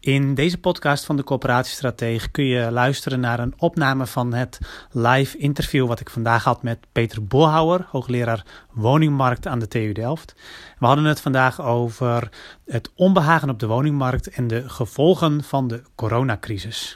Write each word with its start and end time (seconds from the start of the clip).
In 0.00 0.34
deze 0.34 0.58
podcast 0.58 1.04
van 1.04 1.16
de 1.16 1.24
Coöperatiestratege 1.24 2.30
kun 2.30 2.44
je 2.44 2.70
luisteren 2.70 3.20
naar 3.20 3.38
een 3.38 3.54
opname 3.56 4.06
van 4.06 4.32
het 4.32 4.58
live 4.90 5.38
interview 5.38 5.86
wat 5.86 6.00
ik 6.00 6.10
vandaag 6.10 6.44
had 6.44 6.62
met 6.62 6.78
Peter 6.92 7.26
Bolhouwer, 7.26 7.86
hoogleraar 7.90 8.44
woningmarkt 8.70 9.46
aan 9.46 9.58
de 9.58 9.68
TU 9.68 9.92
Delft. 9.92 10.34
We 10.78 10.86
hadden 10.86 11.04
het 11.04 11.20
vandaag 11.20 11.60
over 11.60 12.30
het 12.66 12.90
onbehagen 12.94 13.50
op 13.50 13.58
de 13.58 13.66
woningmarkt 13.66 14.28
en 14.28 14.46
de 14.46 14.68
gevolgen 14.68 15.44
van 15.44 15.68
de 15.68 15.82
coronacrisis. 15.94 16.94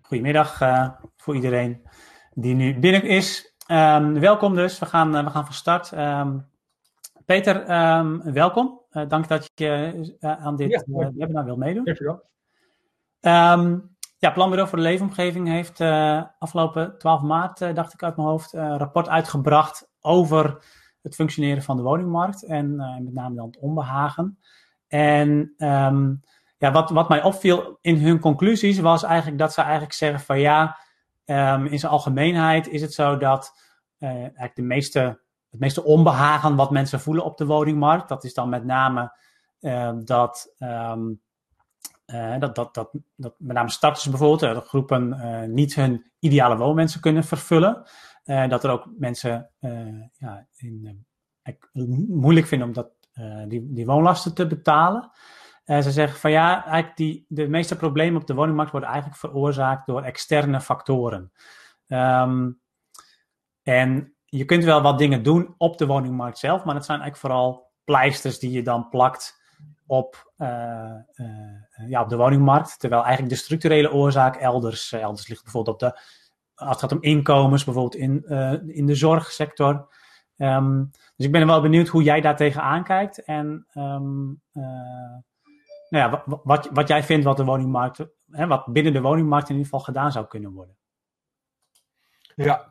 Goedemiddag 0.00 0.60
uh, 0.60 0.88
voor 1.16 1.34
iedereen 1.34 1.82
die 2.34 2.54
nu 2.54 2.78
binnen 2.78 3.04
is. 3.04 3.49
Um, 3.70 4.20
welkom 4.20 4.54
dus, 4.54 4.78
we 4.78 4.86
gaan, 4.86 5.16
uh, 5.16 5.24
we 5.24 5.30
gaan 5.30 5.44
van 5.44 5.54
start. 5.54 5.92
Um, 5.92 6.46
Peter, 7.24 7.80
um, 7.98 8.32
welkom. 8.32 8.80
Uh, 8.92 9.08
dank 9.08 9.28
dat 9.28 9.50
je 9.54 9.92
uh, 10.20 10.44
aan 10.44 10.56
dit 10.56 10.70
ja, 10.70 11.10
webinar 11.14 11.44
wilt 11.44 11.58
meedoen. 11.58 11.84
Dankjewel. 11.84 12.22
ja, 14.18 14.30
Planbureau 14.34 14.68
voor 14.68 14.78
de 14.78 14.84
Leefomgeving 14.84 15.48
heeft 15.48 15.80
afgelopen 16.38 16.98
12 16.98 17.22
maart, 17.22 17.58
dacht 17.74 17.92
ik 17.92 18.02
uit 18.02 18.16
mijn 18.16 18.28
hoofd, 18.28 18.52
een 18.52 18.78
rapport 18.78 19.08
uitgebracht 19.08 19.90
over 20.00 20.64
het 21.02 21.14
functioneren 21.14 21.62
van 21.62 21.76
de 21.76 21.82
woningmarkt 21.82 22.44
en 22.44 22.76
met 23.04 23.14
name 23.14 23.34
dan 23.34 23.46
het 23.46 23.58
onbehagen. 23.58 24.38
En 24.88 25.54
ja, 26.58 26.72
wat, 26.72 26.90
wat 26.90 27.08
mij 27.08 27.22
opviel 27.22 27.78
in 27.80 27.96
hun 27.96 28.20
conclusies 28.20 28.78
was 28.78 29.02
eigenlijk 29.02 29.38
dat 29.38 29.52
ze 29.52 29.60
eigenlijk 29.60 29.92
zeggen 29.92 30.20
van 30.20 30.40
ja, 30.40 30.76
Um, 31.30 31.66
in 31.66 31.78
zijn 31.78 31.92
algemeenheid 31.92 32.68
is 32.68 32.80
het 32.80 32.94
zo 32.94 33.16
dat 33.16 33.54
eigenlijk 34.08 34.56
de 34.56 34.62
meeste, 34.62 35.20
het 35.50 35.60
meeste 35.60 35.84
onbehagen 35.84 36.56
wat 36.56 36.70
mensen 36.70 37.00
voelen 37.00 37.24
op 37.24 37.36
de 37.36 37.46
woningmarkt, 37.46 38.08
dat 38.08 38.24
is 38.24 38.34
dan 38.34 38.48
met 38.48 38.64
name 38.64 39.18
uh, 39.60 39.92
dat, 40.04 40.54
um, 40.58 41.20
uh, 42.06 42.38
dat, 42.38 42.54
dat, 42.54 42.74
dat, 42.74 42.90
dat 43.16 43.34
met 43.38 43.56
name 43.56 43.70
starters 43.70 44.08
bijvoorbeeld, 44.08 44.54
dat 44.54 44.66
groepen 44.66 45.16
niet 45.54 45.74
hun 45.74 46.10
ideale 46.18 46.56
woonmensen 46.56 47.00
kunnen 47.00 47.24
vervullen. 47.24 47.82
dat 48.24 48.64
er 48.64 48.70
ook 48.70 48.88
mensen 48.98 49.50
ja, 50.18 50.46
in, 50.56 51.06
moeilijk 52.08 52.46
vinden 52.46 52.68
om 52.68 52.74
dat, 52.74 52.90
die, 53.48 53.72
die 53.72 53.86
woonlasten 53.86 54.34
te 54.34 54.46
betalen. 54.46 55.10
Ze 55.64 55.90
zeggen 55.90 56.18
van 56.18 56.30
ja, 56.30 56.64
eigenlijk 56.64 56.96
die, 56.96 57.24
de 57.28 57.48
meeste 57.48 57.76
problemen 57.76 58.20
op 58.20 58.26
de 58.26 58.34
woningmarkt 58.34 58.70
worden 58.70 58.90
eigenlijk 58.90 59.20
veroorzaakt 59.20 59.86
door 59.86 60.02
externe 60.02 60.60
factoren. 60.60 61.32
Um, 61.88 62.60
en 63.70 64.14
je 64.24 64.44
kunt 64.44 64.64
wel 64.64 64.82
wat 64.82 64.98
dingen 64.98 65.22
doen 65.22 65.54
op 65.58 65.78
de 65.78 65.86
woningmarkt 65.86 66.38
zelf, 66.38 66.64
maar 66.64 66.74
het 66.74 66.84
zijn 66.84 67.00
eigenlijk 67.00 67.32
vooral 67.32 67.70
pleisters 67.84 68.38
die 68.38 68.50
je 68.50 68.62
dan 68.62 68.88
plakt 68.88 69.40
op, 69.86 70.32
uh, 70.36 70.94
uh, 71.14 71.88
ja, 71.88 72.02
op 72.02 72.08
de 72.08 72.16
woningmarkt. 72.16 72.78
Terwijl 72.78 73.02
eigenlijk 73.02 73.34
de 73.34 73.40
structurele 73.40 73.92
oorzaak 73.92 74.36
elders, 74.36 74.92
elders 74.92 75.28
ligt. 75.28 75.42
Bijvoorbeeld 75.42 75.74
op 75.74 75.88
de, 75.88 76.00
als 76.54 76.70
het 76.70 76.78
gaat 76.80 76.92
om 76.92 77.02
inkomens, 77.02 77.64
bijvoorbeeld 77.64 77.94
in, 77.94 78.24
in 78.66 78.86
de 78.86 78.94
zorgsector. 78.94 79.88
Um, 80.36 80.90
dus 81.16 81.26
ik 81.26 81.32
ben 81.32 81.46
wel 81.46 81.60
benieuwd 81.60 81.88
hoe 81.88 82.02
jij 82.02 82.20
daar 82.20 82.36
tegenaan 82.36 82.84
kijkt. 82.84 83.24
En 83.24 83.66
um, 83.74 84.42
nou 85.88 86.10
ja, 86.10 86.22
wat, 86.42 86.68
wat 86.72 86.88
jij 86.88 87.02
vindt 87.02 87.24
wat 87.24 87.36
de 87.36 87.44
woningmarkt, 87.44 88.06
hè, 88.30 88.46
wat 88.46 88.66
binnen 88.72 88.92
de 88.92 89.00
woningmarkt 89.00 89.48
in 89.48 89.54
ieder 89.54 89.70
geval 89.70 89.84
gedaan 89.84 90.12
zou 90.12 90.26
kunnen 90.26 90.52
worden. 90.52 90.76
Ja, 92.34 92.69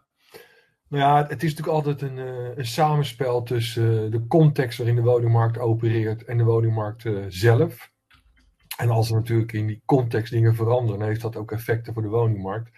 nou 0.90 1.04
ja, 1.04 1.28
het 1.28 1.44
is 1.44 1.56
natuurlijk 1.56 1.88
altijd 1.88 2.02
een, 2.02 2.18
uh, 2.18 2.58
een 2.58 2.66
samenspel 2.66 3.44
tussen 3.44 4.04
uh, 4.04 4.12
de 4.12 4.28
context 4.28 4.78
waarin 4.78 4.96
de 4.96 5.02
woningmarkt 5.02 5.58
opereert 5.58 6.24
en 6.24 6.38
de 6.38 6.44
woningmarkt 6.44 7.04
uh, 7.04 7.26
zelf. 7.28 7.92
En 8.78 8.90
als 8.90 9.10
er 9.10 9.16
natuurlijk 9.16 9.52
in 9.52 9.68
die 9.68 9.82
context 9.86 10.32
dingen 10.32 10.56
veranderen, 10.56 11.06
heeft 11.06 11.22
dat 11.22 11.36
ook 11.36 11.52
effecten 11.52 11.94
voor 11.94 12.02
de 12.02 12.08
woningmarkt. 12.08 12.72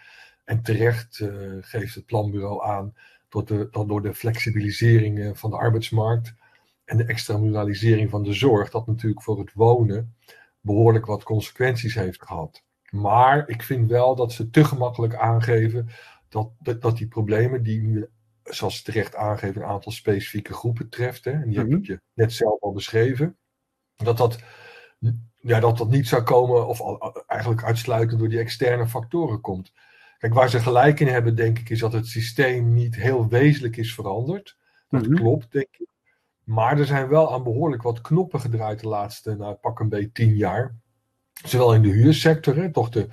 En 0.44 0.62
terecht 0.62 1.24
geeft 1.60 1.94
het 1.94 2.06
planbureau 2.06 2.64
aan 2.64 2.94
dat, 3.28 3.48
de, 3.48 3.68
dat 3.70 3.88
door 3.88 4.02
de 4.02 4.14
flexibilisering 4.14 5.38
van 5.38 5.50
de 5.50 5.56
arbeidsmarkt 5.56 6.34
en 6.84 6.96
de 6.96 7.04
extramuralisering 7.04 8.10
van 8.10 8.22
de 8.22 8.32
zorg, 8.32 8.70
dat 8.70 8.86
natuurlijk 8.86 9.22
voor 9.22 9.38
het 9.38 9.52
wonen 9.54 10.14
behoorlijk 10.60 11.06
wat 11.06 11.22
consequenties 11.22 11.94
heeft 11.94 12.22
gehad. 12.22 12.62
Maar 12.90 13.48
ik 13.48 13.62
vind 13.62 13.88
wel 13.88 14.14
dat 14.14 14.32
ze 14.32 14.50
te 14.50 14.64
gemakkelijk 14.64 15.14
aangeven 15.14 15.88
dat, 16.32 16.82
dat, 16.82 16.96
die 16.96 17.08
problemen 17.08 17.62
die 17.62 17.82
nu, 17.82 18.08
zoals 18.42 18.76
ze 18.76 18.82
terecht 18.82 19.14
aangeven, 19.14 19.62
een 19.62 19.68
aantal 19.68 19.92
specifieke 19.92 20.52
groepen 20.52 20.88
treft, 20.88 21.24
hè, 21.24 21.30
en 21.30 21.48
die 21.48 21.58
heb 21.58 21.84
je 21.84 22.00
net 22.14 22.32
zelf 22.32 22.60
al 22.60 22.72
beschreven, 22.72 23.36
dat 23.96 24.16
dat, 24.16 24.38
ja, 25.40 25.60
dat 25.60 25.78
dat 25.78 25.90
niet 25.90 26.08
zou 26.08 26.22
komen, 26.22 26.66
of 26.66 26.80
eigenlijk 27.26 27.62
uitsluitend 27.62 28.18
door 28.18 28.28
die 28.28 28.38
externe 28.38 28.86
factoren 28.86 29.40
komt. 29.40 29.72
Kijk, 30.18 30.34
waar 30.34 30.50
ze 30.50 30.60
gelijk 30.60 31.00
in 31.00 31.06
hebben, 31.06 31.34
denk 31.34 31.58
ik, 31.58 31.70
is 31.70 31.78
dat 31.78 31.92
het 31.92 32.06
systeem 32.06 32.74
niet 32.74 32.96
heel 32.96 33.28
wezenlijk 33.28 33.76
is 33.76 33.94
veranderd. 33.94 34.56
Dat 34.88 35.06
mhm. 35.06 35.14
klopt, 35.14 35.52
denk 35.52 35.68
ik. 35.78 35.88
Maar 36.44 36.78
er 36.78 36.86
zijn 36.86 37.08
wel 37.08 37.32
aan 37.32 37.42
behoorlijk 37.42 37.82
wat 37.82 38.00
knoppen 38.00 38.40
gedraaid 38.40 38.80
de 38.80 38.88
laatste, 38.88 39.36
nou, 39.36 39.54
pak 39.54 39.80
een 39.80 39.88
beetje 39.88 40.12
tien 40.12 40.36
jaar. 40.36 40.74
Zowel 41.32 41.74
in 41.74 41.82
de 41.82 41.88
huursector, 41.88 42.56
hè, 42.56 42.72
toch 42.72 42.88
de, 42.88 43.08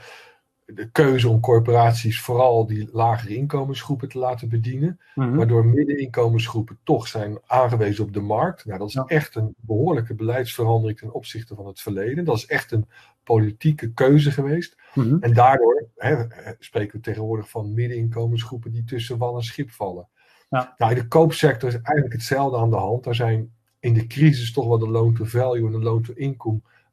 de 0.73 0.89
keuze 0.91 1.29
om 1.29 1.39
corporaties 1.39 2.21
vooral 2.21 2.65
die 2.65 2.89
lagere 2.91 3.35
inkomensgroepen 3.35 4.09
te 4.09 4.19
laten 4.19 4.49
bedienen. 4.49 4.99
Mhm. 5.15 5.35
Waardoor 5.35 5.65
middeninkomensgroepen 5.65 6.79
toch 6.83 7.07
zijn 7.07 7.37
aangewezen 7.45 8.03
op 8.03 8.13
de 8.13 8.21
markt. 8.21 8.65
Nou, 8.65 8.79
dat 8.79 8.87
is 8.87 9.01
echt 9.05 9.35
een 9.35 9.55
behoorlijke 9.57 10.13
beleidsverandering 10.13 10.97
ten 10.97 11.13
opzichte 11.13 11.55
van 11.55 11.67
het 11.67 11.79
verleden. 11.81 12.25
Dat 12.25 12.37
is 12.37 12.45
echt 12.45 12.71
een 12.71 12.87
politieke 13.23 13.93
keuze 13.93 14.31
geweest. 14.31 14.75
Mhm. 14.93 15.17
En 15.19 15.33
daardoor 15.33 15.87
hè, 15.95 16.25
spreken 16.59 16.97
we 16.97 17.03
tegenwoordig 17.03 17.49
van 17.49 17.73
middeninkomensgroepen 17.73 18.71
die 18.71 18.83
tussen 18.83 19.17
wal 19.17 19.35
en 19.35 19.43
schip 19.43 19.69
vallen. 19.69 20.07
Ja. 20.49 20.75
Nou, 20.77 20.91
in 20.91 20.97
de 20.97 21.07
koopsector 21.07 21.69
is 21.69 21.75
eigenlijk 21.81 22.13
hetzelfde 22.13 22.57
aan 22.57 22.69
de 22.69 22.75
hand. 22.75 23.03
Daar 23.03 23.15
zijn 23.15 23.53
in 23.79 23.93
de 23.93 24.07
crisis 24.07 24.53
toch 24.53 24.67
wel 24.67 24.77
de 24.77 24.89
loan 24.89 25.13
to 25.13 25.25
value 25.25 25.65
en 25.65 25.71
de 25.71 25.79
loan 25.79 26.05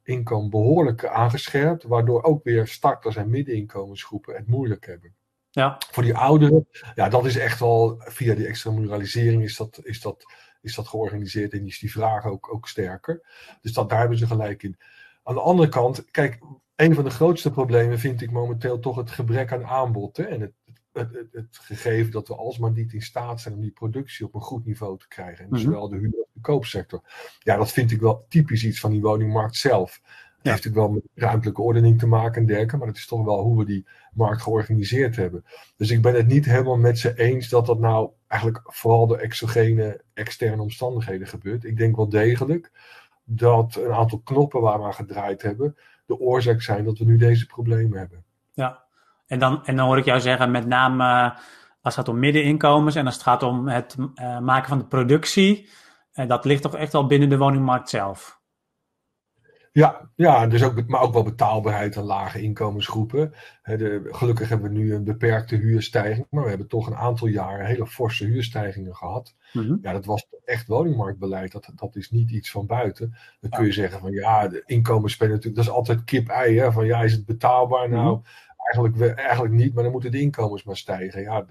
income 0.07 0.49
behoorlijk 0.49 1.05
aangescherpt. 1.05 1.83
Waardoor 1.83 2.23
ook 2.23 2.43
weer 2.43 2.67
starters 2.67 3.15
en 3.15 3.29
middeninkomensgroepen 3.29 4.35
het 4.35 4.47
moeilijk 4.47 4.85
hebben. 4.85 5.15
Ja. 5.49 5.77
Voor 5.91 6.03
die 6.03 6.15
ouderen, 6.15 6.67
ja, 6.95 7.09
dat 7.09 7.25
is 7.25 7.37
echt 7.37 7.59
wel 7.59 7.95
via 7.99 8.35
die 8.35 8.47
extramuralisering 8.47 9.43
is 9.43 9.57
dat, 9.57 9.79
is 9.83 10.01
dat, 10.01 10.23
is 10.61 10.75
dat 10.75 10.87
georganiseerd 10.87 11.53
en 11.53 11.65
is 11.65 11.79
die 11.79 11.91
vraag 11.91 12.25
ook, 12.25 12.53
ook 12.53 12.67
sterker. 12.67 13.21
Dus 13.61 13.73
dat, 13.73 13.89
daar 13.89 13.99
hebben 13.99 14.17
ze 14.17 14.27
gelijk 14.27 14.63
in. 14.63 14.77
Aan 15.23 15.35
de 15.35 15.41
andere 15.41 15.69
kant, 15.69 16.11
kijk, 16.11 16.39
een 16.75 16.95
van 16.95 17.03
de 17.03 17.09
grootste 17.09 17.51
problemen 17.51 17.99
vind 17.99 18.21
ik 18.21 18.31
momenteel 18.31 18.79
toch 18.79 18.95
het 18.95 19.11
gebrek 19.11 19.51
aan 19.51 19.65
aanbod. 19.65 20.17
Hè? 20.17 20.23
En 20.23 20.41
het, 20.41 20.53
het, 20.97 21.27
het, 21.31 21.57
gegeven 21.57 22.11
dat 22.11 22.27
we 22.27 22.35
alsmaar 22.35 22.71
niet 22.71 22.93
in 22.93 23.01
staat 23.01 23.41
zijn 23.41 23.53
om 23.53 23.61
die 23.61 23.71
productie 23.71 24.25
op 24.25 24.33
een 24.33 24.41
goed 24.41 24.65
niveau 24.65 24.97
te 24.97 25.07
krijgen. 25.07 25.43
En 25.43 25.49
mhm. 25.49 25.61
zowel 25.61 25.89
de 25.89 25.97
huur- 25.97 26.17
als 26.17 26.33
de 26.33 26.41
koopsector. 26.41 27.01
Ja, 27.39 27.57
dat 27.57 27.71
vind 27.71 27.91
ik 27.91 28.01
wel 28.01 28.25
typisch 28.29 28.65
iets 28.65 28.79
van 28.79 28.91
die 28.91 29.01
woningmarkt 29.01 29.55
zelf. 29.55 30.01
Het 30.37 30.45
heeft 30.45 30.65
natuurlijk 30.65 30.75
wel 30.75 30.89
met 30.89 31.23
ruimtelijke 31.23 31.61
ordening 31.61 31.99
te 31.99 32.07
maken 32.07 32.41
en 32.41 32.47
dergelijke, 32.47 32.77
maar 32.77 32.87
het 32.87 32.97
is 32.97 33.07
toch 33.07 33.25
wel 33.25 33.41
hoe 33.41 33.57
we 33.57 33.65
die 33.65 33.87
markt 34.13 34.41
georganiseerd 34.41 35.15
hebben. 35.15 35.45
Dus 35.75 35.91
ik 35.91 36.01
ben 36.01 36.13
het 36.13 36.27
niet 36.27 36.45
helemaal 36.45 36.77
met 36.77 36.99
ze 36.99 37.13
eens 37.19 37.49
dat 37.49 37.65
dat 37.65 37.79
nou 37.79 38.09
eigenlijk 38.27 38.63
vooral 38.65 39.07
door 39.07 39.17
exogene, 39.17 40.01
externe 40.13 40.61
omstandigheden 40.61 41.27
gebeurt. 41.27 41.63
Ik 41.63 41.77
denk 41.77 41.95
wel 41.95 42.09
degelijk 42.09 42.71
dat 43.23 43.75
een 43.75 43.93
aantal 43.93 44.19
knoppen 44.19 44.61
waar 44.61 44.79
we 44.79 44.85
aan 44.85 44.93
gedraaid 44.93 45.41
hebben, 45.41 45.75
de 46.05 46.19
oorzaak 46.19 46.61
zijn 46.61 46.85
dat 46.85 46.97
we 46.97 47.05
nu 47.05 47.17
deze 47.17 47.45
problemen 47.45 47.97
hebben. 47.97 48.23
Ja, 48.53 48.86
en 49.27 49.39
dan, 49.39 49.65
en 49.65 49.75
dan 49.75 49.85
hoor 49.85 49.97
ik 49.97 50.05
jou 50.05 50.19
zeggen, 50.19 50.51
met 50.51 50.65
name 50.65 51.03
uh, 51.03 51.39
als 51.81 51.95
het 51.95 52.05
gaat 52.05 52.07
om 52.07 52.19
middeninkomens 52.19 52.95
en 52.95 53.05
als 53.05 53.13
het 53.13 53.23
gaat 53.23 53.43
om 53.43 53.67
het 53.67 53.95
uh, 53.97 54.39
maken 54.39 54.69
van 54.69 54.77
de 54.77 54.85
productie, 54.85 55.69
uh, 56.13 56.27
dat 56.27 56.45
ligt 56.45 56.61
toch 56.61 56.75
echt 56.75 56.91
wel 56.91 57.07
binnen 57.07 57.29
de 57.29 57.37
woningmarkt 57.37 57.89
zelf. 57.89 58.35
Ja, 59.71 60.09
ja 60.15 60.47
dus 60.47 60.63
ook, 60.63 60.87
maar 60.87 61.01
ook 61.01 61.13
wel 61.13 61.23
betaalbaarheid 61.23 61.97
aan 61.97 62.03
lage 62.03 62.41
inkomensgroepen. 62.41 63.33
de, 63.63 64.07
gelukkig 64.11 64.49
hebben 64.49 64.71
we 64.71 64.77
nu 64.77 64.93
een 64.93 65.03
beperkte 65.03 65.55
huurstijging, 65.55 66.27
maar 66.29 66.43
we 66.43 66.49
hebben 66.49 66.67
toch 66.67 66.87
een 66.87 66.95
aantal 66.95 67.27
jaren 67.27 67.65
hele 67.65 67.87
forse 67.87 68.25
huurstijgingen 68.25 68.95
gehad. 68.95 69.35
Mm 69.53 69.79
Ja, 69.81 69.91
dat 69.93 70.05
was 70.05 70.27
echt 70.45 70.67
woningmarktbeleid. 70.67 71.51
Dat, 71.51 71.71
dat 71.75 71.95
is 71.95 72.09
niet 72.11 72.31
iets 72.31 72.51
van 72.51 72.65
buiten. 72.65 73.15
Dan 73.39 73.49
kun 73.49 73.65
je 73.65 73.71
zeggen 73.71 73.99
van 73.99 74.11
ja, 74.11 74.47
de 74.47 74.63
inkomens 74.65 75.13
spelen 75.13 75.33
natuurlijk, 75.33 75.63
dat 75.63 75.73
is 75.73 75.79
altijd 75.79 76.03
kip-ei. 76.03 76.71
Van 76.71 76.85
ja, 76.85 77.01
is 77.01 77.11
het 77.11 77.25
betaalbaar? 77.25 77.89
Nou, 77.89 78.17
mhm 78.17 78.27
eigenlijk, 78.73 79.17
eigenlijk 79.17 79.53
niet, 79.53 79.73
maar 79.73 79.83
dan 79.83 79.91
moeten 79.91 80.11
de 80.11 80.19
inkomens 80.19 80.63
maar 80.63 80.77
stijgen. 80.77 81.21
Ja, 81.21 81.45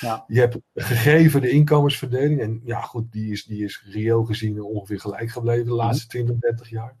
ja, 0.00 0.24
Je 0.26 0.40
hebt 0.40 0.58
gegeven 0.74 1.40
de 1.40 1.50
inkomensverdeling, 1.50 2.40
en 2.40 2.60
ja 2.64 2.80
goed, 2.80 3.12
die 3.12 3.32
is, 3.32 3.44
die 3.44 3.64
is 3.64 3.84
reëel 3.90 4.24
gezien 4.24 4.62
ongeveer 4.62 5.00
gelijk 5.00 5.30
gebleven 5.30 5.64
de 5.64 5.70
mhm. 5.70 5.80
laatste 5.80 6.06
20, 6.06 6.36
30 6.36 6.68
jaar. 6.68 6.96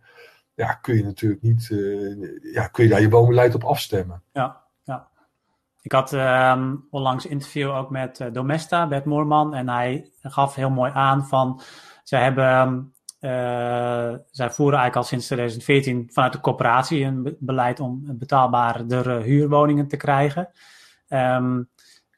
Ja, 0.54 0.72
kun 0.72 0.96
je 0.96 1.04
natuurlijk 1.04 1.42
niet, 1.42 1.68
uh, 1.70 2.52
ja, 2.52 2.66
kun 2.66 2.84
je 2.84 2.90
daar 2.90 3.00
je 3.00 3.10
woonbeleid 3.10 3.54
op 3.54 3.64
afstemmen. 3.64 4.22
Ja, 4.32 4.64
ja. 4.82 5.08
Ik 5.82 5.92
had 5.92 6.12
ehm, 6.12 6.74
onlangs 6.90 7.24
een 7.24 7.30
interview 7.30 7.70
ook 7.70 7.90
met 7.90 8.20
uh, 8.20 8.32
Domesta, 8.32 8.88
Bert 8.88 9.04
Moorman. 9.04 9.54
En 9.54 9.68
hij 9.68 10.10
gaf 10.22 10.54
heel 10.54 10.70
mooi 10.70 10.92
aan 10.94 11.26
van... 11.26 11.60
Zij 12.02 12.22
hebben... 12.22 12.44
Uh, 12.44 12.84
zij 14.30 14.50
voeren 14.50 14.78
eigenlijk 14.78 14.96
al 14.96 15.02
sinds 15.02 15.26
2014 15.26 16.08
vanuit 16.12 16.32
de 16.32 16.40
corporatie 16.40 17.04
een 17.04 17.36
beleid 17.38 17.80
om 17.80 18.18
betaalbare 18.18 19.20
huurwoningen 19.22 19.88
te 19.88 19.96
krijgen. 19.96 20.50
Um, 21.08 21.68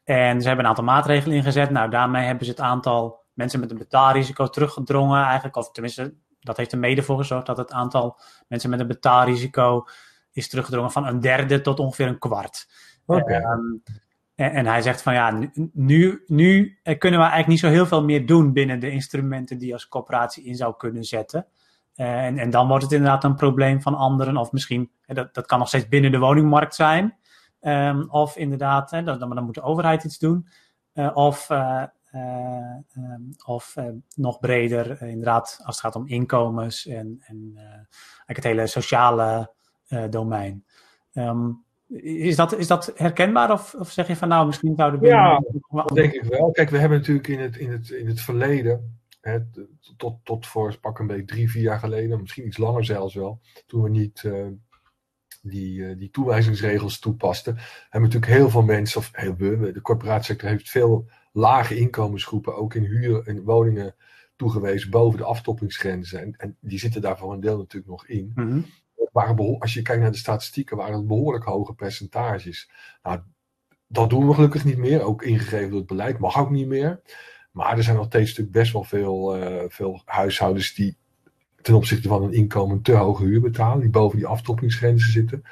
en 0.03 0.41
ze 0.41 0.47
hebben 0.47 0.65
een 0.65 0.69
aantal 0.69 0.83
maatregelen 0.83 1.35
ingezet. 1.35 1.69
Nou, 1.69 1.89
daarmee 1.89 2.25
hebben 2.25 2.45
ze 2.45 2.51
het 2.51 2.59
aantal 2.59 3.23
mensen 3.33 3.59
met 3.59 3.71
een 3.71 3.77
betaalrisico 3.77 4.47
teruggedrongen 4.47 5.23
eigenlijk. 5.23 5.55
Of 5.55 5.71
tenminste, 5.71 6.13
dat 6.39 6.57
heeft 6.57 6.71
er 6.71 6.77
mede 6.77 7.03
voor 7.03 7.17
gezorgd 7.17 7.45
dat 7.45 7.57
het 7.57 7.71
aantal 7.71 8.19
mensen 8.47 8.69
met 8.69 8.79
een 8.79 8.87
betaalrisico 8.87 9.85
is 10.31 10.49
teruggedrongen 10.49 10.91
van 10.91 11.07
een 11.07 11.19
derde 11.19 11.61
tot 11.61 11.79
ongeveer 11.79 12.07
een 12.07 12.19
kwart. 12.19 12.67
Okay. 13.05 13.41
Ehm, 13.41 13.59
en, 14.49 14.65
hij 14.65 14.81
zegt 14.81 15.01
van 15.01 15.13
ja, 15.13 15.49
nu, 15.73 16.23
nu 16.27 16.79
kunnen 16.83 17.19
we 17.19 17.25
eigenlijk 17.25 17.47
niet 17.47 17.59
zo 17.59 17.67
heel 17.67 17.85
veel 17.85 18.03
meer 18.03 18.25
doen 18.25 18.53
binnen 18.53 18.79
de 18.79 18.91
instrumenten 18.91 19.57
die 19.57 19.73
als 19.73 19.87
corporatie 19.87 20.43
in 20.43 20.55
zou 20.55 20.73
kunnen 20.77 21.03
zetten. 21.03 21.45
Uh, 21.95 22.25
en, 22.25 22.37
en 22.37 22.49
dan 22.49 22.67
wordt 22.67 22.83
het 22.83 22.91
inderdaad 22.91 23.23
een 23.23 23.35
probleem 23.35 23.81
van 23.81 23.95
anderen, 23.95 24.37
of 24.37 24.51
misschien, 24.51 24.91
dat, 25.05 25.33
dat 25.33 25.45
kan 25.45 25.59
nog 25.59 25.67
steeds 25.67 25.87
binnen 25.87 26.11
de 26.11 26.19
woningmarkt 26.19 26.75
zijn. 26.75 27.17
Um, 27.61 28.09
of 28.09 28.37
inderdaad, 28.37 28.91
hè, 28.91 29.03
dan, 29.03 29.19
dan, 29.19 29.43
moet 29.43 29.55
de 29.55 29.61
overheid 29.61 30.03
iets 30.03 30.19
doen. 30.19 30.47
Uh, 30.93 31.11
of 31.13 31.49
uh, 31.49 31.83
um, 32.93 33.35
of 33.45 33.75
nog 34.15 34.39
breder, 34.39 35.01
inderdaad, 35.01 35.59
als 35.63 35.75
het 35.75 35.85
gaat 35.85 35.95
om 35.95 36.07
inkomens 36.07 36.87
en, 36.87 37.23
en 37.25 37.53
het 38.25 38.43
hele 38.43 38.67
sociale 38.67 39.53
domein. 40.09 40.65
Um, 41.13 41.65
is, 42.03 42.35
dat, 42.35 42.57
is 42.57 42.67
dat 42.67 42.91
herkenbaar 42.95 43.51
of, 43.51 43.73
of 43.73 43.91
zeg 43.91 44.07
je 44.07 44.15
van 44.15 44.27
nou, 44.27 44.45
misschien 44.45 44.75
zouden 44.75 44.99
we. 44.99 45.07
Ja, 45.07 45.43
dat 45.69 45.95
denk 45.95 46.13
ik 46.13 46.23
wel. 46.23 46.51
Kijk, 46.51 46.69
we 46.69 46.77
hebben 46.77 46.97
natuurlijk 46.97 47.27
in 47.27 47.39
het, 47.39 47.57
in 47.57 47.71
het, 47.71 47.89
in 47.89 48.07
het 48.07 48.21
verleden, 48.21 48.99
hè, 49.21 49.39
tot, 49.97 50.19
tot 50.23 50.47
voor 50.47 50.77
pak 50.79 50.99
een 50.99 51.07
beetje 51.07 51.25
drie, 51.25 51.51
vier 51.51 51.63
jaar 51.63 51.79
geleden, 51.79 52.21
misschien 52.21 52.45
iets 52.45 52.57
langer 52.57 52.85
zelfs 52.85 53.15
wel, 53.15 53.39
toen 53.65 53.81
we 53.81 53.89
niet 53.89 54.23
die, 55.41 55.79
uh, 55.79 55.97
die 55.97 56.09
toewijzingsregels 56.09 56.99
toepasten, 56.99 57.55
hebben 57.89 58.09
natuurlijk 58.09 58.31
heel 58.31 58.49
veel 58.49 58.63
mensen, 58.63 58.99
of 58.99 59.09
heel 59.11 59.35
we, 59.35 59.71
de 59.71 59.81
corporatiesector 59.81 60.49
heeft 60.49 60.69
veel 60.69 61.09
lage 61.31 61.77
inkomensgroepen, 61.77 62.55
ook 62.55 62.73
in 62.73 62.83
huur 62.83 63.27
en 63.27 63.43
woningen 63.43 63.95
toegewezen 64.35 64.89
boven 64.89 65.17
de 65.17 65.25
aftoppingsgrenzen. 65.25 66.21
En, 66.21 66.33
en 66.37 66.57
die 66.59 66.79
zitten 66.79 67.01
daar 67.01 67.17
voor 67.17 67.33
een 67.33 67.39
deel 67.39 67.57
natuurlijk 67.57 67.91
nog 67.91 68.07
in. 68.07 68.31
Mm 68.35 68.49
-hmm. 68.49 68.65
Waren 69.11 69.59
als 69.59 69.73
je 69.73 69.81
kijkt 69.81 70.01
naar 70.01 70.11
de 70.11 70.17
statistieken, 70.17 70.77
waren 70.77 70.97
het 70.97 71.07
behoorlijk 71.07 71.43
hoge 71.43 71.73
percentages. 71.73 72.69
Nou, 73.03 73.19
dat 73.87 74.09
doen 74.09 74.27
we 74.27 74.33
gelukkig 74.33 74.65
niet 74.65 74.77
meer, 74.77 75.01
ook 75.01 75.23
ingegeven 75.23 75.69
door 75.69 75.79
het 75.79 75.87
beleid, 75.87 76.19
mag 76.19 76.39
ook 76.39 76.49
niet 76.49 76.67
meer. 76.67 77.01
Maar 77.51 77.77
er 77.77 77.83
zijn 77.83 77.95
nog 77.95 78.05
steeds 78.05 78.29
natuurlijk 78.29 78.57
best 78.57 78.73
wel 78.73 78.83
veel, 78.83 79.37
uh, 79.37 79.63
veel 79.67 80.01
huishoudens 80.05 80.73
die 80.73 80.97
ten 81.61 81.75
opzichte 81.75 82.07
van 82.07 82.23
een 82.23 82.33
inkomen 82.33 82.81
te 82.81 82.91
hoge 82.91 83.23
huur 83.23 83.41
betalen, 83.41 83.81
die 83.81 83.89
boven 83.89 84.17
die 84.17 84.27
aftoppingsgrenzen 84.27 85.11
zitten. 85.11 85.43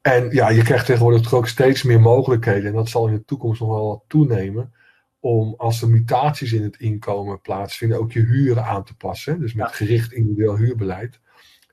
En 0.00 0.30
ja, 0.30 0.48
je 0.48 0.62
krijgt 0.62 0.86
tegenwoordig 0.86 1.34
ook 1.34 1.48
steeds 1.48 1.82
meer 1.82 2.00
mogelijkheden, 2.00 2.68
en 2.68 2.74
dat 2.74 2.88
zal 2.88 3.06
in 3.06 3.14
de 3.14 3.24
toekomst 3.24 3.60
nog 3.60 3.68
wel 3.68 3.88
wat 3.88 4.04
toenemen, 4.06 4.72
om 5.20 5.54
als 5.56 5.82
er 5.82 5.88
mutaties 5.88 6.52
in 6.52 6.62
het 6.62 6.76
inkomen 6.76 7.40
plaatsvinden, 7.40 7.98
ook 7.98 8.12
je 8.12 8.20
huren 8.20 8.64
aan 8.64 8.84
te 8.84 8.96
passen. 8.96 9.40
Dus 9.40 9.54
met 9.54 9.72
gericht 9.72 10.12
individueel 10.12 10.56
huurbeleid. 10.56 11.20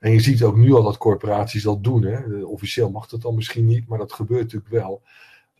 En 0.00 0.12
je 0.12 0.20
ziet 0.20 0.42
ook 0.42 0.56
nu 0.56 0.72
al 0.72 0.82
dat 0.82 0.98
corporaties 0.98 1.62
dat 1.62 1.84
doen. 1.84 2.02
Hè. 2.02 2.42
Officieel 2.42 2.90
mag 2.90 3.06
dat 3.06 3.22
dan 3.22 3.34
misschien 3.34 3.64
niet, 3.64 3.88
maar 3.88 3.98
dat 3.98 4.12
gebeurt 4.12 4.42
natuurlijk 4.42 4.72
wel 4.72 5.02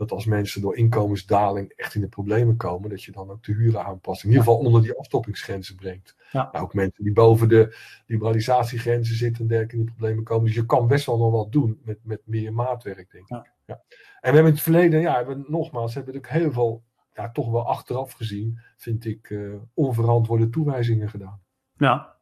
dat 0.01 0.13
als 0.13 0.25
mensen 0.25 0.61
door 0.61 0.77
inkomensdaling 0.77 1.73
echt 1.77 1.95
in 1.95 2.01
de 2.01 2.09
problemen 2.09 2.57
komen, 2.57 2.91
dat 2.91 3.03
je 3.03 3.13
dan 3.13 3.31
ook 3.31 3.45
de 3.45 3.53
huren 3.53 3.85
aanpast. 3.85 4.23
In 4.23 4.29
ieder 4.29 4.45
geval 4.45 4.59
onder 4.59 4.83
die 4.83 4.99
aftoppingsgrenzen 4.99 5.77
brengt. 5.77 6.17
Ja. 6.33 6.49
Nou, 6.53 6.65
ook 6.65 6.75
mensen 6.75 7.05
die 7.05 7.13
boven 7.13 7.49
de 7.49 7.77
liberalisatiegrenzen 8.07 9.17
zitten 9.17 9.43
en 9.43 9.49
dergelijke 9.49 9.77
in 9.77 9.83
die 9.83 9.95
problemen 9.95 10.25
komen. 10.25 10.45
Dus 10.47 10.55
je 10.55 10.67
kan 10.67 10.87
best 10.87 11.07
wel 11.07 11.19
nog 11.19 11.33
wat 11.33 11.53
doen 11.53 11.81
met, 11.85 11.99
met 12.03 12.21
meer 12.25 12.53
maatwerk, 12.53 13.11
denk 13.11 13.25
ik. 13.25 13.29
Ja. 13.29 13.47
Ja. 13.67 13.83
En 14.21 14.31
we 14.31 14.35
hebben 14.35 14.47
in 14.47 14.53
het 14.53 14.63
verleden, 14.63 15.01
ja, 15.01 15.17
hebben, 15.17 15.45
nogmaals, 15.49 15.95
hebben 15.95 16.13
we 16.13 16.19
natuurlijk 16.19 16.45
heel 16.45 16.53
veel, 16.53 16.83
ja, 17.15 17.31
toch 17.31 17.51
wel 17.51 17.67
achteraf 17.67 18.13
gezien, 18.13 18.61
vind 18.77 19.05
ik, 19.05 19.31
uh, 19.31 19.55
onverantwoorde 19.75 20.49
toewijzingen 20.49 21.11
gedaan. 21.11 21.41
Ja, 21.77 22.17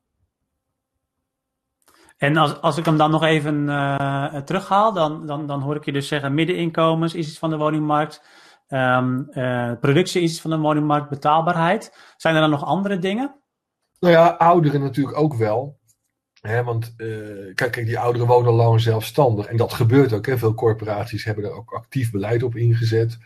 en 2.18 2.36
als, 2.36 2.60
als 2.60 2.76
ik 2.76 2.84
hem 2.84 2.96
dan 2.96 3.10
nog 3.10 3.22
even 3.22 3.68
uh, 3.68 4.36
terughaal, 4.36 4.92
dan, 4.92 5.26
dan, 5.26 5.46
dan 5.46 5.60
hoor 5.60 5.76
ik 5.76 5.84
je 5.84 5.92
dus 5.92 6.08
zeggen: 6.08 6.34
middeninkomens 6.34 7.14
is 7.14 7.28
iets 7.28 7.38
van 7.38 7.50
de 7.50 7.56
woningmarkt, 7.56 8.22
um, 8.68 9.28
uh, 9.30 9.72
productie 9.80 10.22
is 10.22 10.30
iets 10.30 10.40
van 10.40 10.50
de 10.50 10.58
woningmarkt, 10.58 11.08
betaalbaarheid. 11.08 11.96
Zijn 12.16 12.34
er 12.34 12.40
dan 12.40 12.50
nog 12.50 12.64
andere 12.64 12.98
dingen? 12.98 13.34
Nou 14.00 14.14
ja, 14.14 14.28
ouderen 14.28 14.80
natuurlijk 14.80 15.18
ook 15.18 15.34
wel. 15.34 15.78
Hè, 16.40 16.64
want 16.64 16.94
uh, 16.96 17.54
kijk, 17.54 17.74
die 17.74 17.98
ouderen 17.98 18.26
wonen 18.26 18.52
lang 18.52 18.80
zelfstandig. 18.80 19.46
En 19.46 19.56
dat 19.56 19.72
gebeurt 19.72 20.12
ook. 20.12 20.26
Hè. 20.26 20.38
Veel 20.38 20.54
corporaties 20.54 21.24
hebben 21.24 21.44
er 21.44 21.52
ook 21.52 21.72
actief 21.72 22.10
beleid 22.10 22.42
op 22.42 22.56
ingezet 22.56 23.18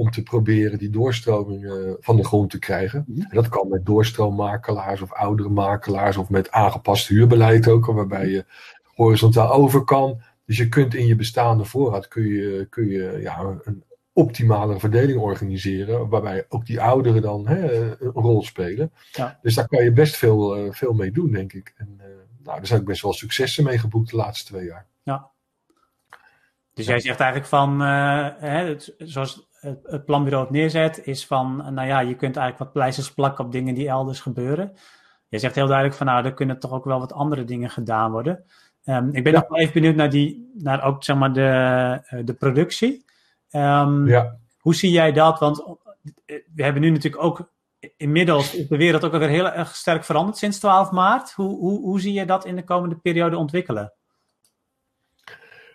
om 0.00 0.10
te 0.10 0.22
proberen 0.22 0.78
die 0.78 0.90
doorstroming 0.90 1.64
uh, 1.64 1.92
van 2.00 2.16
de 2.16 2.24
grond 2.24 2.50
te 2.50 2.58
krijgen. 2.58 3.04
Mhm. 3.06 3.20
En 3.20 3.34
dat 3.34 3.48
kan 3.48 3.68
met 3.68 3.86
doorstroomakelaars 3.86 5.00
of 5.00 5.12
oudere 5.12 5.48
makelaars 5.48 6.16
of 6.16 6.30
met 6.30 6.50
aangepast 6.50 7.08
huurbeleid 7.08 7.68
ook, 7.68 7.86
waarbij 7.86 8.28
je 8.28 8.44
horizontaal 8.84 9.52
over 9.52 9.84
kan. 9.84 10.20
Dus 10.44 10.56
je 10.56 10.68
kunt 10.68 10.94
in 10.94 11.06
je 11.06 11.16
bestaande 11.16 11.64
voorraad 11.64 12.08
kun 12.08 12.26
je, 12.26 12.66
kun 12.70 12.86
je 12.86 13.18
ja, 13.20 13.58
een 13.62 13.84
optimale 14.12 14.78
verdeling 14.78 15.18
organiseren, 15.18 16.08
waarbij 16.08 16.44
ook 16.48 16.66
die 16.66 16.80
ouderen 16.80 17.22
dan 17.22 17.46
hè, 17.46 17.90
een 17.90 18.10
rol 18.12 18.42
spelen. 18.42 18.92
Ja. 19.12 19.38
Dus 19.42 19.54
daar 19.54 19.68
kan 19.68 19.84
je 19.84 19.92
best 19.92 20.16
veel, 20.16 20.58
uh, 20.58 20.72
veel 20.72 20.92
mee 20.92 21.10
doen, 21.10 21.30
denk 21.30 21.52
ik. 21.52 21.74
En 21.76 21.94
uh, 21.98 22.04
nou, 22.42 22.56
daar 22.56 22.66
zijn 22.66 22.80
ook 22.80 22.86
best 22.86 23.02
wel 23.02 23.12
successen 23.12 23.64
mee 23.64 23.78
geboekt 23.78 24.10
de 24.10 24.16
laatste 24.16 24.52
twee 24.52 24.66
jaar. 24.66 24.86
Ja. 25.02 25.30
Dus 26.74 26.86
jij 26.86 27.00
zegt 27.00 27.20
eigenlijk 27.20 27.50
van, 27.50 27.82
uh, 27.82 28.28
hè, 28.38 28.68
het, 28.68 28.94
zoals 28.98 29.49
het, 29.60 29.78
het 29.82 30.04
planbureau 30.04 30.44
het 30.44 30.52
neerzet, 30.52 31.06
is 31.06 31.26
van, 31.26 31.56
nou 31.74 31.88
ja, 31.88 32.00
je 32.00 32.14
kunt 32.14 32.36
eigenlijk 32.36 32.58
wat 32.58 32.72
pleisters 32.72 33.12
plakken 33.12 33.44
op 33.44 33.52
dingen 33.52 33.74
die 33.74 33.88
elders 33.88 34.20
gebeuren. 34.20 34.72
Je 35.28 35.38
zegt 35.38 35.54
heel 35.54 35.66
duidelijk 35.66 35.96
van, 35.96 36.06
nou, 36.06 36.24
er 36.24 36.34
kunnen 36.34 36.58
toch 36.58 36.72
ook 36.72 36.84
wel 36.84 36.98
wat 36.98 37.12
andere 37.12 37.44
dingen 37.44 37.70
gedaan 37.70 38.10
worden. 38.10 38.44
Um, 38.84 39.08
ik 39.12 39.24
ben 39.24 39.32
Ja. 39.32 39.38
nog 39.38 39.48
wel 39.48 39.58
even 39.58 39.72
benieuwd 39.72 39.94
naar, 39.94 40.10
die, 40.10 40.52
naar 40.54 40.82
ook, 40.84 41.04
zeg 41.04 41.16
maar, 41.16 41.32
de, 41.32 42.00
uh, 42.10 42.20
de 42.24 42.34
productie. 42.34 43.04
Um, 43.50 44.06
Ja. 44.06 44.38
Hoe 44.58 44.74
zie 44.74 44.90
jij 44.90 45.12
dat? 45.12 45.38
Want 45.38 45.58
eh, 46.26 46.36
we 46.54 46.62
hebben 46.62 46.82
nu 46.82 46.90
natuurlijk 46.90 47.22
ook, 47.22 47.52
inmiddels 47.96 48.54
is 48.54 48.68
de 48.68 48.76
wereld 48.76 49.04
ook 49.04 49.12
alweer 49.12 49.28
heel 49.28 49.50
erg 49.50 49.76
sterk 49.76 50.04
veranderd 50.04 50.36
sinds 50.36 50.58
12 50.58 50.90
maart. 50.90 51.32
Hoe, 51.32 51.58
hoe, 51.58 51.80
hoe 51.80 52.00
zie 52.00 52.12
je 52.12 52.26
dat 52.26 52.44
in 52.44 52.56
de 52.56 52.64
komende 52.64 52.96
periode 52.96 53.36
ontwikkelen? 53.36 53.92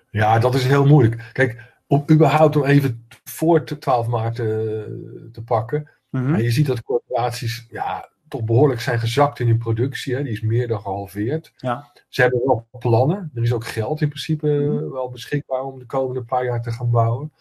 Ja, 0.10 0.39
dat 0.39 0.56
is 0.56 0.65
heel 0.65 0.86
moeilijk. 0.86 1.30
Kijk, 1.34 1.75
om 1.88 2.04
überhaupt 2.12 2.56
om 2.56 2.63
even 2.63 3.08
voor 3.24 3.63
12 3.63 4.08
maart 4.08 4.36
te, 4.36 5.30
te 5.32 5.44
pakken. 5.44 5.89
En 6.12 6.44
je 6.44 6.51
ziet 6.51 6.65
dat 6.68 6.82
corporaties 6.84 7.68
ja, 7.70 8.10
toch 8.27 8.44
behoorlijk 8.44 8.82
zijn 8.82 9.00
gezakt 9.00 9.39
in 9.39 9.48
hun 9.48 9.58
productie. 9.58 10.15
Hè. 10.15 10.24
Die 10.24 10.32
is 10.32 10.42
meer 10.42 10.68
dan 10.68 10.80
gehalveerd. 10.82 11.54
Ja. 11.58 11.92
Ze 12.08 12.22
hebben 12.22 12.42
wel 12.46 12.68
plannen. 12.80 13.32
Er 13.36 13.44
is 13.44 13.54
ook 13.54 13.65
geld 13.65 14.01
in 14.01 14.08
principe 14.08 14.48
Mhm. 14.48 14.89
wel 14.92 15.10
beschikbaar 15.10 15.63
om 15.63 15.80
de 15.80 15.86
komende 15.86 16.24
paar 16.24 16.44
jaar 16.46 16.62
te 16.62 16.72
gaan 16.72 16.89
bouwen. 16.89 17.34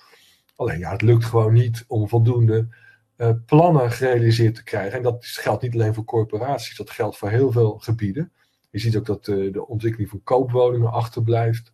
Alleen 0.56 0.78
ja, 0.78 0.90
het 0.90 1.02
lukt 1.02 1.24
gewoon 1.24 1.52
niet 1.52 1.84
om 1.88 2.08
voldoende 2.08 2.66
eh, 3.16 3.30
plannen 3.46 3.90
gerealiseerd 3.90 4.54
te 4.54 4.64
krijgen. 4.64 4.96
En 4.96 5.02
dat 5.02 5.24
geldt 5.24 5.62
niet 5.62 5.74
alleen 5.74 5.94
voor 5.94 6.04
corporaties, 6.04 6.76
dat 6.76 6.90
geldt 6.90 7.16
voor 7.16 7.28
heel 7.30 7.52
veel 7.52 7.78
gebieden. 7.78 8.32
Je 8.70 8.78
ziet 8.78 8.96
ook 8.96 9.06
dat 9.06 9.28
eh, 9.28 9.52
de 9.52 9.66
ontwikkeling 9.66 10.10
van 10.10 10.20
koopwoningen 10.24 10.92
achterblijft. 10.92 11.72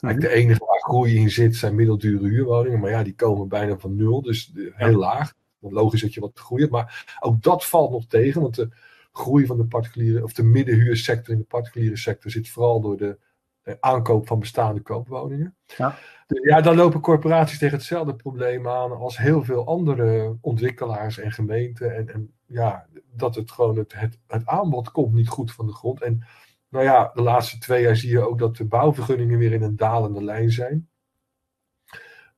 Eigenlijk 0.00 0.34
de 0.34 0.40
enige 0.40 0.64
waar 0.64 0.80
groei 0.80 1.16
in 1.16 1.30
zit 1.30 1.56
zijn 1.56 1.74
middeldure 1.74 2.28
huurwoningen. 2.28 2.80
Maar 2.80 2.90
ja, 2.90 3.02
die 3.02 3.14
komen 3.14 3.48
bijna 3.48 3.78
van 3.78 3.96
nul. 3.96 4.22
Dus 4.22 4.46
de- 4.46 4.72
heel 4.74 4.98
laag. 4.98 5.32
Logisch 5.58 6.00
dat 6.00 6.14
je 6.14 6.20
wat 6.20 6.38
groei 6.38 6.60
hebt. 6.60 6.72
Maar 6.72 7.18
ook 7.20 7.42
dat 7.42 7.66
valt 7.66 7.90
nog 7.90 8.06
tegen. 8.06 8.40
Want 8.40 8.54
de 8.54 8.68
groei 9.12 9.46
van 9.46 9.56
de 9.56 9.64
particuliere, 9.64 10.22
of 10.24 10.32
de 10.32 10.42
middenhuursector 10.42 11.34
in 11.34 11.40
de 11.40 11.46
particuliere 11.46 11.96
sector 11.96 12.30
zit 12.30 12.48
vooral 12.48 12.80
door 12.80 12.96
de 12.96 13.18
eh, 13.62 13.74
aankoop 13.80 14.26
van 14.26 14.38
bestaande 14.38 14.80
koopwoningen. 14.80 15.56
Ja. 15.76 15.98
Dus 16.26 16.42
ja, 16.42 16.60
dan 16.60 16.76
lopen 16.76 17.00
corporaties 17.00 17.58
tegen 17.58 17.76
hetzelfde 17.76 18.14
probleem 18.14 18.68
aan 18.68 18.92
als 18.92 19.18
heel 19.18 19.44
veel 19.44 19.66
andere 19.66 20.36
ontwikkelaars 20.40 21.18
en 21.18 21.32
gemeenten. 21.32 21.96
En, 21.96 22.08
en 22.12 22.32
ja, 22.46 22.86
dat 23.14 23.34
het 23.34 23.50
gewoon 23.50 23.78
het, 23.78 23.92
het, 23.96 24.18
het 24.26 24.46
aanbod 24.46 24.90
komt 24.90 25.14
niet 25.14 25.28
goed 25.28 25.52
van 25.52 25.66
de 25.66 25.72
grond. 25.72 26.02
En 26.02 26.26
nou 26.70 26.84
ja, 26.84 27.10
de 27.14 27.22
laatste 27.22 27.58
twee 27.58 27.82
jaar 27.82 27.96
zie 27.96 28.10
je 28.10 28.28
ook 28.28 28.38
dat 28.38 28.56
de 28.56 28.64
bouwvergunningen 28.64 29.38
weer 29.38 29.52
in 29.52 29.62
een 29.62 29.76
dalende 29.76 30.24
lijn 30.24 30.50
zijn. 30.50 30.88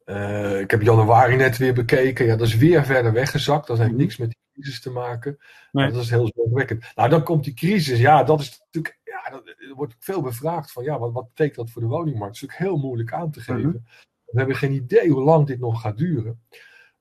Eh, 0.04 0.60
ik 0.60 0.70
heb 0.70 0.82
januari 0.82 1.36
net 1.36 1.56
weer 1.56 1.74
bekeken. 1.74 2.26
Ja, 2.26 2.36
dat 2.36 2.46
is 2.46 2.56
weer 2.56 2.84
verder 2.84 3.12
weggezakt. 3.12 3.66
Dat 3.66 3.78
heeft 3.78 3.90
Mhm. 3.90 3.98
niks 4.00 4.16
met 4.16 4.28
die 4.28 4.38
crisis 4.52 4.80
te 4.80 4.90
maken. 4.90 5.38
Nee. 5.72 5.90
Dat 5.90 6.02
is 6.02 6.10
heel 6.10 6.30
zorgwekkend. 6.34 6.84
Nou, 6.94 7.08
dan 7.08 7.22
komt 7.22 7.44
die 7.44 7.54
crisis. 7.54 7.98
Ja, 7.98 8.22
dat 8.24 8.40
is 8.40 8.60
natuurlijk. 8.64 8.98
Ja, 9.04 9.30
dat, 9.30 9.46
er 9.46 9.74
wordt 9.74 9.96
veel 9.98 10.22
bevraagd 10.22 10.72
van. 10.72 10.84
Ja, 10.84 10.98
wat, 10.98 11.12
wat 11.12 11.28
betekent 11.28 11.56
dat 11.56 11.70
voor 11.70 11.82
de 11.82 11.88
woningmarkt? 11.88 12.34
Dat 12.34 12.34
is 12.34 12.40
natuurlijk 12.40 12.70
heel 12.70 12.88
moeilijk 12.88 13.12
aan 13.12 13.30
te 13.30 13.40
geven. 13.40 13.86
We 14.24 14.38
hebben 14.38 14.56
geen 14.56 14.72
idee 14.72 15.10
hoe 15.10 15.22
lang 15.22 15.46
dit 15.46 15.58
nog 15.60 15.80
gaat 15.80 15.96
duren. 15.98 16.42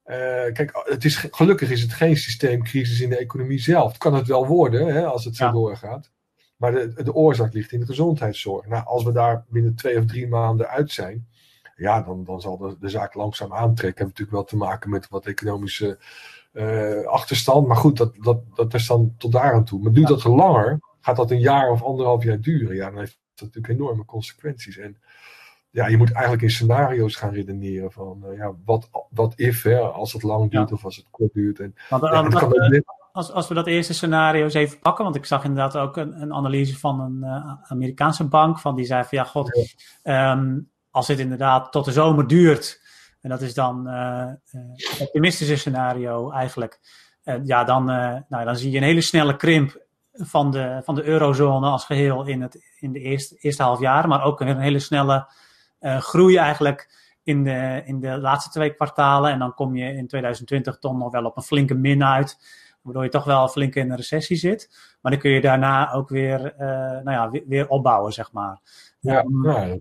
Uh, 0.05 0.15
kijk, 0.53 0.71
het 0.89 1.05
is, 1.05 1.15
gelukkig 1.15 1.71
is 1.71 1.81
het 1.81 1.93
geen 1.93 2.17
systeemcrisis 2.17 3.01
in 3.01 3.09
de 3.09 3.17
economie 3.17 3.59
zelf. 3.59 3.88
Het 3.88 3.97
kan 3.97 4.13
het 4.13 4.27
wel 4.27 4.47
worden 4.47 4.88
hè, 4.88 5.05
als 5.05 5.25
het 5.25 5.35
zo 5.35 5.51
doorgaat. 5.51 6.11
Maar 6.61 6.71
de, 6.71 7.03
de 7.03 7.13
oorzaak 7.13 7.53
ligt 7.53 7.71
in 7.71 7.79
de 7.79 7.85
gezondheidszorg. 7.85 8.67
Nou, 8.67 8.85
als 8.85 9.03
we 9.03 9.11
daar 9.11 9.45
binnen 9.49 9.75
twee 9.75 9.97
of 9.97 10.05
drie 10.05 10.27
maanden 10.27 10.69
uit 10.69 10.91
zijn, 10.91 11.27
ja, 11.75 12.01
dan, 12.01 12.23
dan 12.23 12.41
zal 12.41 12.57
de, 12.57 12.75
de 12.79 12.89
zaak 12.89 13.13
langzaam 13.13 13.53
aantrekken. 13.53 14.05
Heeft 14.05 14.19
natuurlijk 14.19 14.31
wel 14.31 14.43
te 14.43 14.57
maken 14.57 14.89
met 14.89 15.09
wat 15.09 15.25
economische 15.25 15.99
uh, 16.53 17.05
achterstand. 17.05 17.67
Maar 17.67 17.77
goed, 17.77 17.97
dat, 17.97 18.15
dat, 18.19 18.41
dat 18.55 18.73
is 18.73 18.87
dan 18.87 19.13
tot 19.17 19.31
daar 19.31 19.53
aan 19.53 19.63
toe. 19.63 19.81
Maar 19.81 19.91
duurt 19.91 20.07
dat 20.07 20.23
langer, 20.23 20.79
gaat 20.99 21.15
dat 21.15 21.31
een 21.31 21.39
jaar 21.39 21.71
of 21.71 21.83
anderhalf 21.83 22.23
jaar 22.23 22.39
duren, 22.39 22.75
ja, 22.75 22.89
dan 22.89 22.99
heeft 22.99 23.19
dat 23.33 23.47
natuurlijk 23.47 23.73
enorme 23.79 24.05
consequenties. 24.05 24.77
En 24.77 24.97
ja, 25.69 25.87
je 25.87 25.97
moet 25.97 26.11
eigenlijk 26.11 26.43
in 26.43 26.49
scenario's 26.49 27.15
gaan 27.15 27.33
redeneren 27.33 27.91
van 27.91 28.23
uh, 28.25 28.37
ja, 28.37 28.55
wat, 28.65 28.89
wat 29.09 29.33
if, 29.35 29.63
hè, 29.63 29.79
als 29.79 30.13
het 30.13 30.23
lang 30.23 30.51
duurt 30.51 30.71
of 30.71 30.85
als 30.85 30.95
het 30.95 31.07
kort 31.09 31.33
duurt. 31.33 31.59
En, 31.59 31.75
Want, 31.89 32.03
ja, 32.03 32.27
kan 32.27 32.49
als, 33.11 33.31
als 33.31 33.47
we 33.47 33.53
dat 33.53 33.67
eerste 33.67 33.93
scenario 33.93 34.43
eens 34.43 34.53
even 34.53 34.79
pakken, 34.79 35.03
want 35.03 35.15
ik 35.15 35.25
zag 35.25 35.43
inderdaad 35.43 35.77
ook 35.77 35.97
een, 35.97 36.21
een 36.21 36.33
analyse 36.33 36.79
van 36.79 36.99
een 36.99 37.19
uh, 37.21 37.53
Amerikaanse 37.63 38.27
bank, 38.27 38.59
van 38.59 38.75
die 38.75 38.85
zei 38.85 39.03
van 39.03 39.17
ja, 39.17 39.23
god. 39.23 39.77
Um, 40.03 40.69
als 40.91 41.07
dit 41.07 41.19
inderdaad 41.19 41.71
tot 41.71 41.85
de 41.85 41.91
zomer 41.91 42.27
duurt, 42.27 42.81
en 43.21 43.29
dat 43.29 43.41
is 43.41 43.53
dan 43.53 43.87
uh, 43.87 44.25
het 44.51 44.99
optimistische 44.99 45.55
scenario 45.55 46.31
eigenlijk, 46.31 46.79
ja, 47.43 47.63
dan, 47.63 47.85
nou, 47.85 48.45
dan 48.45 48.55
zie 48.55 48.71
je 48.71 48.77
een 48.77 48.83
hele 48.83 49.01
snelle 49.01 49.35
krimp 49.35 49.85
van 50.13 50.51
de, 50.51 50.81
van 50.83 50.95
de 50.95 51.03
eurozone 51.03 51.67
als 51.67 51.85
geheel 51.85 52.25
in 52.25 52.41
het 52.41 52.73
in 52.79 52.91
de 52.91 52.99
eerste, 52.99 53.35
eerste 53.39 53.63
half 53.63 53.79
jaar, 53.79 54.07
maar 54.07 54.23
ook 54.23 54.41
een 54.41 54.59
hele 54.59 54.79
snelle 54.79 55.27
groei 55.79 56.37
eigenlijk 56.37 56.89
in 57.23 57.43
de, 57.43 57.81
in 57.85 57.99
de 57.99 58.17
laatste 58.17 58.49
twee 58.49 58.73
kwartalen. 58.73 59.31
En 59.31 59.39
dan 59.39 59.53
kom 59.53 59.75
je 59.75 59.93
in 59.93 60.07
2020 60.07 60.77
toch 60.77 60.97
nog 60.97 61.11
wel 61.11 61.25
op 61.25 61.37
een 61.37 61.43
flinke 61.43 61.73
min 61.73 62.03
uit 62.03 62.37
waardoor 62.81 63.03
je 63.03 63.09
toch 63.09 63.23
wel 63.23 63.47
flink 63.47 63.75
in 63.75 63.89
een 63.89 63.95
recessie 63.95 64.38
zit. 64.38 64.69
Maar 65.01 65.11
dan 65.11 65.21
kun 65.21 65.31
je 65.31 65.41
daarna 65.41 65.93
ook 65.93 66.09
weer, 66.09 66.53
uh, 66.53 66.67
nou 67.03 67.11
ja, 67.11 67.29
weer, 67.29 67.43
weer, 67.47 67.67
opbouwen, 67.67 68.13
zeg 68.13 68.31
maar. 68.31 68.59
Ja, 69.00 69.23
um, 69.23 69.50
ja, 69.50 69.77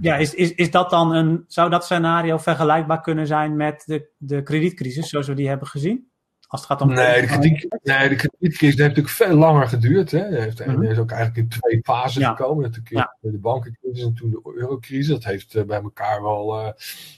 ja, 0.00 0.16
is, 0.16 0.34
is, 0.34 0.54
is 0.54 0.70
dat 0.70 0.90
dan 0.90 1.12
een, 1.12 1.44
zou 1.46 1.70
dat 1.70 1.84
scenario 1.84 2.38
vergelijkbaar 2.38 3.00
kunnen 3.00 3.26
zijn 3.26 3.56
met 3.56 3.82
de, 3.86 4.08
de 4.16 4.42
kredietcrisis 4.42 5.08
zoals 5.08 5.26
we 5.26 5.34
die 5.34 5.48
hebben 5.48 5.68
gezien? 5.68 6.10
Als 6.48 6.60
het 6.60 6.70
gaat 6.70 6.80
om 6.80 6.88
nee, 6.88 7.20
de, 7.20 7.26
krediet, 7.26 7.78
nee, 7.82 8.08
de 8.08 8.14
kredietcrisis 8.14 8.78
heeft 8.78 8.96
natuurlijk 8.96 9.08
veel 9.08 9.34
langer 9.34 9.68
geduurd. 9.68 10.10
Hè. 10.10 10.40
Heeft, 10.40 10.60
En 10.60 10.82
is 10.82 10.98
ook 10.98 11.10
eigenlijk 11.10 11.36
in 11.36 11.60
twee 11.60 11.80
fasen 11.82 12.20
ja. 12.20 12.34
gekomen. 12.34 12.62
Natuurlijk 12.62 12.96
ja. 12.96 13.16
de 13.20 13.38
bankencrisis 13.38 14.04
en 14.04 14.14
toen 14.14 14.30
de 14.30 14.40
eurocrisis. 14.54 15.06
Dat 15.06 15.24
heeft 15.24 15.66
bij 15.66 15.82
elkaar 15.82 16.22
wel 16.22 16.60
uh, 16.60 16.72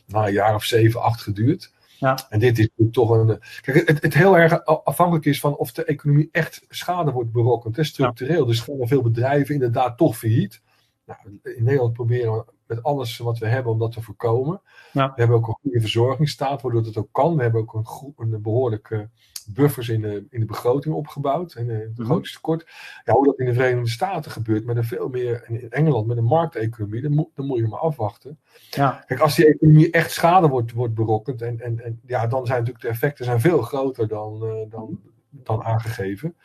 nou, 0.07 0.27
een 0.27 0.33
jaar 0.33 0.55
of 0.55 0.65
zeven, 0.65 1.03
acht 1.03 1.23
geduurd. 1.23 1.73
Ja. 1.99 2.19
En 2.29 2.39
dit 2.39 2.59
is 2.59 2.69
toch 2.91 3.11
een. 3.11 3.41
Kijk, 3.61 3.89
het, 3.89 4.03
het 4.03 4.15
heel 4.15 4.37
erg 4.37 4.65
afhankelijk 4.65 5.25
is 5.25 5.41
van 5.41 5.57
of 5.57 5.73
de 5.73 5.85
economie 5.85 6.29
echt 6.33 6.65
schade 6.69 7.13
wordt 7.13 7.33
berokkend. 7.33 7.77
Hè, 7.77 7.85
structureel. 7.85 8.41
Ja. 8.41 8.47
Dus 8.47 8.61
gaan 8.61 8.81
er 8.81 8.89
veel 8.89 9.03
bedrijven 9.03 9.55
inderdaad 9.55 9.97
toch 9.97 10.19
failliet. 10.19 10.63
Nou, 11.07 11.21
in 11.43 11.65
Nederland 11.65 11.93
proberen 11.93 12.33
we 12.33 12.45
met 12.67 12.83
alles 12.83 13.19
wat 13.19 13.39
we 13.39 13.47
hebben 13.47 13.73
om 13.73 13.79
dat 13.79 13.93
te 13.93 14.03
voorkomen. 14.03 14.61
Ja. 14.93 15.07
We 15.07 15.21
hebben 15.21 15.37
ook 15.37 15.49
een 15.49 15.59
goede 15.63 15.81
verzorgingsstaat, 15.81 16.63
waardoor 16.63 16.85
het 16.85 16.97
ook 16.97 17.13
kan. 17.13 17.37
We 17.37 17.43
hebben 17.43 17.61
ook 17.61 17.75
een, 17.75 18.33
een 18.33 18.43
behoorlijke 18.43 19.09
buffers 19.55 19.89
in 19.89 20.01
de, 20.01 20.27
in 20.31 20.41
de 20.41 20.47
begroting 20.47 20.95
opgebouwd. 20.95 21.55
En 21.55 21.69
het 21.69 21.95
begrotingstekort. 21.95 22.67
Ja, 23.05 23.13
hoe 23.13 23.25
dat 23.25 23.39
in 23.39 23.47
de 23.47 23.55
Verenigde 23.55 23.91
Staten 23.91 24.31
gebeurt, 24.31 24.65
met 24.65 24.77
een 24.77 24.85
veel 24.85 25.09
meer 25.09 25.45
in 25.49 25.71
Engeland 25.71 26.07
met 26.07 26.17
een 26.17 26.25
markteconomie, 26.25 27.03
dan 27.03 27.13
moet, 27.13 27.29
dan 27.35 27.47
moet 27.47 27.59
je 27.59 27.67
maar 27.67 27.79
afwachten. 27.79 28.39
Ja. 28.71 29.03
Kijk, 29.07 29.21
als 29.21 29.37
die 29.37 29.47
economie 29.47 29.91
echt 29.91 30.11
schade 30.11 30.49
wordt, 30.49 30.73
wordt 30.73 30.95
berokkend, 30.95 31.43
en, 31.43 31.61
en, 31.61 31.85
en 31.85 32.01
ja, 32.07 32.27
dan 32.27 32.47
zijn 32.47 32.59
natuurlijk 32.59 32.85
de 32.85 32.91
effecten 32.91 33.25
zijn 33.25 33.41
veel 33.41 33.63
groter 33.63 34.09
dan, 34.09 34.41
uh, 34.45 34.71
dan, 34.71 35.01
dan 35.31 35.63
aangegeven. 35.63 36.37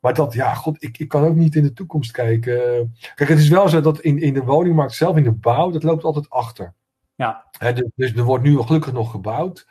Maar 0.00 0.14
dat, 0.14 0.32
ja, 0.32 0.54
god, 0.54 0.82
ik, 0.82 0.98
ik 0.98 1.08
kan 1.08 1.24
ook 1.24 1.34
niet 1.34 1.54
in 1.54 1.62
de 1.62 1.72
toekomst 1.72 2.10
kijken. 2.10 2.94
Kijk, 3.14 3.28
het 3.28 3.38
is 3.38 3.48
wel 3.48 3.68
zo 3.68 3.80
dat 3.80 4.00
in, 4.00 4.18
in 4.18 4.34
de 4.34 4.44
woningmarkt 4.44 4.94
zelf, 4.94 5.16
in 5.16 5.22
de 5.22 5.32
bouw, 5.32 5.70
dat 5.70 5.82
loopt 5.82 6.04
altijd 6.04 6.30
achter. 6.30 6.74
Ja. 7.14 7.46
He, 7.58 7.72
dus, 7.72 7.90
dus 7.94 8.14
er 8.14 8.24
wordt 8.24 8.44
nu 8.44 8.58
gelukkig 8.58 8.92
nog 8.92 9.10
gebouwd. 9.10 9.66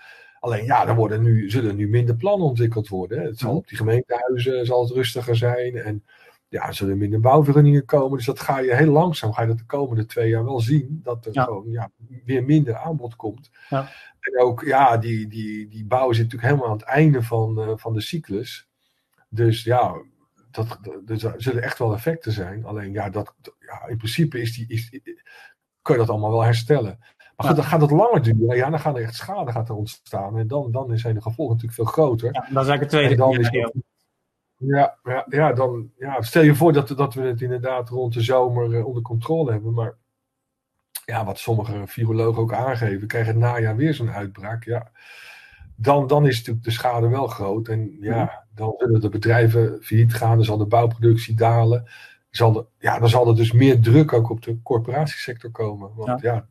Alleen 0.48 0.66
ja, 0.66 0.88
er 0.88 0.96
worden 0.96 1.22
nu, 1.22 1.50
zullen 1.50 1.75
nu 1.75 1.88
minder 1.88 2.16
plannen 2.16 2.48
ontwikkeld 2.48 2.88
worden. 2.88 3.22
Het 3.22 3.39
zal 3.39 3.56
op 3.56 3.68
die 3.68 3.77
gemeentehuizen 3.77 4.66
zal 4.66 4.84
het 4.84 4.92
rustiger 4.92 5.36
zijn. 5.36 5.75
En 5.75 6.04
ja, 6.48 6.68
er 6.68 6.74
zullen 6.74 6.98
minder 6.98 7.20
bouwvergunningen 7.20 7.86
komen. 7.86 8.18
Dus 8.18 8.25
dat 8.25 8.39
ga 8.39 8.60
je 8.60 8.75
heel 8.75 8.92
langzaam, 8.92 9.34
ga 9.34 9.42
je 9.42 9.48
dat 9.48 9.58
de 9.58 9.66
komende 9.66 10.06
twee 10.06 10.30
jaar 10.30 10.46
wel 10.46 10.60
zien. 10.60 11.00
Dat 11.04 11.25
er 11.25 11.32
gewoon 11.34 11.70
ja, 11.70 11.92
weer 12.25 12.44
minder 12.44 12.75
aanbod 12.75 13.16
komt. 13.16 13.50
Ja. 13.70 13.89
En 14.20 14.39
ook, 14.39 14.62
ja, 14.62 14.98
die, 14.98 15.27
die, 15.27 15.68
die 15.68 15.86
bouw 15.86 16.12
zit 16.12 16.24
natuurlijk 16.24 16.51
helemaal 16.51 16.72
aan 16.72 16.77
het 16.77 16.88
einde 16.88 17.24
van, 17.24 17.60
uh, 17.60 17.72
van 17.75 17.94
de 17.94 18.01
cyclus. 18.01 18.68
Dus 19.30 19.63
ja, 19.63 20.01
dat, 20.51 20.80
er 21.06 21.34
zullen 21.38 21.63
echt 21.63 21.77
wel 21.77 21.94
effecten 21.94 22.32
zijn. 22.32 22.66
Alleen 22.66 22.92
ja, 22.92 23.10
dat, 23.10 23.34
ja 23.60 23.88
in 23.88 23.98
principe 23.98 24.42
is 24.42 24.56
die, 24.56 24.66
is, 24.68 24.89
kun 25.82 25.94
je 25.94 26.00
dat 26.01 26.10
allemaal 26.10 26.32
wel 26.32 26.44
herstellen. 26.44 27.00
Maar 27.38 27.48
goed, 27.48 27.56
dan 27.56 27.65
gaat 27.65 27.82
het 27.82 27.91
langer 27.91 28.22
duren. 28.22 28.56
Ja, 28.56 28.70
dan 28.70 28.79
gaat 28.79 28.96
er 28.96 29.01
echt 29.01 29.15
schade 29.15 29.51
gaat 29.51 29.70
er 29.70 29.75
ontstaan. 29.75 30.38
En 30.38 30.48
dan, 30.48 30.72
dan 30.72 30.98
zijn 30.98 31.15
de 31.15 31.22
gevolgen 31.22 31.56
natuurlijk 31.56 31.82
veel 31.82 32.03
groter. 32.03 32.34
Ja, 32.34 32.39
dat 32.39 32.63
is 32.63 32.70
eigenlijk 32.70 32.82
het 32.82 32.89
tweede. 32.89 33.10
En 33.10 33.17
dan 33.17 33.39
is 33.39 33.50
het, 33.50 33.74
ja, 34.58 34.98
ja, 35.03 35.25
ja, 35.29 35.53
dan, 35.53 35.91
ja, 35.98 36.22
stel 36.22 36.41
je 36.41 36.56
voor 36.56 36.74
dat, 36.74 36.88
dat 36.88 37.13
we 37.13 37.22
het 37.22 37.41
inderdaad 37.41 37.89
rond 37.89 38.13
de 38.13 38.22
zomer 38.22 38.70
uh, 38.70 38.86
onder 38.86 39.01
controle 39.01 39.51
hebben. 39.51 39.74
Maar 39.74 39.96
ja, 41.06 41.25
wat 41.25 41.39
sommige 41.39 41.84
virologen 41.86 42.41
ook 42.41 42.53
aangeven, 42.53 43.08
krijgen 43.08 43.32
het 43.32 43.41
najaar 43.41 43.75
weer 43.75 43.94
zo'n 43.94 44.12
uitbraak. 44.12 44.63
Ja, 44.63 44.91
dan, 45.75 46.08
dan 46.08 46.27
is 46.27 46.38
natuurlijk 46.38 46.65
de 46.65 46.72
schade 46.72 47.08
wel 47.08 47.27
groot. 47.27 47.67
En 47.67 47.98
ja, 48.00 48.46
dan 48.56 48.74
zullen 48.77 49.01
de 49.01 49.10
bedrijven 49.10 49.77
failliet 49.82 50.13
gaan, 50.13 50.36
dan 50.36 50.46
zal 50.46 50.58
de 50.58 50.65
bouwproductie 50.65 51.36
dalen. 51.36 51.89
Zal 52.29 52.51
de, 52.51 52.65
ja, 52.77 53.00
dan 53.00 53.10
zal 53.10 53.27
er 53.27 53.36
dus 53.36 53.51
meer 53.51 53.82
druk 53.82 54.13
ook 54.13 54.29
op 54.29 54.41
de 54.41 54.62
corporatiesector 54.62 55.51
komen. 55.51 55.91
Want 55.96 56.22
ja, 56.22 56.34
ja, 56.34 56.48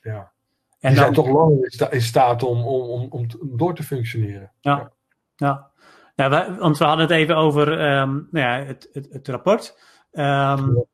ja. 0.00 0.32
En 0.80 0.92
die 0.92 1.00
dan, 1.00 1.14
zijn 1.14 1.14
toch 1.14 1.28
langer 1.28 1.92
in 1.92 2.02
staat 2.02 2.42
om, 2.42 2.66
om, 2.66 2.90
om, 2.90 3.08
om 3.10 3.26
door 3.40 3.74
te 3.74 3.82
functioneren. 3.82 4.52
Ja, 4.60 4.92
ja. 5.36 5.70
ja. 6.14 6.28
wij, 6.28 6.54
want 6.54 6.78
we 6.78 6.84
hadden 6.84 7.06
het 7.06 7.14
even 7.14 7.36
over 7.36 7.72
um, 7.72 8.28
nou 8.30 8.46
ja, 8.46 8.64
het, 8.64 8.88
het, 8.92 9.08
het 9.10 9.28
rapport. 9.28 9.78
Um, 10.12 10.84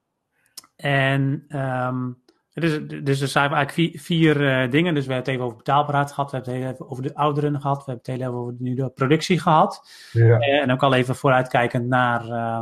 en 0.77 1.45
um, 1.49 2.23
dus, 2.53 2.81
dus 3.03 3.21
er 3.21 3.29
zijn 3.29 3.53
eigenlijk 3.53 3.73
vier, 3.73 4.01
vier 4.01 4.65
uh, 4.65 4.71
dingen. 4.71 4.95
Dus 4.95 5.07
we 5.07 5.13
hebben 5.13 5.33
het 5.33 5.35
even 5.35 5.45
over 5.45 5.57
betaalbaarheid 5.57 6.13
gehad. 6.13 6.31
We 6.31 6.37
hebben 6.37 6.63
het 6.63 6.75
even 6.75 6.91
over 6.91 7.03
de 7.03 7.15
ouderen 7.15 7.61
gehad. 7.61 7.85
We 7.85 7.91
hebben 7.91 8.13
het 8.13 8.21
heel 8.21 8.29
even 8.29 8.41
over 8.41 8.55
nu 8.59 8.75
de 8.75 8.89
productie 8.89 9.41
gehad. 9.41 9.89
Ja. 10.13 10.39
Uh, 10.39 10.63
en 10.63 10.73
ook 10.73 10.83
al 10.83 10.95
even 10.95 11.17
vooruitkijkend 11.17 11.87
naar, 11.87 12.25
uh, 12.25 12.61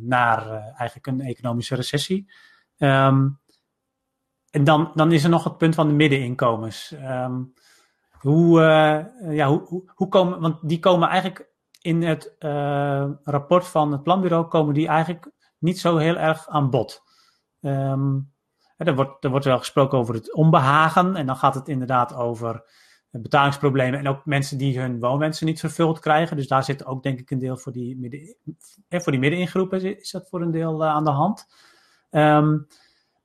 naar 0.00 0.50
eigenlijk 0.76 1.06
een 1.06 1.20
economische 1.20 1.74
recessie. 1.74 2.30
Um, 2.78 3.38
en 4.50 4.64
dan, 4.64 4.90
dan 4.94 5.12
is 5.12 5.24
er 5.24 5.30
nog 5.30 5.44
het 5.44 5.58
punt 5.58 5.74
van 5.74 5.88
de 5.88 5.94
middeninkomens. 5.94 6.94
hoe, 8.20 8.60
ja, 9.30 9.48
hoe, 9.48 9.90
hoe, 9.94 10.08
komen, 10.08 10.40
want 10.40 10.68
die 10.68 10.78
komen 10.78 11.08
eigenlijk 11.08 11.50
in 11.80 12.02
het 12.02 12.36
rapport 13.24 13.66
van 13.66 13.92
het 13.92 14.02
planbureau 14.02 14.46
komen 14.46 14.74
die 14.74 14.88
eigenlijk 14.88 15.30
niet 15.58 15.80
zo 15.80 15.96
heel 15.96 16.16
erg 16.16 16.48
aan 16.48 16.70
bod. 16.70 17.02
Um, 17.60 18.32
er, 18.86 18.94
wordt, 18.94 19.24
er 19.24 19.30
wordt 19.30 19.44
wel 19.44 19.58
gesproken 19.58 19.98
over 19.98 20.14
het 20.14 20.34
onbehagen. 20.34 21.16
En 21.16 21.26
dan 21.26 21.36
gaat 21.36 21.54
het 21.54 21.68
inderdaad 21.68 22.14
over 22.14 22.64
betalingsproblemen. 23.10 23.98
En 23.98 24.08
ook 24.08 24.24
mensen 24.24 24.58
die 24.58 24.80
hun 24.80 25.00
woonwensen 25.00 25.46
niet 25.46 25.60
vervuld 25.60 25.98
krijgen. 25.98 26.36
Dus 26.36 26.48
daar 26.48 26.64
zit 26.64 26.84
ook 26.84 27.02
denk 27.02 27.18
ik 27.18 27.30
een 27.30 27.38
deel 27.38 27.56
voor 27.56 27.72
die, 27.72 27.98
midden, 27.98 28.36
eh, 28.88 29.00
voor 29.00 29.12
die 29.12 29.20
middeningroepen 29.20 29.98
is 29.98 30.10
dat 30.10 30.28
voor 30.28 30.42
een 30.42 30.50
deel 30.50 30.84
aan 30.84 31.04
de 31.04 31.10
hand. 31.10 31.46
Um, 32.10 32.66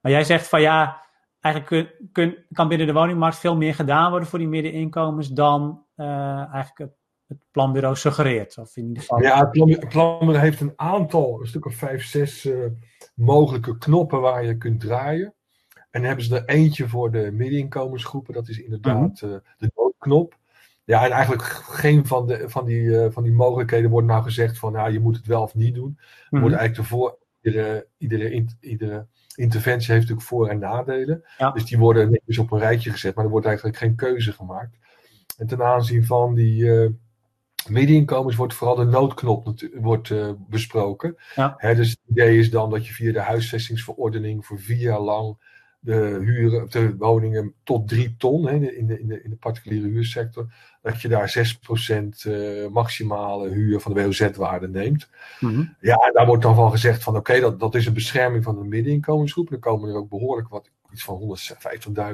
maar 0.01 0.12
jij 0.12 0.24
zegt 0.24 0.48
van 0.48 0.62
ja, 0.62 1.03
eigenlijk 1.44 1.68
kun, 1.68 2.10
kun, 2.12 2.46
kan 2.52 2.68
binnen 2.68 2.88
de 2.88 2.94
woningmarkt 2.94 3.38
veel 3.38 3.58
meer 3.58 3.76
gedaan 3.76 4.10
worden 4.10 4.28
voor 4.28 4.40
die 4.40 4.48
middeninkomens 4.48 5.28
dan 5.28 5.84
uh, 5.98 6.08
eigenlijk 6.54 6.78
het, 6.78 6.94
het, 7.28 7.38
planbureau 7.52 7.96
suggereert. 7.96 8.58
Of 8.58 8.78
in 8.78 8.88
ieder 8.88 9.02
geval... 9.02 9.22
Ja, 9.22 9.40
het 9.40 9.90
planbureau, 9.90 10.38
heeft 10.38 10.62
een 10.62 10.74
aantal, 10.76 11.42
een 11.42 11.48
stuk 11.48 11.66
of 11.66 11.76
vijf, 11.76 12.04
zes 12.04 12.50
mogelijke 13.16 13.78
knoppen 13.78 14.22
waar 14.22 14.46
je 14.46 14.58
kunt 14.58 14.80
draaien. 14.80 15.34
En 15.74 16.00
dan 16.00 16.04
hebben 16.04 16.26
ze 16.26 16.36
er 16.36 16.46
eentje 16.46 16.88
voor 16.88 17.12
de 17.12 17.32
middeninkomensgroepen. 17.32 18.34
Dat 18.34 18.48
is 18.48 18.58
inderdaad 18.58 19.22
uh, 19.22 19.36
de 19.58 19.72
noodknop. 19.76 20.38
Ja, 20.84 21.06
en 21.06 21.12
eigenlijk 21.12 21.44
geen 21.44 22.06
van, 22.06 22.28
de, 22.28 22.50
van, 22.50 22.66
die, 22.66 23.12
van 23.12 23.24
die 23.24 23.32
mogelijkheden 23.32 23.90
wordt 23.90 24.08
nou 24.08 24.24
gezegd 24.24 24.60
van 24.60 24.72
nou, 24.72 24.92
je 24.92 25.00
moet 25.00 25.16
het 25.16 25.26
wel 25.26 25.42
of 25.42 25.56
niet 25.56 25.76
doen. 25.76 26.00
Mm 26.30 26.40
wordt 26.40 26.56
eigenlijk 26.56 26.90
ervoor, 26.90 27.18
iedere, 27.42 27.88
iedere, 27.98 28.46
iedere 28.60 29.08
interventie 29.36 29.92
heeft 29.92 30.02
natuurlijk 30.02 30.28
voor- 30.28 30.48
en 30.48 30.60
nadelen. 30.60 31.24
Ja. 31.38 31.52
Dus 31.52 31.66
die 31.66 31.78
worden 31.78 32.12
netjes 32.12 32.38
op 32.38 32.52
een 32.52 32.60
rijtje 32.60 32.92
gezet, 32.92 33.16
maar 33.16 33.25
er 33.25 33.32
wordt 33.32 33.46
eigenlijk 33.46 33.78
geen 33.78 33.96
keuze 33.96 34.32
gemaakt. 34.32 34.78
En 35.38 35.48
ten 35.48 35.63
aanzien 35.63 36.06
van 36.06 36.36
die, 36.36 36.63
uh, 36.63 36.90
Middeninkomens 37.70 38.36
wordt 38.36 38.54
vooral 38.54 38.75
de 38.75 38.84
noodknop 38.84 39.54
wordt, 39.74 40.10
uh, 40.10 40.32
besproken. 40.48 41.16
Ja. 41.36 41.58
dus 41.74 41.90
het 41.90 42.00
idee 42.10 42.38
is 42.38 42.52
dan 42.52 42.70
dat 42.70 42.88
je 42.88 42.94
via 42.94 43.12
de 43.12 43.20
huisvestingsverordening 43.20 44.46
voor 44.46 44.60
vier 44.60 44.78
jaar 44.78 45.00
lang 45.00 45.38
de, 45.84 46.20
huren, 46.22 46.70
de 46.70 46.96
woningen 46.98 47.54
tot 47.63 47.88
3 47.88 48.16
ton 48.18 48.48
hè, 48.48 48.54
in, 48.54 48.88
de, 48.88 49.00
in, 49.00 49.08
de, 49.08 49.24
in 49.24 49.30
de 49.30 49.36
particuliere 49.36 49.88
huursector, 49.88 50.54
dat 50.82 51.02
je 51.02 51.08
daar 51.08 51.56
6% 52.25 52.28
uh, 52.28 52.68
maximale 52.68 53.50
huur 53.50 53.80
van 53.80 53.94
de 53.94 54.04
WOZ-waarde 54.04 54.68
neemt. 54.68 55.10
Mm 55.40 55.75
Ja, 55.80 55.96
en 55.96 56.13
daar 56.13 56.25
wordt 56.25 56.44
dan 56.44 56.56
van 56.56 56.72
gezegd 56.72 57.04
van 57.04 57.16
oké, 57.16 57.40
dat, 57.40 57.60
dat 57.60 57.75
is 57.75 57.86
een 57.86 57.94
bescherming 57.94 58.44
van 58.44 58.56
de 58.56 58.63
middeninkomensgroep. 58.63 59.50
Dan 59.50 59.60
komen 59.60 59.90
er 59.90 59.96
ook 59.96 60.10
behoorlijk 60.10 60.48
wat, 60.48 60.70
iets 60.92 61.04
van 61.04 61.38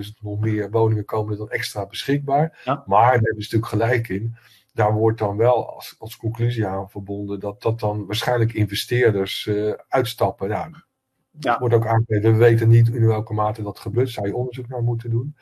150.000 0.04 0.10
nog 0.22 0.40
meer 0.40 0.70
woningen 0.72 1.06
komen 1.06 1.32
er 1.32 1.38
dan 1.38 1.50
extra 1.50 1.86
beschikbaar. 1.86 2.62
Ja. 2.64 2.84
Maar 2.86 3.02
daar 3.02 3.12
hebben 3.12 3.44
ze 3.44 3.56
natuurlijk 3.56 3.72
gelijk 3.72 4.10
in. 4.10 4.36
Daar 4.74 4.94
wordt 4.94 5.20
dan 5.20 5.38
wel 5.38 5.74
als, 5.76 5.96
als 6.00 6.18
conclusie 6.18 6.68
aan 6.68 6.90
verbonden 6.90 7.40
dat 7.40 7.62
dat 7.62 7.80
dan 7.80 8.06
waarschijnlijk 8.06 8.54
investeerders 8.54 9.46
uh, 9.46 9.74
uitstappen. 9.88 10.50
Nou, 10.50 10.74
ja. 11.40 11.60
wordt 11.60 11.76
ook 11.76 11.88
aangegeven. 11.88 12.32
We 12.32 12.38
weten 12.38 12.68
niet 12.68 12.88
in 12.88 13.08
welke 13.08 13.34
mate 13.34 13.64
dat 13.64 13.80
gebeurt. 13.80 14.10
Zou 14.10 14.28
je 14.28 14.36
onderzoek 14.36 14.68
naar 14.68 14.84
moeten 14.84 15.10
doen. 15.10 15.36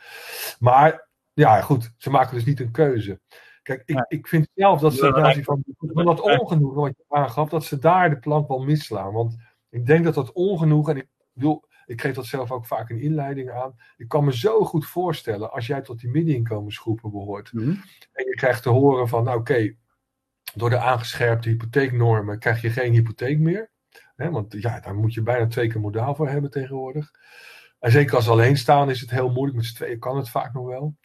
Maar 0.59 1.07
ja, 1.33 1.61
goed. 1.61 1.91
Ze 1.97 2.09
maken 2.09 2.35
dus 2.35 2.45
niet 2.45 2.59
een 2.59 2.71
keuze. 2.71 3.19
Kijk, 3.63 3.83
ik, 3.85 4.05
ik 4.07 4.27
vind 4.27 4.47
zelf 4.55 4.79
dat 4.79 4.93
ze 4.93 5.05
ja, 5.05 5.43
van, 5.43 5.63
van 5.77 6.05
dat 6.05 6.21
ongenoegen 6.21 6.81
wat 6.81 6.93
je 6.97 7.05
aangaf, 7.07 7.49
dat 7.49 7.63
ze 7.63 7.77
daar 7.77 8.09
de 8.09 8.19
plank 8.19 8.47
wel 8.47 8.63
misslaan. 8.63 9.13
Want 9.13 9.35
ik 9.69 9.85
denk 9.85 10.03
dat 10.03 10.13
dat 10.13 10.31
ongenoegen, 10.31 10.93
en 10.93 10.99
ik 10.99 11.07
bedoel, 11.33 11.63
ik 11.85 12.01
geef 12.01 12.15
dat 12.15 12.25
zelf 12.25 12.51
ook 12.51 12.65
vaak 12.65 12.89
in 12.89 12.99
inleiding 12.99 13.51
aan. 13.51 13.75
Ik 13.97 14.07
kan 14.07 14.25
me 14.25 14.37
zo 14.37 14.63
goed 14.63 14.85
voorstellen, 14.85 15.51
als 15.51 15.67
jij 15.67 15.81
tot 15.81 15.99
die 15.99 16.09
middeninkomensgroepen 16.09 17.11
behoort. 17.11 17.53
Mm 17.53 17.63
-hmm. 17.63 17.81
En 18.11 18.25
je 18.25 18.35
krijgt 18.35 18.63
te 18.63 18.69
horen 18.69 19.07
van, 19.07 19.23
nou 19.23 19.39
oké, 19.39 19.75
door 20.55 20.69
de 20.69 20.79
aangescherpte 20.79 21.49
hypotheeknormen 21.49 22.39
krijg 22.39 22.61
je 22.61 22.69
geen 22.69 22.93
hypotheek 22.93 23.39
meer. 23.39 23.71
Hè, 24.17 24.29
want 24.29 24.53
ja, 24.53 24.79
daar 24.79 24.95
moet 24.95 25.13
je 25.13 25.21
bijna 25.21 25.47
twee 25.47 25.67
keer 25.67 25.81
modaal 25.81 26.15
voor 26.15 26.29
hebben 26.29 26.51
tegenwoordig. 26.51 27.11
En 27.79 27.91
zeker 27.91 28.15
als 28.15 28.29
alleen 28.29 28.57
staan 28.57 28.89
is 28.89 29.01
het 29.01 29.11
heel 29.11 29.31
moeilijk. 29.31 29.57
Met 29.57 29.65
z'n 29.65 29.75
tweeën 29.75 29.99
kan 29.99 30.17
het 30.17 30.29
vaak 30.29 30.53
nog 30.53 30.65
wel. 30.65 30.95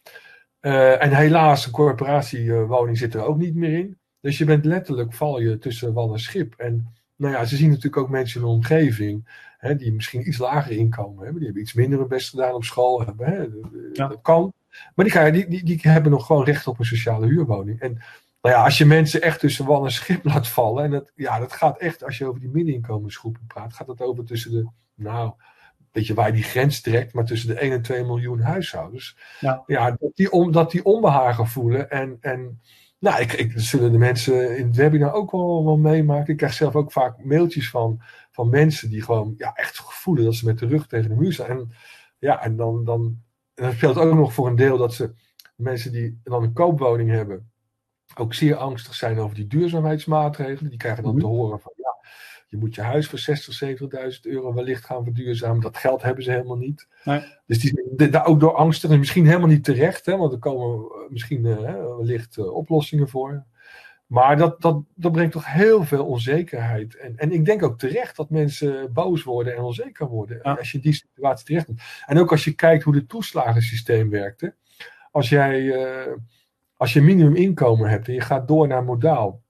Uh, 0.61 1.03
en 1.03 1.15
helaas, 1.15 1.65
een 1.65 1.71
corporatiewoning 1.71 2.97
zit 2.97 3.13
er 3.13 3.23
ook 3.23 3.37
niet 3.37 3.55
meer 3.55 3.77
in. 3.77 3.97
Dus 4.19 4.37
je 4.37 4.45
bent 4.45 4.65
letterlijk, 4.65 5.13
val 5.13 5.39
je 5.39 5.57
tussen 5.57 5.93
wal 5.93 6.13
en 6.13 6.19
schip. 6.19 6.53
En 6.57 6.93
nou 7.15 7.33
ja, 7.33 7.45
ze 7.45 7.55
zien 7.55 7.69
natuurlijk 7.69 7.97
ook 7.97 8.09
mensen 8.09 8.39
in 8.39 8.45
de 8.45 8.51
omgeving. 8.51 9.41
Hè, 9.57 9.75
die 9.75 9.93
misschien 9.93 10.27
iets 10.27 10.37
lager 10.37 10.71
inkomen 10.71 11.23
hebben. 11.23 11.35
Die 11.35 11.45
hebben 11.45 11.61
iets 11.61 11.73
minder 11.73 11.99
hun 11.99 12.07
best 12.07 12.29
gedaan 12.29 12.53
op 12.53 12.63
school. 12.63 13.05
Hebben, 13.05 13.27
hè, 13.27 13.47
ja. 13.93 14.07
Dat 14.07 14.21
kan. 14.21 14.53
Maar 14.95 15.05
die, 15.05 15.31
die, 15.31 15.47
die, 15.47 15.63
die 15.63 15.91
hebben 15.91 16.11
nog 16.11 16.25
gewoon 16.25 16.43
recht 16.43 16.67
op 16.67 16.79
een 16.79 16.85
sociale 16.85 17.27
huurwoning. 17.27 17.79
En 17.79 18.01
nou 18.43 18.55
ja, 18.55 18.63
als 18.63 18.77
je 18.77 18.85
mensen 18.85 19.21
echt 19.21 19.39
tussen 19.39 19.65
wal 19.65 19.85
en 19.85 19.91
schip 19.91 20.23
laat 20.33 20.47
vallen. 20.47 20.83
En 20.83 20.91
dat, 20.91 21.11
ja, 21.15 21.39
dat 21.39 21.53
gaat 21.53 21.77
echt, 21.77 22.03
als 22.03 22.17
je 22.17 22.25
over 22.25 22.39
die 22.39 22.49
middeninkomensgroepen 22.49 23.45
praat, 23.47 23.73
gaat 23.73 23.87
het 23.87 24.01
over 24.01 24.25
tussen 24.25 24.51
de, 24.51 24.67
nou, 24.95 25.33
weet 25.91 26.07
je 26.07 26.13
waar 26.13 26.27
je 26.27 26.33
die 26.33 26.43
grens 26.43 26.81
trekt, 26.81 27.13
maar 27.13 27.25
tussen 27.25 27.47
de 27.47 27.59
1 27.59 27.71
en 27.71 27.81
2 27.81 28.03
miljoen 28.03 28.39
huishoudens. 28.39 29.17
Ja, 29.39 29.63
ja 29.65 29.91
dat, 29.99 30.15
die 30.15 30.31
om, 30.31 30.51
dat 30.51 30.71
die 30.71 30.85
onbehagen 30.85 31.47
voelen. 31.47 31.89
En, 31.89 32.17
en 32.21 32.61
nou, 32.99 33.21
ik, 33.21 33.33
ik, 33.33 33.53
dat 33.53 33.63
zullen 33.63 33.91
de 33.91 33.97
mensen 33.97 34.57
in 34.57 34.67
het 34.67 34.75
webinar 34.75 35.13
ook 35.13 35.31
wel, 35.31 35.65
wel 35.65 35.77
meemaken. 35.77 36.31
Ik 36.31 36.37
krijg 36.37 36.53
zelf 36.53 36.75
ook 36.75 36.91
vaak 36.91 37.23
mailtjes 37.23 37.69
van, 37.69 38.01
van 38.31 38.49
mensen 38.49 38.89
die 38.89 39.01
gewoon 39.01 39.33
ja, 39.37 39.53
echt 39.53 39.77
voelen 39.77 40.23
dat 40.23 40.35
ze 40.35 40.45
met 40.45 40.59
de 40.59 40.67
rug 40.67 40.87
tegen 40.87 41.09
de 41.09 41.15
muur 41.15 41.33
staan. 41.33 41.47
En 41.47 41.71
ja, 42.19 42.43
en 42.43 42.55
dan, 42.55 42.83
dan 42.83 43.21
en 43.55 43.63
dat 43.63 43.73
speelt 43.73 43.97
ook 43.97 44.13
nog 44.13 44.33
voor 44.33 44.47
een 44.47 44.55
deel 44.55 44.77
dat 44.77 44.93
ze 44.93 45.13
mensen 45.55 45.91
die 45.91 46.19
dan 46.23 46.43
een 46.43 46.53
koopwoning 46.53 47.09
hebben 47.09 47.52
ook 48.19 48.33
zeer 48.33 48.55
angstig 48.55 48.93
zijn 48.93 49.19
over 49.19 49.35
die 49.35 49.47
duurzaamheidsmaatregelen. 49.47 50.69
Die 50.69 50.79
krijgen 50.79 51.03
dan 51.03 51.19
te 51.19 51.25
mhm. 51.25 51.35
horen 51.35 51.59
van 51.59 51.73
ja, 51.75 51.95
je 52.47 52.57
moet 52.57 52.75
je 52.75 52.81
huis 52.81 53.07
voor 53.07 53.19
60, 53.19 53.63
70.000 54.13 54.19
euro 54.21 54.53
wellicht 54.53 54.85
gaan 54.85 55.03
verduurzamen. 55.03 55.61
Dat 55.61 55.77
geld 55.77 56.01
hebben 56.01 56.23
ze 56.23 56.31
helemaal 56.31 56.57
niet. 56.57 56.87
Nee. 57.03 57.21
Dus 57.45 57.59
die 57.59 57.81
zijn 57.95 58.11
daar 58.11 58.25
ook 58.25 58.39
door 58.39 58.55
angstig 58.55 58.89
en 58.89 58.99
misschien 58.99 59.25
helemaal 59.25 59.47
niet 59.47 59.63
terecht, 59.63 60.05
hè, 60.05 60.17
want 60.17 60.33
er 60.33 60.39
komen 60.39 60.77
eh, 60.77 61.09
misschien 61.09 61.45
uh, 61.45 61.55
wellicht 61.97 62.37
uh, 62.37 62.53
oplossingen 62.53 63.09
voor. 63.09 63.45
Maar 64.13 64.37
dat, 64.37 64.61
dat, 64.61 64.83
dat 64.95 65.11
brengt 65.11 65.31
toch 65.31 65.53
heel 65.53 65.83
veel 65.83 66.05
onzekerheid. 66.05 66.95
En, 66.95 67.17
en 67.17 67.31
ik 67.31 67.45
denk 67.45 67.63
ook 67.63 67.79
terecht 67.79 68.15
dat 68.15 68.29
mensen 68.29 68.93
boos 68.93 69.23
worden 69.23 69.55
en 69.55 69.61
onzeker 69.61 70.07
worden. 70.07 70.39
Ja. 70.43 70.53
Als 70.53 70.71
je 70.71 70.79
die 70.79 70.93
situatie 70.93 71.45
terecht 71.45 71.65
komt. 71.65 71.81
En 72.05 72.19
ook 72.19 72.31
als 72.31 72.43
je 72.43 72.53
kijkt 72.53 72.83
hoe 72.83 72.95
het 72.95 73.09
toeslagensysteem 73.09 74.09
werkte. 74.09 74.55
Als 75.11 75.29
jij 75.29 75.61
uh, 75.61 76.13
als 76.75 76.93
je 76.93 77.01
minimuminkomen 77.01 77.89
hebt 77.89 78.07
en 78.07 78.13
je 78.13 78.21
gaat 78.21 78.47
door 78.47 78.67
naar 78.67 78.83
modaal, 78.83 79.41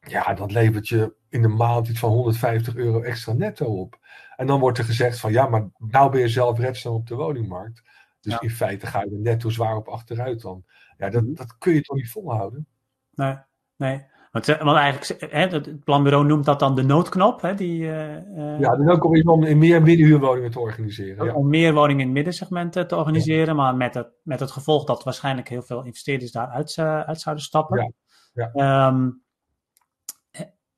ja, 0.00 0.34
dat 0.34 0.52
levert 0.52 0.88
je 0.88 1.14
in 1.28 1.42
de 1.42 1.48
maand 1.48 1.88
iets 1.88 1.98
van 1.98 2.10
150 2.10 2.76
euro 2.76 3.00
extra 3.00 3.32
netto 3.32 3.80
op. 3.80 3.98
En 4.36 4.46
dan 4.46 4.60
wordt 4.60 4.78
er 4.78 4.84
gezegd 4.84 5.20
van 5.20 5.32
ja, 5.32 5.46
maar 5.46 5.68
nou 5.78 6.10
ben 6.10 6.20
je 6.20 6.28
zelf 6.28 6.58
redzaam 6.58 6.94
op 6.94 7.06
de 7.06 7.14
woningmarkt. 7.14 7.82
Dus 8.20 8.38
in 8.38 8.50
feite 8.50 8.86
ga 8.86 9.00
je 9.00 9.10
er 9.10 9.20
netto 9.20 9.50
zwaar 9.50 9.76
op 9.76 9.88
achteruit 9.88 10.40
dan. 10.40 10.64
Ja, 10.96 11.10
dat, 11.10 11.36
dat 11.36 11.58
kun 11.58 11.74
je 11.74 11.80
toch 11.80 11.96
niet 11.96 12.10
volhouden? 12.10 12.66
Nee, 13.14 13.36
nee. 13.76 14.06
Want, 14.30 14.48
eh, 14.48 14.62
want 14.62 14.76
eigenlijk, 14.76 15.32
hè, 15.32 15.46
het 15.46 15.84
planbureau 15.84 16.26
noemt 16.26 16.44
dat 16.44 16.58
dan 16.58 16.74
de 16.74 16.82
noodknop. 16.82 17.40
Hè, 17.40 17.54
die, 17.54 17.82
uh, 17.82 18.60
ja, 18.60 18.76
de 18.76 18.82
noodknop 18.82 19.14
is 19.14 19.22
om 19.22 19.58
meer 19.58 19.82
middenhuurwoningen 19.82 20.50
te 20.50 20.60
organiseren. 20.60 21.24
Ja. 21.24 21.32
Om 21.32 21.48
meer 21.48 21.74
woningen 21.74 22.00
in 22.00 22.06
het 22.06 22.14
middensegment 22.14 22.72
te 22.72 22.96
organiseren, 22.96 23.46
ja. 23.46 23.52
maar 23.52 23.76
met 23.76 23.94
het, 23.94 24.08
met 24.22 24.40
het 24.40 24.50
gevolg 24.50 24.84
dat 24.84 25.04
waarschijnlijk 25.04 25.48
heel 25.48 25.62
veel 25.62 25.84
investeerders 25.84 26.32
daaruit 26.32 26.76
uh, 26.76 27.00
uit 27.00 27.20
zouden 27.20 27.44
stappen. 27.44 27.94
Ja. 28.32 28.86
Um, 28.86 29.22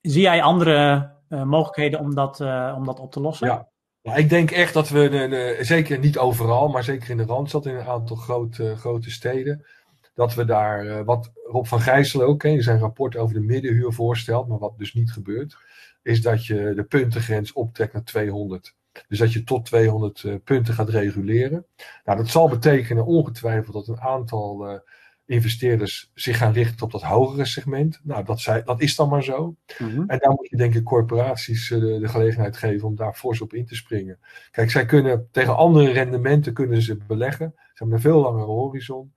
zie 0.01 0.23
jij 0.23 0.43
andere 0.43 1.11
mogelijkheden 1.29 2.01
om 2.01 2.15
dat, 2.15 2.41
om 2.77 2.85
dat 2.85 3.01
op 3.01 3.13
te 3.13 3.21
lossen? 3.21 3.47
Ja. 3.47 3.69
Nou, 4.03 4.19
ik 4.19 4.29
denk 4.29 4.51
echt 4.51 4.75
dat 4.75 4.89
we, 4.89 5.59
zeker 5.61 5.99
niet 5.99 6.19
overal, 6.19 6.69
maar 6.69 6.85
zeker 6.85 7.11
in 7.11 7.17
de 7.17 7.25
Randstad, 7.25 7.67
in 7.67 7.75
een 7.75 7.87
aantal 7.87 8.17
grote, 8.17 8.77
grote 8.77 9.11
steden, 9.11 9.67
dat 10.15 10.35
we 10.35 10.45
daar, 10.45 10.85
uh, 10.85 11.01
wat 11.01 11.33
Rob 11.45 11.67
van 11.67 11.81
Gijssel 11.81 12.23
ook 12.23 12.45
in 12.45 12.63
zijn 12.63 12.79
rapport 12.79 13.17
over 13.17 13.35
de 13.35 13.41
middenhuur 13.41 13.93
voorstelt, 13.93 14.49
maar 14.49 14.59
wat 14.59 14.79
dus 14.79 14.95
niet 14.95 15.13
gebeurt, 15.13 15.57
is 16.03 16.23
dat 16.23 16.47
je 16.47 16.73
de 16.75 16.85
puntengrens 16.85 17.53
optrekt 17.53 17.93
naar 17.93 18.05
200. 18.05 18.77
Dus 19.09 19.19
dat 19.19 19.33
je 19.33 19.45
tot 19.45 19.65
200 19.65 20.23
uh, 20.23 20.35
punten 20.45 20.75
gaat 20.75 20.89
reguleren. 20.89 21.67
Nou, 22.05 22.19
dat 22.19 22.29
zal 22.29 22.49
betekenen 22.49 23.07
ongetwijfeld 23.07 23.75
dat 23.75 23.89
een 23.89 24.01
aantal 24.01 24.71
uh, 24.71 24.79
investeerders 25.27 26.11
zich 26.15 26.37
gaan 26.37 26.53
richten 26.53 26.85
op 26.85 26.93
dat 26.93 27.03
hogere 27.03 27.45
segment. 27.45 28.01
Nou, 28.03 28.25
dat, 28.25 28.41
zij, 28.41 28.63
dat 28.63 28.81
is 28.81 28.97
dan 28.97 29.09
maar 29.09 29.23
zo. 29.23 29.57
Mm 29.79 29.91
-hmm. 29.91 30.09
En 30.09 30.19
daar 30.19 30.31
moet 30.31 30.49
je 30.51 30.57
denk 30.57 30.75
ik 30.75 30.85
corporaties 30.85 31.71
uh, 31.71 31.81
de, 31.81 31.99
de, 31.99 32.09
gelegenheid 32.09 32.57
geven 32.57 32.89
om 32.89 32.97
daar 32.97 33.15
fors 33.15 33.41
op 33.41 33.55
in 33.55 33.67
te 33.67 33.75
springen. 33.75 34.19
Kijk, 34.51 34.71
zij 34.71 34.85
kunnen 34.87 35.29
tegen 35.31 35.57
andere 35.57 35.91
rendementen 35.91 36.53
kunnen 36.53 36.83
ze 36.83 36.97
beleggen. 37.07 37.53
Ze 37.57 37.63
hebben 37.75 37.97
een 37.97 38.03
veel 38.03 38.21
langere 38.21 38.47
horizon 38.47 39.13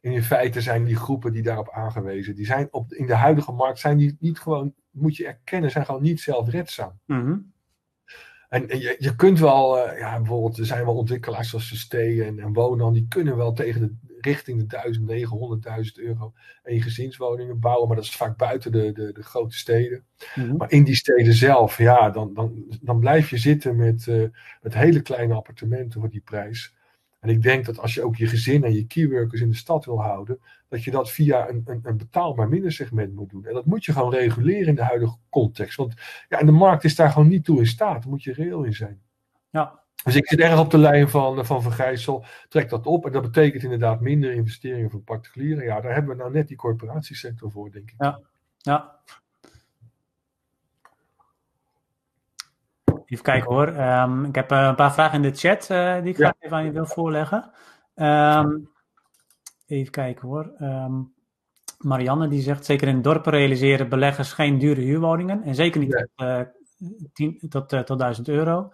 in 0.00 0.22
feite 0.22 0.60
zijn 0.60 0.84
die 0.84 0.96
groepen 0.96 1.32
die 1.32 1.42
daarop 1.42 1.70
aangewezen, 1.70 2.34
die 2.34 2.46
zijn 2.46 2.68
op, 2.70 2.92
in 2.92 3.06
de 3.06 3.14
huidige 3.14 3.52
markt 3.52 3.78
zijn 3.78 3.96
die 3.96 4.16
niet 4.20 4.38
gewoon, 4.38 4.74
moet 4.90 5.16
je 5.16 5.26
erkennen, 5.26 5.70
zijn 5.70 5.84
gewoon 5.84 6.02
niet 6.02 6.20
zelfredzaam. 6.20 6.98
Mm 7.06 7.24
-hmm. 7.24 7.52
En, 8.48 8.68
en 8.68 8.80
je, 8.80 8.96
je 8.98 9.16
kunt 9.16 9.38
wel, 9.38 9.88
uh, 9.88 9.98
ja, 9.98 10.16
bijvoorbeeld, 10.16 10.58
er 10.58 10.66
zijn 10.66 10.84
wel 10.84 10.96
ontwikkelaars 10.96 11.48
zoals 11.48 11.68
Sustain 11.68 12.22
en, 12.22 12.38
en 12.38 12.52
Wonan, 12.52 12.92
die 12.92 13.06
kunnen 13.08 13.36
wel 13.36 13.52
tegen 13.52 13.80
de 13.80 14.18
richting 14.20 14.58
de 14.58 14.66
1900, 14.66 15.66
100.000 15.98 16.04
euro 16.04 16.32
een 16.62 16.82
gezinswoningen 16.82 17.60
bouwen, 17.60 17.86
maar 17.86 17.96
dat 17.96 18.04
is 18.04 18.16
vaak 18.16 18.36
buiten 18.36 18.72
de, 18.72 18.92
de, 18.92 19.12
de 19.12 19.22
grote 19.22 19.56
steden. 19.56 20.04
Mm 20.34 20.44
-hmm. 20.44 20.56
Maar 20.56 20.70
in 20.70 20.84
die 20.84 20.94
steden 20.94 21.32
zelf, 21.32 21.78
ja, 21.78 22.10
dan, 22.10 22.34
dan, 22.34 22.64
dan 22.82 23.00
blijf 23.00 23.30
je 23.30 23.38
zitten 23.38 23.76
met, 23.76 24.06
uh, 24.06 24.28
met 24.62 24.74
hele 24.74 25.00
kleine 25.00 25.34
appartementen 25.34 26.00
voor 26.00 26.10
die 26.10 26.20
prijs. 26.20 26.74
En 27.20 27.28
ik 27.28 27.42
denk 27.42 27.66
dat 27.66 27.78
als 27.78 27.94
je 27.94 28.02
ook 28.02 28.16
je 28.16 28.26
gezin 28.26 28.64
en 28.64 28.74
je 28.74 28.86
keyworkers 28.86 29.40
in 29.40 29.48
de 29.48 29.56
stad 29.56 29.84
wil 29.84 30.00
houden, 30.00 30.40
dat 30.68 30.84
je 30.84 30.90
dat 30.90 31.10
via 31.10 31.48
een, 31.48 31.62
een, 31.64 31.80
een 31.82 31.96
betaalbaar 31.96 32.48
middensegment 32.48 33.14
moet 33.14 33.30
doen. 33.30 33.46
En 33.46 33.54
dat 33.54 33.66
moet 33.66 33.84
je 33.84 33.92
gewoon 33.92 34.14
reguleren 34.14 34.66
in 34.66 34.74
de 34.74 34.82
huidige 34.82 35.16
context. 35.28 35.76
Want 35.76 35.94
ja, 36.28 36.38
en 36.38 36.46
de 36.46 36.52
markt 36.52 36.84
is 36.84 36.94
daar 36.94 37.10
gewoon 37.10 37.28
niet 37.28 37.44
toe 37.44 37.58
in 37.58 37.66
staat. 37.66 38.02
Daar 38.02 38.10
moet 38.10 38.22
je 38.22 38.32
reëel 38.32 38.62
in 38.62 38.74
zijn. 38.74 39.00
Ja. 39.50 39.78
Dus 40.04 40.16
ik 40.16 40.28
zit 40.28 40.40
erg 40.40 40.58
op 40.58 40.70
de 40.70 40.78
lijn 40.78 41.08
van, 41.08 41.46
van 41.46 41.62
Vergrijssel. 41.62 42.24
Trek 42.48 42.68
dat 42.68 42.86
op. 42.86 43.06
En 43.06 43.12
dat 43.12 43.22
betekent 43.22 43.62
inderdaad 43.62 44.00
minder 44.00 44.32
investeringen 44.32 44.90
voor 44.90 45.00
particulieren. 45.00 45.64
Ja, 45.64 45.80
daar 45.80 45.94
hebben 45.94 46.16
we 46.16 46.22
nou 46.22 46.32
net 46.32 46.48
die 46.48 46.56
corporatiesector 46.56 47.50
voor, 47.50 47.70
denk 47.70 47.90
ik. 47.90 47.94
Ja, 47.98 48.20
ja. 48.58 49.00
Even 53.10 53.24
kijken 53.24 53.52
hoor. 53.52 53.68
Um, 53.68 54.24
ik 54.24 54.34
heb 54.34 54.52
uh, 54.52 54.66
een 54.66 54.74
paar 54.74 54.92
vragen 54.92 55.14
in 55.24 55.30
de 55.30 55.36
chat 55.36 55.68
uh, 55.70 56.02
die 56.02 56.12
ik 56.12 56.16
ja. 56.16 56.34
even 56.38 56.56
aan 56.56 56.64
je 56.64 56.70
wil 56.70 56.86
voorleggen. 56.86 57.50
Um, 57.94 58.70
even 59.66 59.90
kijken 59.90 60.28
hoor. 60.28 60.52
Um, 60.60 61.14
Marianne 61.78 62.28
die 62.28 62.42
zegt, 62.42 62.64
zeker 62.64 62.88
in 62.88 63.02
dorpen 63.02 63.32
realiseren 63.32 63.88
beleggers 63.88 64.32
geen 64.32 64.58
dure 64.58 64.80
huurwoningen. 64.80 65.42
En 65.42 65.54
zeker 65.54 65.80
niet 65.80 65.90
tot, 65.90 66.26
uh, 66.28 66.40
10, 67.12 67.38
tot, 67.48 67.86
tot 67.86 67.98
1000 67.98 68.28
euro. 68.28 68.72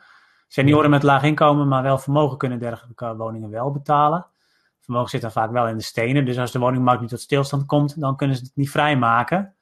Senioren 0.48 0.90
met 0.90 1.02
laag 1.02 1.22
inkomen, 1.22 1.68
maar 1.68 1.82
wel 1.82 1.98
vermogen 1.98 2.38
kunnen 2.38 2.58
dergelijke 2.58 3.16
woningen 3.16 3.50
wel 3.50 3.72
betalen. 3.72 4.26
Vermogen 4.80 5.10
zit 5.10 5.20
dan 5.20 5.32
vaak 5.32 5.50
wel 5.50 5.68
in 5.68 5.76
de 5.76 5.82
stenen. 5.82 6.24
Dus 6.24 6.38
als 6.38 6.52
de 6.52 6.58
woningmarkt 6.58 7.00
niet 7.00 7.10
tot 7.10 7.20
stilstand 7.20 7.66
komt, 7.66 8.00
dan 8.00 8.16
kunnen 8.16 8.36
ze 8.36 8.42
het 8.42 8.56
niet 8.56 8.70
vrijmaken. 8.70 9.54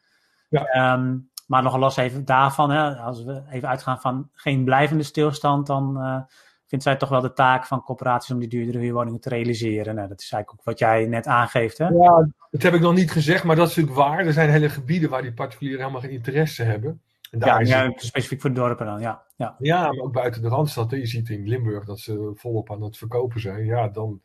Ja. 0.48 0.98
Maar 1.46 1.62
nog 1.62 1.76
los 1.76 1.96
even 1.96 2.24
daarvan, 2.24 2.70
hè, 2.70 2.96
als 2.96 3.24
we 3.24 3.42
even 3.50 3.68
uitgaan 3.68 4.00
van 4.00 4.28
geen 4.32 4.64
blijvende 4.64 5.02
stilstand, 5.02 5.66
dan 5.66 5.96
uh, 5.96 6.14
vind 6.14 6.28
vindt 6.66 6.84
zij 6.84 6.96
toch 6.96 7.08
wel 7.08 7.20
de 7.20 7.32
taak 7.32 7.66
van 7.66 7.82
corporaties 7.82 8.30
om 8.30 8.38
die 8.38 8.48
duurdere 8.48 8.78
huurwoningen 8.78 9.20
te 9.20 9.28
realiseren. 9.28 9.94
Nou, 9.94 10.08
dat 10.08 10.20
is 10.20 10.32
eigenlijk 10.32 10.60
ook 10.60 10.66
wat 10.66 10.78
jij 10.78 11.06
net 11.06 11.26
aangeeft. 11.26 11.78
Hè? 11.78 11.88
Ja, 11.88 12.28
dat 12.50 12.62
heb 12.62 12.74
ik 12.74 12.80
nog 12.80 12.94
niet 12.94 13.10
gezegd, 13.10 13.44
maar 13.44 13.56
dat 13.56 13.68
is 13.68 13.76
natuurlijk 13.76 14.08
waar. 14.08 14.26
Er 14.26 14.32
zijn 14.32 14.50
hele 14.50 14.68
gebieden 14.68 15.10
waar 15.10 15.22
die 15.22 15.32
particulieren 15.32 15.80
helemaal 15.80 16.00
geen 16.00 16.10
interesse 16.10 16.62
hebben. 16.62 17.02
En 17.30 17.38
daar 17.38 17.66
ja, 17.66 17.82
is 17.82 18.06
specifiek 18.06 18.40
voor 18.40 18.50
de 18.50 18.60
dorpen 18.60 18.86
dan, 18.86 19.00
ja. 19.00 19.22
Ja, 19.36 19.56
ja 19.58 19.80
maar 19.80 20.04
ook 20.04 20.12
buiten 20.12 20.42
de 20.42 20.48
Randstad. 20.48 20.90
Je 20.90 21.06
ziet 21.06 21.28
in 21.28 21.48
Limburg 21.48 21.84
dat 21.84 21.98
ze 21.98 22.32
volop 22.34 22.70
aan 22.70 22.82
het 22.82 22.96
verkopen 22.96 23.40
zijn. 23.40 23.64
Ja, 23.64 23.88
dan, 23.88 24.22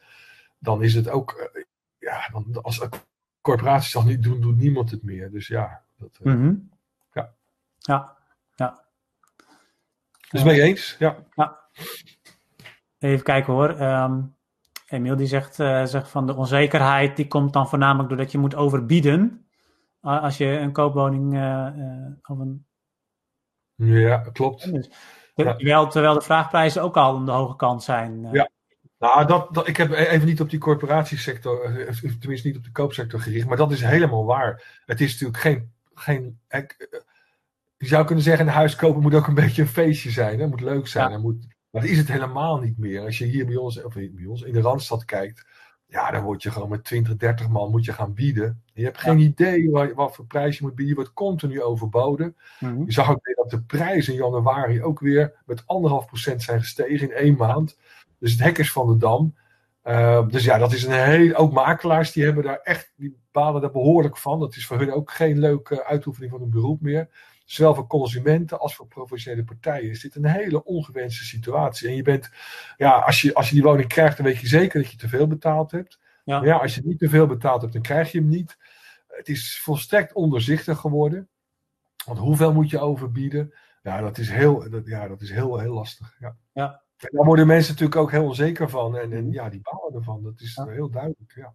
dan 0.60 0.84
is 0.84 0.93
het 0.93 1.10
ook... 1.10 1.32
Eh, 1.32 1.63
ja, 1.97 2.29
dan, 2.32 2.62
als 2.62 2.88
corporaties 3.41 3.91
dat 3.91 4.05
niet 4.05 4.23
doen, 4.23 4.41
doet 4.41 4.58
niemand 4.58 4.91
het 4.91 5.03
meer. 5.03 5.32
Dus 5.32 5.47
ja, 5.47 5.82
dat, 5.97 6.19
mm 6.23 6.69
ja. 6.69 6.77
Ja, 7.89 8.17
ja. 8.56 8.86
Dus 10.30 10.43
mee 10.43 10.62
eens, 10.62 10.95
ja. 10.99 11.25
ja. 11.36 11.60
Even 12.99 13.23
kijken 13.23 13.54
hoor. 13.54 13.82
Um, 13.82 14.36
Emiel 14.88 15.15
die 15.15 15.28
zegt, 15.28 15.60
uh, 15.60 15.86
zegt 15.86 16.10
van 16.10 16.28
de 16.28 16.36
onzekerheid 16.36 17.15
die 17.15 17.28
komt 17.28 17.54
dan 17.54 17.69
voornamelijk 17.69 18.10
doordat 18.10 18.32
je 18.32 18.38
moet 18.38 18.56
overbieden. 18.56 19.47
als 20.02 20.38
je 20.38 20.45
een 20.45 20.71
koopwoning 20.71 21.34
uh, 21.34 21.67
of 22.21 22.39
een... 22.39 22.65
Ja, 23.75 24.17
klopt. 24.17 24.73
Dus, 24.73 24.89
terwijl, 25.36 25.88
terwijl 25.88 26.13
de 26.13 26.21
vraagprijzen 26.21 26.82
ook 26.82 26.97
al 26.97 27.15
aan 27.15 27.25
de 27.25 27.32
hoge 27.32 27.56
kant 27.56 27.84
zijn. 27.84 28.30
Ja, 28.32 28.49
nou, 28.97 29.25
dat, 29.25 29.54
dat, 29.54 29.67
ik 29.67 29.78
heb 29.78 29.91
even 29.91 30.28
niet 30.28 30.41
op 30.41 30.49
die 30.49 30.60
corporatiesector, 30.60 31.62
tenminste 32.19 32.47
niet 32.47 32.58
op 32.58 32.63
de 32.63 32.71
koopsector 32.71 33.19
gericht, 33.19 33.47
maar 33.47 33.58
dat 33.58 33.71
is 33.71 33.82
helemaal 33.82 34.25
waar. 34.25 34.82
Het 34.86 35.02
is 35.02 35.12
natuurlijk 35.12 35.39
geen. 35.39 35.73
geen 35.93 36.39
je 37.80 37.88
zou 37.88 38.06
kunnen 38.06 38.24
zeggen, 38.24 38.48
een 38.48 38.54
huis 38.54 38.76
kopen 38.76 39.02
moet 39.02 39.15
ook 39.15 39.28
een 39.28 39.34
beetje 39.34 39.62
een 39.62 39.68
feestje 39.68 40.10
zijn. 40.10 40.39
Het 40.39 40.50
moet 40.50 40.62
leuk 40.62 40.88
zijn. 40.88 41.12
Ja. 41.12 41.18
moet, 41.18 41.48
maar 41.70 41.82
dat 41.82 41.92
is 41.92 41.98
het 41.98 42.08
helemaal 42.08 42.60
niet 42.60 42.78
meer. 42.78 43.02
Als 43.02 43.18
je 43.18 43.26
hier 43.26 43.46
bij 43.46 43.56
ons, 43.56 43.84
of 43.84 43.94
bij 43.94 44.26
ons 44.28 44.42
in 44.42 44.54
de 44.54 44.62
Randstad 44.62 45.06
kijkt, 45.06 45.46
ja, 45.86 46.12
dan 46.12 46.24
word 46.24 46.44
je 46.44 46.52
gewoon 46.52 46.70
met 46.70 46.84
20, 46.84 47.15
30 47.15 47.50
man 47.50 47.72
moet 47.72 47.86
je 47.86 47.94
gaan 47.94 48.13
bieden. 48.13 48.63
Je 48.74 48.84
hebt 48.84 48.98
geen 48.98 49.20
idee 49.20 49.70
wat, 49.72 49.94
wat, 49.94 50.15
voor 50.15 50.26
prijs 50.26 50.58
je 50.58 50.63
moet 50.63 50.76
bieden. 50.76 50.96
Je 50.96 51.02
wordt 51.02 51.13
continu 51.13 51.62
overboden. 51.62 52.36
Mm 52.60 52.86
Je 52.86 52.92
zag 52.92 53.10
ook 53.10 53.26
weer 53.26 53.36
dat 53.36 53.50
de 53.50 53.62
prijzen 53.62 54.13
in 54.13 54.20
januari 54.20 54.84
ook 54.84 55.00
weer 55.00 55.42
met 55.46 55.63
anderhalf 55.65 56.06
procent 56.06 56.44
zijn 56.44 56.60
gestegen 56.60 57.10
in 57.10 57.15
één 57.15 57.36
maand. 57.36 57.78
Dus 58.20 58.32
het 58.32 58.42
hek 58.42 58.58
is 58.58 58.72
van 58.72 58.88
de 58.88 58.98
dam. 58.98 59.36
Uh, 59.84 60.28
dus 60.28 60.44
ja, 60.44 60.58
dat 60.58 60.74
is 60.74 60.84
een 60.84 61.04
heel. 61.04 61.36
Ook 61.36 61.52
makelaars 61.52 62.12
die 62.12 62.24
hebben 62.24 62.44
daar 62.44 62.60
echt. 62.63 62.94
Die 62.96 63.18
balen 63.32 63.62
daar 63.62 63.72
behoorlijk 63.72 64.18
van. 64.18 64.39
Dat 64.39 64.56
is 64.56 64.65
voor 64.65 64.78
hun 64.78 64.94
ook 64.94 65.12
geen 65.12 65.39
leuke 65.39 65.86
uitoefening 65.86 66.32
van 66.32 66.42
hun 66.42 66.50
beroep 66.50 66.82
meer 66.82 67.10
zowel 67.52 67.76
voor 67.76 67.88
consumenten 67.88 68.60
als 68.60 68.76
voor 68.76 68.88
professionele 68.88 69.44
partijen 69.44 69.90
is 69.90 70.02
dit 70.02 70.16
een 70.16 70.26
hele 70.26 70.64
ongewenste 70.64 71.24
situatie. 71.24 71.88
En 71.88 71.96
je 71.96 72.02
bent, 72.02 72.30
ja, 72.78 72.92
als 72.92 73.22
je, 73.22 73.34
als 73.34 73.50
je 73.50 73.56
die 73.56 73.64
woning 73.64 73.88
krijgt, 73.88 74.18
dan 74.18 74.26
weet 74.26 74.40
je 74.40 74.48
zeker 74.48 74.82
dat 74.82 74.92
je 74.92 74.98
te 74.98 75.08
veel 75.08 75.28
betaald 75.28 75.72
hebt. 75.72 76.00
Ja. 76.24 76.40
Maar 76.40 76.48
ja, 76.48 76.58
als 76.58 76.76
je 76.76 76.82
niet 76.84 77.00
te 77.00 77.10
veel 77.10 77.28
betaald 77.28 77.62
hebt, 77.62 77.74
dan 77.74 77.82
krijg 77.82 78.12
je 78.12 78.20
hem 78.20 78.28
niet. 78.28 78.58
Het 79.08 79.28
is 79.28 79.60
volstrekt 79.60 80.14
onderzichtig 80.14 80.78
geworden. 80.78 81.30
Want 82.06 82.20
hoeveel 82.20 82.54
moet 82.54 82.70
je 82.70 82.80
overbieden? 82.80 83.54
Ja, 83.82 84.02
dat 84.02 84.18
is 84.18 84.30
heel, 84.30 84.70
dat, 84.70 84.88
ja, 84.88 85.08
dat 85.08 85.22
is 85.22 85.32
heel, 85.32 85.58
heel 85.60 85.74
lastig. 85.74 86.16
Ja. 86.20 86.36
ja. 86.54 86.84
En 86.98 87.10
daar 87.12 87.26
worden 87.26 87.48
mensen 87.48 87.72
natuurlijk 87.72 88.00
ook 88.00 88.12
heel 88.12 88.26
onzeker 88.26 88.70
van. 88.70 88.98
En, 88.98 89.14
en 89.14 89.32
ja, 89.32 89.50
die 89.50 89.62
balen 89.62 89.94
ervan. 89.94 90.24
Dat 90.24 90.40
is 90.40 90.56
heel 90.56 90.90
duidelijk. 90.90 91.34
Ja. 91.36 91.54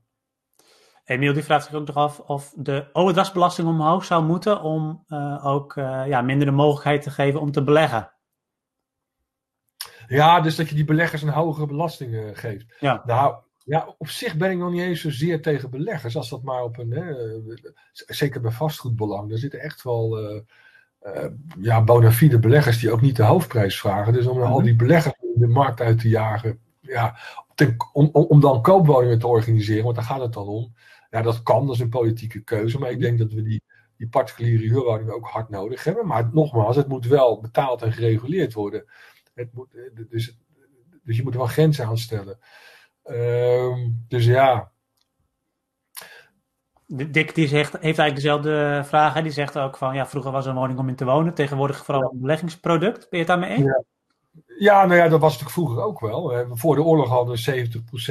Emiel 1.04 1.32
die 1.32 1.44
vraagt 1.44 1.64
zich 1.64 1.74
ook 1.74 1.86
nog 1.86 1.96
af 1.96 2.20
of 2.20 2.52
de 2.56 2.88
overdrachtsbelasting 2.92 3.68
omhoog 3.68 4.04
zou 4.04 4.24
moeten 4.24 4.60
om 4.60 5.04
uh, 5.08 5.46
ook 5.46 5.76
uh, 5.76 6.02
ja, 6.06 6.22
minder 6.22 6.46
de 6.46 6.52
mogelijkheid 6.52 7.02
te 7.02 7.10
geven 7.10 7.40
om 7.40 7.50
te 7.50 7.64
beleggen. 7.64 8.12
Ja, 10.06 10.40
dus 10.40 10.56
dat 10.56 10.68
je 10.68 10.74
die 10.74 10.84
beleggers 10.84 11.22
een 11.22 11.28
hogere 11.28 11.66
belasting 11.66 12.12
uh, 12.12 12.30
geeft. 12.32 12.74
Ja. 12.80 13.02
Nou, 13.06 13.36
ja, 13.64 13.94
op 13.98 14.08
zich 14.08 14.36
ben 14.36 14.50
ik 14.50 14.58
nog 14.58 14.70
niet 14.70 14.80
eens 14.80 15.00
zozeer 15.00 15.42
tegen 15.42 15.70
beleggers. 15.70 16.16
Als 16.16 16.28
dat 16.28 16.42
maar 16.42 16.62
op 16.62 16.78
een, 16.78 16.90
hè, 16.90 17.14
zeker 17.92 18.40
bij 18.40 18.50
vastgoedbelang, 18.50 19.28
daar 19.28 19.38
zitten 19.38 19.60
echt 19.60 19.82
wel 19.82 20.18
ja, 21.60 21.84
bona 21.84 22.12
fide 22.12 22.38
beleggers 22.38 22.78
die 22.78 22.92
ook 22.92 23.00
niet 23.00 23.16
de 23.16 23.22
hoofdprijs 23.22 23.80
vragen. 23.80 24.12
Dus 24.12 24.26
om 24.26 24.36
mm 24.36 24.42
-hmm. 24.42 24.52
al 24.52 24.62
die 24.62 24.76
beleggers 24.76 25.14
in 25.20 25.40
de 25.40 25.46
markt 25.46 25.80
uit 25.80 25.98
te 25.98 26.08
jagen, 26.08 26.60
ja, 26.80 27.16
om, 27.92 28.08
om 28.12 28.40
dan 28.40 28.62
koopwoningen 28.62 29.18
te 29.18 29.26
organiseren, 29.26 29.84
want 29.84 29.96
daar 29.96 30.04
gaat 30.04 30.20
het 30.20 30.32
dan 30.32 30.46
om. 30.46 30.74
Ja, 31.14 31.22
dat 31.22 31.42
kan, 31.42 31.66
dat 31.66 31.74
is 31.74 31.80
een 31.80 31.88
politieke 31.88 32.40
keuze. 32.40 32.78
Maar 32.78 32.90
ik 32.90 33.00
denk 33.00 33.18
dat 33.18 33.32
we 33.32 33.42
die, 33.42 33.62
die 33.96 34.08
particuliere 34.08 34.62
huurwoningen 34.62 35.14
ook 35.14 35.26
hard 35.26 35.48
nodig 35.48 35.84
hebben. 35.84 36.06
Maar 36.06 36.30
nogmaals, 36.32 36.76
het 36.76 36.88
moet 36.88 37.06
wel 37.06 37.40
betaald 37.40 37.82
en 37.82 37.92
gereguleerd 37.92 38.52
worden. 38.52 38.84
Het 39.34 39.52
moet, 39.52 39.74
eh, 39.74 40.06
dus, 40.08 40.38
dus 41.02 41.16
je 41.16 41.22
moet 41.22 41.32
er 41.32 41.38
wel 41.38 41.48
grenzen 41.48 41.86
aan 41.86 41.98
stellen. 41.98 42.38
Uh, 43.04 43.76
dus 44.08 44.24
ja. 44.24 44.72
Dick 46.86 47.34
die 47.34 47.48
zegt, 47.48 47.72
heeft 47.72 47.98
eigenlijk 47.98 48.14
dezelfde 48.14 48.82
vraag. 48.84 49.14
Hè? 49.14 49.22
Die 49.22 49.30
zegt 49.30 49.58
ook 49.58 49.76
van, 49.76 49.94
ja, 49.94 50.06
vroeger 50.06 50.32
was 50.32 50.44
er 50.44 50.50
een 50.50 50.56
woning 50.56 50.78
om 50.78 50.88
in 50.88 50.96
te 50.96 51.04
wonen. 51.04 51.34
Tegenwoordig 51.34 51.84
vooral 51.84 52.12
een 52.12 52.20
beleggingsproduct. 52.20 52.98
Ben 52.98 53.08
je 53.10 53.16
het 53.18 53.26
daarmee 53.26 53.50
eens? 53.50 53.64
Ja. 53.64 53.84
Ja, 54.58 54.86
nou 54.86 54.98
ja, 54.98 55.08
dat 55.08 55.20
was 55.20 55.32
natuurlijk 55.32 55.50
vroeger 55.50 55.82
ook 55.82 56.00
wel. 56.00 56.46
Voor 56.50 56.74
de 56.74 56.82
oorlog 56.82 57.08
hadden 57.08 57.34
we 57.34 57.68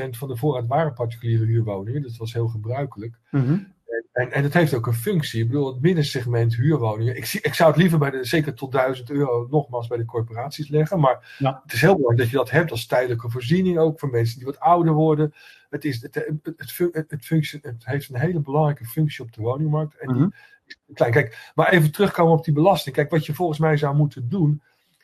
70% 0.08 0.10
van 0.10 0.28
de 0.28 0.38
voorraad 0.38 0.68
waren 0.68 0.94
particuliere 0.94 1.46
huurwoningen. 1.46 2.02
Dat 2.02 2.18
was 2.18 2.34
heel 2.34 2.48
gebruikelijk. 2.48 3.20
Mm 3.30 3.46
-hmm. 3.46 3.74
en, 4.12 4.32
en, 4.32 4.44
het 4.44 4.54
heeft 4.54 4.74
ook 4.74 4.88
een 4.88 4.94
functie. 4.94 5.42
Ik 5.42 5.48
bedoel, 5.48 5.74
het 5.74 5.82
middensegment 5.82 6.56
huurwoningen. 6.56 7.18
Ik, 7.18 7.26
zie, 7.26 7.42
ik 7.42 7.54
zou 7.54 7.70
het 7.70 7.80
liever 7.80 8.00
bij 8.00 8.10
de, 8.10 8.26
zeker 8.26 8.54
tot 8.54 8.72
1000 8.72 9.10
euro 9.10 9.48
nogmaals 9.50 9.88
bij 9.88 9.98
de 9.98 10.06
corporaties 10.06 10.70
leggen. 10.70 11.00
Maar 11.00 11.36
ja. 11.38 11.60
het 11.64 11.74
is 11.74 11.82
heel 11.82 11.96
belangrijk 11.96 12.22
dat 12.22 12.30
je 12.30 12.38
dat 12.38 12.50
hebt 12.52 12.72
als 12.72 12.86
tijdelijke 12.86 13.30
voorziening 13.30 13.78
ook 13.78 14.00
voor 14.00 14.10
mensen 14.10 14.38
die 14.38 14.46
wat 14.46 14.60
ouder 14.60 14.94
worden. 14.94 15.34
Het, 15.70 15.86
is, 15.86 16.02
het, 16.02 16.16
het, 16.16 16.28
het, 16.44 17.10
het, 17.10 17.26
functie, 17.26 17.60
het 17.62 17.86
heeft 17.86 18.10
een 18.10 18.20
hele 18.20 18.40
belangrijke 18.40 18.86
functie 18.86 19.24
op 19.24 19.34
de 19.34 19.42
woningmarkt. 19.42 19.98
En 19.98 20.12
mm 20.12 20.18
-hmm. 20.18 20.34
die, 20.66 20.96
klein, 20.96 21.12
kijk, 21.12 21.52
maar 21.56 21.72
even 21.72 21.92
terugkomen 21.92 22.34
op 22.34 22.46
die 22.46 22.54
belasting. 22.54 22.96
Kijk, 22.96 23.10
wat 23.10 23.26
je 23.26 23.34
volgens 23.34 23.60
mij 23.60 23.78
zou 23.78 23.96
moeten 23.96 24.30
doen 24.30 24.62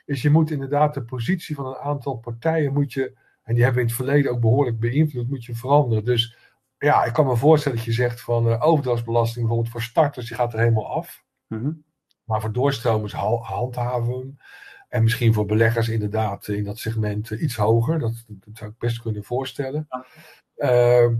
is 0.10 0.22
je 0.22 0.30
moet 0.30 0.52
inderdaad 0.52 0.93
de 0.93 1.04
positie 1.04 1.56
van 1.56 1.65
een 1.65 1.76
aantal 1.76 2.17
partijen 2.17 2.74
moet 2.74 2.93
je, 2.93 3.17
en 3.43 3.54
die 3.54 3.63
hebben 3.63 3.82
in 3.82 3.88
het 3.88 3.98
verleden 3.98 4.32
ook 4.32 4.39
behoorlijk 4.39 4.80
beïnvloed, 4.80 5.30
moet 5.30 5.45
je 5.45 5.56
veranderen. 5.56 6.06
Dus 6.06 6.38
ja, 6.78 7.04
ik 7.04 7.13
kan 7.13 7.26
me 7.26 7.36
voorstellen 7.36 7.78
dat 7.78 7.86
je 7.86 7.91
zegt 7.91 8.22
van 8.22 8.48
uh, 8.48 8.65
overdrachtsbelasting 8.65 9.45
bijvoorbeeld 9.45 9.72
voor 9.72 9.82
starters, 9.82 10.28
die 10.28 10.38
gaat 10.38 10.54
er 10.54 10.60
helemaal 10.60 10.95
af. 10.95 11.24
Mm 11.48 11.62
-hmm. 11.62 11.84
Maar 12.24 12.41
voor 12.41 12.52
doorstromers 12.52 13.13
handhaven 13.13 14.39
En 14.88 15.04
misschien 15.04 15.34
voor 15.34 15.45
beleggers 15.45 15.89
inderdaad 15.89 16.48
in 16.48 16.63
dat 16.63 16.80
segment 16.80 17.30
iets 17.30 17.56
hoger. 17.56 18.00
Dat, 18.00 18.26
dat 18.28 18.58
zou 18.58 18.69
ik 18.69 18.78
best 18.78 19.02
kunnen 19.02 19.24
voorstellen. 19.24 19.88
Ja. 19.89 20.06
Uh, 20.56 21.15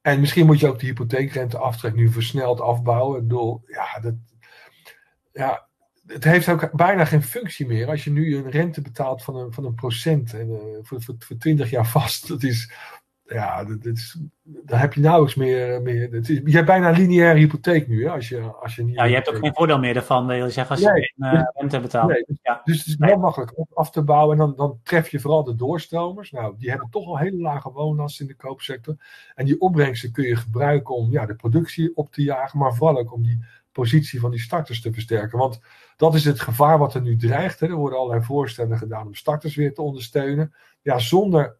en 0.00 0.20
misschien 0.20 0.46
moet 0.46 0.60
je 0.60 0.68
ook 0.68 0.78
de 0.78 0.86
hypotheekrenteaftrek 0.86 1.94
nu 1.94 2.08
versneld 2.08 2.60
afbouwen. 2.60 3.20
Ik 3.20 3.28
bedoel, 3.28 3.62
ja, 3.66 4.00
dat, 4.00 4.14
ja, 5.32 5.68
het 6.12 6.24
heeft 6.24 6.48
ook 6.48 6.72
bijna 6.72 7.04
geen 7.04 7.22
functie 7.22 7.66
meer. 7.66 7.88
Als 7.88 8.04
je 8.04 8.10
nu 8.10 8.36
een 8.36 8.50
rente 8.50 8.80
betaalt 8.80 9.22
van 9.22 9.36
een, 9.36 9.52
van 9.52 9.64
een 9.64 9.74
procent 9.74 10.34
en, 10.34 10.48
uh, 10.48 10.58
voor, 10.82 11.02
voor, 11.02 11.14
voor 11.18 11.36
20 11.36 11.70
jaar 11.70 11.86
vast, 11.86 12.28
dat 12.28 12.42
is, 12.42 12.72
ja, 13.24 13.64
dat, 13.64 13.82
dat 13.82 13.96
is, 13.96 14.18
daar 14.42 14.80
heb 14.80 14.94
je 14.94 15.00
nauwelijks 15.00 15.34
meer. 15.34 15.82
meer 15.82 16.10
dat 16.10 16.28
is, 16.28 16.40
je 16.44 16.52
hebt 16.52 16.66
bijna 16.66 16.88
een 16.88 16.96
lineaire 16.96 17.38
hypotheek 17.38 17.88
nu, 17.88 18.04
hè, 18.04 18.10
als 18.10 18.28
je, 18.28 18.40
als 18.40 18.76
je 18.76 18.84
niet. 18.84 18.94
Ja, 18.94 19.04
je 19.04 19.14
hebt 19.14 19.28
ook 19.28 19.36
geen 19.36 19.54
voordeel 19.54 19.78
meer 19.78 19.96
ervan, 19.96 20.26
wil 20.26 20.44
je 20.44 20.50
zeggen, 20.50 20.76
als 20.76 20.84
je 20.84 21.12
nee, 21.16 21.32
uh, 21.32 21.42
rente 21.52 21.80
betaalt. 21.80 22.10
Nee, 22.10 22.24
dus, 22.26 22.38
ja. 22.42 22.60
dus 22.64 22.78
het 22.78 22.86
is 22.86 22.96
heel 22.98 23.18
makkelijk 23.18 23.52
af 23.74 23.90
te 23.90 24.02
bouwen 24.02 24.32
en 24.32 24.46
dan, 24.46 24.56
dan 24.56 24.80
tref 24.82 25.08
je 25.08 25.20
vooral 25.20 25.44
de 25.44 25.54
doorstromers. 25.54 26.30
Nou, 26.30 26.54
die 26.58 26.70
hebben 26.70 26.90
toch 26.90 27.06
al 27.06 27.18
hele 27.18 27.40
lage 27.40 27.72
woonlasten 27.72 28.26
in 28.26 28.30
de 28.30 28.46
koopsector. 28.46 28.96
En 29.34 29.44
die 29.44 29.60
opbrengsten 29.60 30.12
kun 30.12 30.24
je 30.24 30.36
gebruiken 30.36 30.94
om 30.94 31.10
ja, 31.10 31.26
de 31.26 31.34
productie 31.34 31.96
op 31.96 32.12
te 32.12 32.22
jagen, 32.22 32.58
maar 32.58 32.74
vooral 32.74 32.98
ook 32.98 33.12
om 33.12 33.22
die 33.22 33.44
positie 33.72 34.20
van 34.20 34.30
die 34.30 34.40
starters 34.40 34.80
te 34.80 34.92
versterken. 34.92 35.38
Want 35.38 35.60
dat 35.96 36.14
is 36.14 36.24
het 36.24 36.40
gevaar 36.40 36.78
wat 36.78 36.94
er 36.94 37.00
nu 37.00 37.16
dreigt. 37.16 37.60
Hè. 37.60 37.66
Er 37.66 37.74
worden 37.74 37.98
allerlei 37.98 38.24
voorstellen 38.24 38.78
gedaan 38.78 39.06
om 39.06 39.14
starters 39.14 39.54
weer 39.54 39.74
te 39.74 39.82
ondersteunen. 39.82 40.54
Ja, 40.82 40.98
zonder 40.98 41.58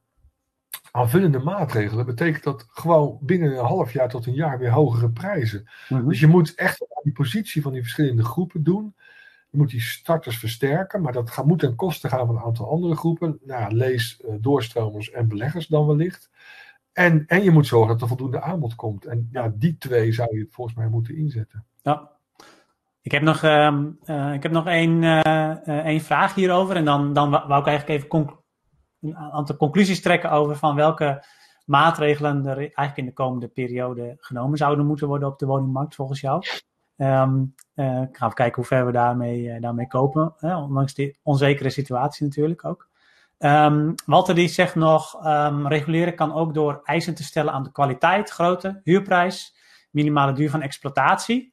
aanvullende 0.90 1.38
maatregelen 1.38 2.06
betekent 2.06 2.44
dat 2.44 2.66
gewoon 2.68 3.18
binnen 3.20 3.50
een 3.50 3.64
half 3.64 3.92
jaar 3.92 4.08
tot 4.08 4.26
een 4.26 4.34
jaar 4.34 4.58
weer 4.58 4.70
hogere 4.70 5.10
prijzen. 5.10 5.68
Mm 5.88 5.98
-hmm. 5.98 6.08
Dus 6.08 6.20
je 6.20 6.26
moet 6.26 6.54
echt 6.54 6.86
die 7.02 7.12
positie 7.12 7.62
van 7.62 7.72
die 7.72 7.82
verschillende 7.82 8.24
groepen 8.24 8.62
doen. 8.62 8.94
Je 9.50 9.58
moet 9.58 9.70
die 9.70 9.80
starters 9.80 10.38
versterken, 10.38 11.02
maar 11.02 11.12
dat 11.12 11.30
gaat, 11.30 11.46
moet 11.46 11.58
ten 11.58 11.74
koste 11.74 12.08
gaan 12.08 12.26
van 12.26 12.36
een 12.36 12.42
aantal 12.42 12.70
andere 12.70 12.96
groepen. 12.96 13.38
Nou, 13.42 13.74
lees 13.74 14.20
uh, 14.20 14.34
doorstromers 14.40 15.10
en 15.10 15.28
beleggers 15.28 15.66
dan 15.66 15.86
wellicht. 15.86 16.30
En, 16.92 17.26
en 17.26 17.42
je 17.42 17.50
moet 17.50 17.66
zorgen 17.66 17.88
dat 17.88 18.00
er 18.00 18.08
voldoende 18.08 18.40
aanbod 18.40 18.74
komt. 18.74 19.06
En 19.06 19.28
ja, 19.32 19.52
die 19.54 19.76
twee 19.78 20.12
zou 20.12 20.36
je 20.36 20.46
volgens 20.50 20.76
mij 20.76 20.88
moeten 20.88 21.16
inzetten. 21.16 21.66
Ja. 21.82 22.10
Ik 23.02 23.10
heb 23.10 23.22
nog, 23.22 23.42
uh, 23.42 23.78
uh, 24.04 24.32
ik 24.32 24.42
heb 24.42 24.52
nog 24.52 24.66
één, 24.66 25.02
uh, 25.02 25.68
één 25.84 26.00
vraag 26.00 26.34
hierover. 26.34 26.76
En 26.76 26.84
dan, 26.84 27.12
dan 27.12 27.30
wou 27.30 27.60
ik 27.60 27.66
eigenlijk 27.66 27.88
even 27.88 28.38
een 29.00 29.16
aantal 29.16 29.56
conclusies 29.56 30.00
trekken 30.00 30.30
over 30.30 30.56
van 30.56 30.74
welke 30.74 31.24
maatregelen 31.64 32.46
er 32.46 32.56
eigenlijk 32.56 32.96
in 32.96 33.04
de 33.04 33.12
komende 33.12 33.48
periode 33.48 34.16
genomen 34.20 34.58
zouden 34.58 34.86
moeten 34.86 35.08
worden 35.08 35.28
op 35.28 35.38
de 35.38 35.46
woningmarkt 35.46 35.94
volgens 35.94 36.20
jou. 36.20 36.42
Um, 36.96 37.54
ik 37.74 38.16
ga 38.16 38.24
even 38.24 38.34
kijken 38.34 38.54
hoe 38.54 38.64
ver 38.64 38.86
we 38.86 38.92
daarmee, 38.92 39.60
daarmee 39.60 39.86
kopen. 39.86 40.34
ondanks 40.40 40.94
die 40.94 41.18
onzekere 41.22 41.70
situatie 41.70 42.26
natuurlijk 42.26 42.64
ook. 42.64 42.88
Um, 43.38 43.94
Walter 44.06 44.34
die 44.34 44.48
zegt 44.48 44.74
nog, 44.74 45.26
reguleren 45.66 46.14
kan 46.14 46.32
ook 46.32 46.54
door 46.54 46.80
eisen 46.84 47.14
te 47.14 47.24
stellen 47.24 47.52
aan 47.52 47.62
de 47.62 47.72
kwaliteit, 47.72 48.30
grootte, 48.30 48.80
huurprijs, 48.84 49.54
minimale 49.90 50.32
duur 50.32 50.50
van 50.50 50.62
exploitatie. 50.62 51.52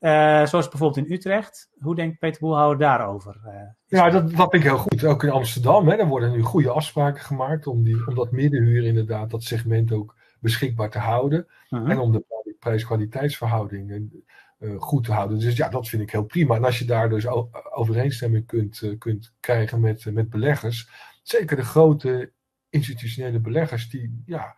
Uh, 0.00 0.46
zoals 0.46 0.68
bijvoorbeeld 0.68 1.06
in 1.06 1.12
Utrecht. 1.12 1.68
Hoe 1.78 1.94
denkt 1.94 2.18
Peter 2.18 2.40
Boelhouwer 2.40 2.78
daarover? 2.78 3.40
Uh, 3.46 3.52
ja, 3.86 4.10
dat, 4.10 4.30
dat 4.30 4.50
vind 4.50 4.52
ik 4.52 4.62
heel 4.62 4.78
goed. 4.78 5.04
Ook 5.04 5.22
in 5.22 5.30
Amsterdam, 5.30 5.88
hè, 5.88 5.96
daar 5.96 6.06
worden 6.06 6.32
nu 6.32 6.42
goede 6.42 6.70
afspraken 6.70 7.22
gemaakt 7.22 7.66
om, 7.66 7.84
die, 7.84 8.06
om 8.06 8.14
dat 8.14 8.32
middenhuur 8.32 8.84
inderdaad, 8.84 9.30
dat 9.30 9.42
segment 9.42 9.92
ook 9.92 10.16
beschikbaar 10.40 10.90
te 10.90 10.98
houden. 10.98 11.46
Uh 11.68 11.80
-huh. 11.80 11.90
En 11.90 11.98
om 11.98 12.12
de 12.12 12.24
prijs-kwaliteitsverhouding 12.58 14.12
uh, 14.58 14.80
goed 14.80 15.04
te 15.04 15.12
houden. 15.12 15.38
Dus 15.38 15.56
ja, 15.56 15.68
dat 15.68 15.88
vind 15.88 16.02
ik 16.02 16.10
heel 16.10 16.24
prima. 16.24 16.54
En 16.54 16.64
als 16.64 16.78
je 16.78 16.84
daar 16.84 17.08
dus 17.08 17.26
overeenstemming 17.74 18.46
kunt, 18.46 18.94
kunt 18.98 19.34
krijgen 19.40 19.80
met, 19.80 20.04
met 20.12 20.30
beleggers, 20.30 20.90
zeker 21.22 21.56
de 21.56 21.64
grote 21.64 22.32
institutionele 22.70 23.40
beleggers, 23.40 23.90
die, 23.90 24.22
ja, 24.26 24.56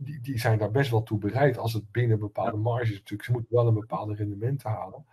die, 0.00 0.20
die 0.20 0.38
zijn 0.38 0.58
daar 0.58 0.70
best 0.70 0.90
wel 0.90 1.02
toe 1.02 1.18
bereid 1.18 1.58
als 1.58 1.72
het 1.72 1.90
binnen 1.90 2.18
bepaalde 2.18 2.56
marges 2.56 2.90
natuurlijk. 2.90 3.24
Ze 3.24 3.32
moeten 3.32 3.54
wel 3.54 3.66
een 3.66 3.74
bepaalde 3.74 4.14
rendementen 4.14 4.70
halen. 4.70 5.04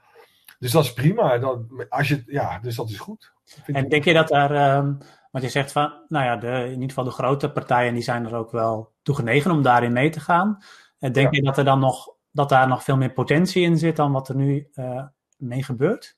Dus 0.60 0.72
dat 0.72 0.84
is 0.84 0.94
prima. 0.94 1.38
Dan, 1.38 1.86
als 1.90 2.08
je, 2.08 2.24
ja, 2.26 2.60
dus 2.60 2.76
dat 2.76 2.90
is 2.90 3.00
goed. 3.00 3.34
En 3.66 3.90
denk 3.90 4.04
je 4.04 4.14
dat 4.14 4.28
daar, 4.28 4.78
um, 4.78 4.98
want 5.32 5.44
je 5.44 5.50
zegt 5.50 5.72
van, 5.72 5.94
nou 6.08 6.26
ja, 6.26 6.36
de, 6.36 6.64
in 6.66 6.72
ieder 6.72 6.88
geval 6.88 7.04
de 7.04 7.12
grote 7.12 7.52
partijen 7.52 7.94
die 7.94 8.04
zijn 8.04 8.26
er 8.26 8.36
ook 8.36 8.52
wel 8.52 8.94
toe 9.02 9.16
genegen 9.16 9.52
om 9.52 9.62
daarin 9.62 9.94
mee 9.94 10.10
te 10.10 10.20
gaan. 10.20 10.58
En 11.00 11.12
denk 11.12 11.34
ja. 11.34 11.40
je 11.40 11.46
dat 11.46 11.58
er 11.58 11.66
dan 11.66 11.80
nog, 11.80 12.16
dat 12.32 12.50
daar 12.50 12.68
nog 12.68 12.84
veel 12.84 12.98
meer 12.98 13.14
potentie 13.14 13.64
in 13.64 13.78
zit 13.78 13.96
dan 13.96 14.12
wat 14.12 14.30
er 14.30 14.36
nu 14.36 14.70
uh, 14.74 15.06
mee 15.38 15.64
gebeurt? 15.64 16.18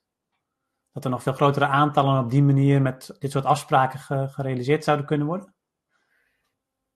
Dat 0.91 1.03
er 1.03 1.09
nog 1.09 1.23
veel 1.23 1.33
grotere 1.33 1.65
aantallen 1.67 2.23
op 2.23 2.29
die 2.29 2.43
manier 2.43 2.81
met 2.81 3.15
dit 3.19 3.31
soort 3.31 3.45
afspraken 3.45 3.99
ge, 3.99 4.27
gerealiseerd 4.29 4.83
zouden 4.83 5.05
kunnen 5.05 5.27
worden? 5.27 5.53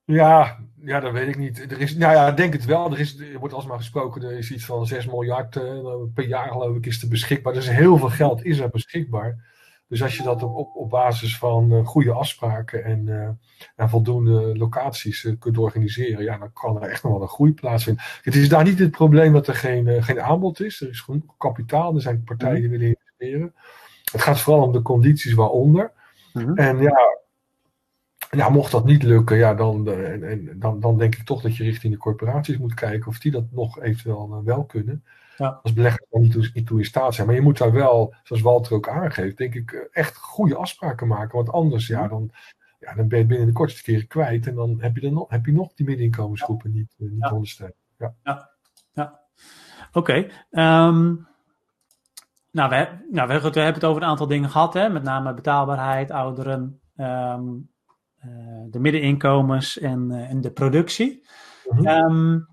Ja, 0.04 0.58
ja, 0.82 1.00
dat 1.00 1.12
weet 1.12 1.28
ik 1.28 1.38
niet. 1.38 1.72
Er 1.72 1.80
is, 1.80 1.96
nou 1.96 2.12
ja, 2.12 2.28
ik 2.28 2.36
denk 2.36 2.52
het 2.52 2.64
wel. 2.64 2.92
Er, 2.92 2.98
is, 2.98 3.18
er 3.18 3.38
wordt 3.38 3.54
alsmaar 3.54 3.76
gesproken, 3.76 4.22
er 4.22 4.38
is 4.38 4.50
iets 4.50 4.64
van 4.64 4.86
6 4.86 5.06
miljard 5.06 5.56
uh, 5.56 5.62
per 6.14 6.26
jaar 6.26 6.48
geloof 6.48 6.76
ik 6.76 6.86
is 6.86 7.02
er 7.02 7.08
beschikbaar. 7.08 7.52
Dus 7.52 7.70
heel 7.70 7.98
veel 7.98 8.08
geld 8.08 8.44
is 8.44 8.58
er 8.58 8.70
beschikbaar. 8.70 9.52
Dus 9.88 10.02
als 10.02 10.16
je 10.16 10.22
dat 10.22 10.42
op, 10.42 10.56
op, 10.56 10.76
op 10.76 10.90
basis 10.90 11.38
van 11.38 11.72
uh, 11.72 11.86
goede 11.86 12.12
afspraken 12.12 12.84
en, 12.84 13.06
uh, 13.06 13.28
en 13.76 13.88
voldoende 13.88 14.56
locaties 14.56 15.28
kunt 15.38 15.58
organiseren, 15.58 16.24
ja, 16.24 16.38
dan 16.38 16.52
kan 16.52 16.82
er 16.82 16.88
echt 16.88 17.02
nog 17.02 17.12
wel 17.12 17.22
een 17.22 17.28
groei 17.28 17.52
plaatsvinden. 17.52 18.04
Het 18.22 18.34
is 18.34 18.48
daar 18.48 18.64
niet 18.64 18.78
het 18.78 18.90
probleem 18.90 19.32
dat 19.32 19.46
er 19.46 19.54
geen, 19.54 20.02
geen 20.02 20.20
aanbod 20.20 20.60
is. 20.60 20.80
Er 20.80 20.88
is 20.88 21.00
genoeg 21.00 21.36
kapitaal, 21.38 21.94
er 21.94 22.00
zijn 22.00 22.24
partijen 22.24 22.60
die 22.60 22.70
willen 22.70 22.86
investeren. 22.86 23.54
Het 24.12 24.22
gaat 24.22 24.40
vooral 24.40 24.62
om 24.62 24.72
de 24.72 24.82
condities 24.82 25.34
waaronder. 25.34 25.92
Mm 26.32 26.42
-hmm. 26.42 26.56
En 26.56 26.78
ja, 26.78 26.98
ja, 28.36 28.48
mocht 28.48 28.72
dat 28.72 28.84
niet 28.84 29.02
lukken, 29.02 29.36
ja, 29.36 29.54
dan, 29.54 29.88
en, 29.88 30.28
en, 30.28 30.58
dan, 30.58 30.80
dan 30.80 30.98
denk 30.98 31.14
ik 31.14 31.24
toch 31.24 31.42
dat 31.42 31.56
je 31.56 31.64
richting 31.64 31.92
de 31.92 31.98
corporaties 31.98 32.58
moet 32.58 32.74
kijken 32.74 33.06
of 33.08 33.18
die 33.18 33.32
dat 33.32 33.44
nog 33.50 33.80
eventueel 33.80 34.28
uh, 34.32 34.44
wel 34.44 34.64
kunnen. 34.64 35.04
Ja. 35.36 35.60
Als 35.62 35.72
beleggers 35.72 36.06
daar 36.10 36.20
niet 36.20 36.32
toe, 36.32 36.50
niet 36.54 36.66
toe 36.66 36.78
in 36.78 36.84
staat 36.84 37.14
zijn. 37.14 37.26
Maar 37.26 37.36
je 37.36 37.42
moet 37.42 37.58
daar 37.58 37.72
wel, 37.72 38.14
zoals 38.22 38.42
Walter 38.42 38.72
ook 38.72 38.88
aangeeft, 38.88 39.36
denk 39.36 39.54
ik, 39.54 39.88
echt 39.92 40.16
goede 40.16 40.56
afspraken 40.56 41.06
maken. 41.06 41.36
Want 41.36 41.50
anders, 41.50 41.86
ja, 41.86 42.08
dan, 42.08 42.30
ja, 42.78 42.94
dan 42.94 43.08
ben 43.08 43.18
je 43.18 43.26
binnen 43.26 43.46
de 43.46 43.52
kortste 43.52 43.82
keren 43.82 44.06
kwijt. 44.06 44.46
En 44.46 44.54
dan 44.54 44.76
heb 44.80 44.94
je, 44.94 45.00
dan 45.00 45.12
nog, 45.12 45.30
heb 45.30 45.46
je 45.46 45.52
nog 45.52 45.74
die 45.74 45.86
middeninkomensgroepen 45.86 46.72
niet, 46.72 46.94
uh, 46.98 47.10
niet 47.10 47.22
ja. 47.22 47.30
ondersteund. 47.30 47.74
Ja, 47.98 48.14
ja. 48.22 48.50
ja. 48.92 49.20
oké. 49.92 49.98
Okay. 49.98 50.86
Um, 50.86 51.26
nou, 52.50 52.70
we, 52.70 52.88
nou 53.10 53.28
we, 53.28 53.40
we, 53.40 53.60
hebben 53.60 53.74
het 53.74 53.84
over 53.84 54.02
een 54.02 54.08
aantal 54.08 54.26
dingen 54.26 54.50
gehad, 54.50 54.74
hè? 54.74 54.88
met 54.88 55.02
name 55.02 55.34
betaalbaarheid, 55.34 56.10
ouderen, 56.10 56.80
um, 56.96 57.68
de 58.70 58.80
middeninkomens 58.80 59.78
en, 59.78 60.10
uh, 60.10 60.30
en 60.30 60.40
de 60.40 60.50
productie. 60.50 61.26
Mm 61.68 61.78
-hmm. 61.78 61.86
um, 61.86 62.48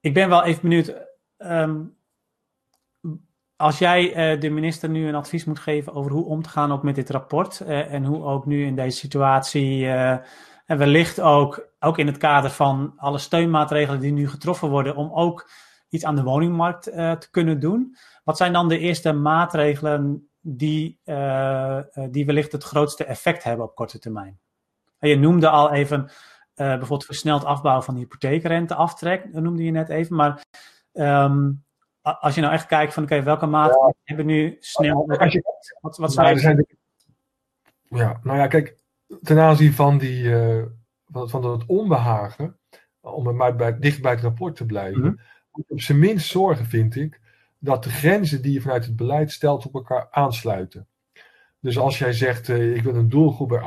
ik 0.00 0.14
ben 0.14 0.28
wel 0.28 0.44
even 0.44 0.62
benieuwd. 0.62 0.94
Um, 1.38 1.96
als 3.56 3.78
jij 3.78 4.34
uh, 4.34 4.40
de 4.40 4.50
minister 4.50 4.88
nu 4.88 5.08
een 5.08 5.14
advies 5.14 5.44
moet 5.44 5.58
geven 5.58 5.94
over 5.94 6.12
hoe 6.12 6.24
om 6.24 6.42
te 6.42 6.48
gaan 6.48 6.72
ook 6.72 6.82
met 6.82 6.94
dit 6.94 7.10
rapport. 7.10 7.60
en 7.60 8.04
hoe 8.04 8.24
ook 8.24 8.46
nu 8.46 8.64
in 8.64 8.76
deze 8.76 8.98
situatie. 8.98 9.88
en 10.66 10.78
wellicht 10.78 11.20
ook, 11.20 11.68
ook 11.80 11.98
in 11.98 12.06
het 12.06 12.16
kader 12.16 12.50
van 12.50 12.92
alle 12.96 13.18
steunmaatregelen 13.18 14.00
die 14.00 14.12
nu 14.12 14.28
getroffen 14.28 14.68
worden. 14.68 14.96
om 14.96 15.12
ook 15.12 15.50
iets 15.88 16.04
aan 16.04 16.16
de 16.16 16.22
woningmarkt 16.22 16.82
te 16.92 17.28
kunnen 17.30 17.60
doen. 17.60 17.96
Wat 18.24 18.36
zijn 18.36 18.52
dan 18.52 18.68
de 18.68 18.78
eerste 18.78 19.12
maatregelen 19.12 20.28
die, 20.40 21.00
die 22.10 22.26
wellicht 22.26 22.52
het 22.52 22.64
grootste 22.64 23.04
effect 23.04 23.44
hebben 23.44 23.66
op 23.66 23.74
korte 23.74 23.98
termijn? 23.98 24.41
En 25.02 25.08
je 25.08 25.18
noemde 25.18 25.48
al 25.48 25.72
even 25.72 26.00
uh, 26.02 26.10
bijvoorbeeld 26.54 27.04
versneld 27.04 27.44
afbouwen 27.44 27.84
van 27.84 27.94
de 27.94 28.00
hypotheekrenteaftrek, 28.00 29.32
dat 29.32 29.42
noemde 29.42 29.64
je 29.64 29.70
net 29.70 29.88
even. 29.88 30.16
Maar 30.16 30.44
um, 30.92 31.64
als 32.00 32.34
je 32.34 32.40
nou 32.40 32.52
echt 32.52 32.66
kijkt 32.66 32.94
van 32.94 33.02
oké, 33.02 33.12
okay, 33.12 33.24
welke 33.24 33.46
maatregelen 33.46 33.94
ja. 33.96 34.02
hebben 34.04 34.26
nu 34.26 34.56
snel... 34.60 35.04
Je, 35.08 35.42
wat, 35.80 35.96
wat 35.96 36.14
nou, 36.14 36.38
zijn 36.38 36.56
de, 36.56 36.66
Ja, 37.88 38.20
nou 38.22 38.38
ja, 38.38 38.46
kijk, 38.46 38.76
ten 39.22 39.38
aanzien 39.38 39.72
van, 39.72 39.98
die, 39.98 40.22
uh, 40.22 40.64
van, 41.06 41.28
van 41.28 41.44
het 41.44 41.66
onbehagen, 41.66 42.58
om 43.00 43.36
maar 43.36 43.56
bij, 43.56 43.78
dicht 43.78 44.02
bij 44.02 44.12
het 44.12 44.20
rapport 44.20 44.56
te 44.56 44.66
blijven, 44.66 45.00
mm 45.00 45.06
-hmm. 45.06 45.20
moet 45.52 45.66
je 45.66 45.72
op 45.72 45.80
zijn 45.80 45.98
minst 45.98 46.30
zorgen, 46.30 46.66
vind 46.66 46.96
ik, 46.96 47.20
dat 47.58 47.84
de 47.84 47.90
grenzen 47.90 48.42
die 48.42 48.52
je 48.52 48.60
vanuit 48.60 48.84
het 48.84 48.96
beleid 48.96 49.32
stelt 49.32 49.66
op 49.66 49.74
elkaar 49.74 50.08
aansluiten. 50.10 50.86
Dus 51.62 51.78
als 51.78 51.98
jij 51.98 52.12
zegt, 52.12 52.48
uh, 52.48 52.76
ik 52.76 52.82
wil 52.82 52.94
een 52.94 53.08
doelgroep 53.08 53.48
bij 53.48 53.60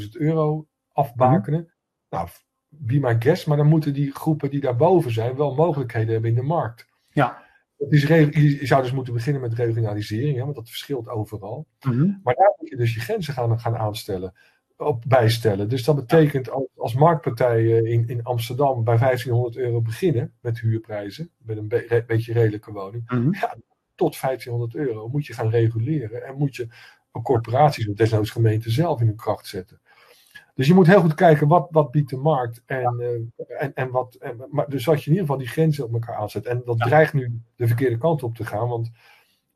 38.000 0.00 0.08
euro 0.10 0.66
afbakenen. 0.92 1.60
Mm 1.60 1.66
-hmm. 1.66 1.74
Nou, 2.08 2.28
be 2.68 2.98
my 2.98 3.16
guest, 3.18 3.46
maar 3.46 3.56
dan 3.56 3.66
moeten 3.66 3.94
die 3.94 4.12
groepen 4.12 4.50
die 4.50 4.60
daarboven 4.60 5.10
zijn 5.10 5.36
wel 5.36 5.54
mogelijkheden 5.54 6.12
hebben 6.12 6.30
in 6.30 6.36
de 6.36 6.42
markt. 6.42 6.88
Ja. 7.08 7.44
Dat 7.76 7.92
is 7.92 8.02
je 8.02 8.66
zou 8.66 8.82
dus 8.82 8.92
moeten 8.92 9.14
beginnen 9.14 9.42
met 9.42 9.54
regionalisering, 9.54 10.36
hè, 10.36 10.42
want 10.42 10.54
dat 10.54 10.68
verschilt 10.68 11.08
overal. 11.08 11.66
Mm 11.80 11.92
-hmm. 11.92 12.20
Maar 12.22 12.34
daar 12.34 12.54
moet 12.58 12.68
je 12.68 12.76
dus 12.76 12.94
je 12.94 13.00
grenzen 13.00 13.34
gaan, 13.34 13.60
gaan 13.60 13.76
aanstellen, 13.76 14.32
op 14.76 15.04
bijstellen. 15.08 15.68
Dus 15.68 15.84
dat 15.84 15.96
betekent 15.96 16.50
als, 16.50 16.64
als 16.76 16.94
marktpartij 16.94 17.66
in, 17.66 18.08
in 18.08 18.22
Amsterdam 18.22 18.84
bij 18.84 18.96
1500 18.98 19.56
euro 19.56 19.80
beginnen 19.80 20.34
met 20.40 20.60
huurprijzen, 20.60 21.30
met 21.38 21.56
een 21.56 21.68
be 21.68 22.04
beetje 22.06 22.32
redelijke 22.32 22.72
woning. 22.72 23.10
Mm 23.10 23.22
-hmm. 23.22 23.34
ja, 23.34 23.56
tot 23.94 24.20
1500 24.20 24.74
euro 24.74 25.08
moet 25.08 25.26
je 25.26 25.32
gaan 25.32 25.50
reguleren 25.50 26.26
en 26.26 26.36
moet 26.36 26.56
je 26.56 26.68
corporaties 27.22 27.88
of 27.88 27.94
desnoods 27.94 28.30
gemeenten 28.30 28.70
zelf 28.70 29.00
in 29.00 29.06
hun 29.06 29.16
kracht 29.16 29.46
zetten. 29.46 29.80
Dus 30.54 30.66
je 30.66 30.74
moet 30.74 30.86
heel 30.86 31.00
goed 31.00 31.14
kijken 31.14 31.48
wat, 31.48 31.68
wat 31.70 31.90
biedt 31.90 32.10
de 32.10 32.16
markt 32.16 32.62
en, 32.66 32.96
uh, 32.98 33.60
en, 33.60 33.74
en 33.74 33.90
wat. 33.90 34.14
En, 34.14 34.46
maar 34.50 34.68
dus 34.68 34.84
dat 34.84 34.98
je 34.98 35.10
in 35.10 35.16
ieder 35.16 35.26
geval 35.26 35.38
die 35.38 35.52
grenzen 35.52 35.84
op 35.84 35.92
elkaar 35.92 36.16
aanzet. 36.16 36.46
En 36.46 36.62
dat 36.64 36.78
ja. 36.78 36.84
dreigt 36.84 37.12
nu 37.12 37.40
de 37.56 37.66
verkeerde 37.66 37.98
kant 37.98 38.22
op 38.22 38.34
te 38.34 38.44
gaan, 38.44 38.68
want 38.68 38.90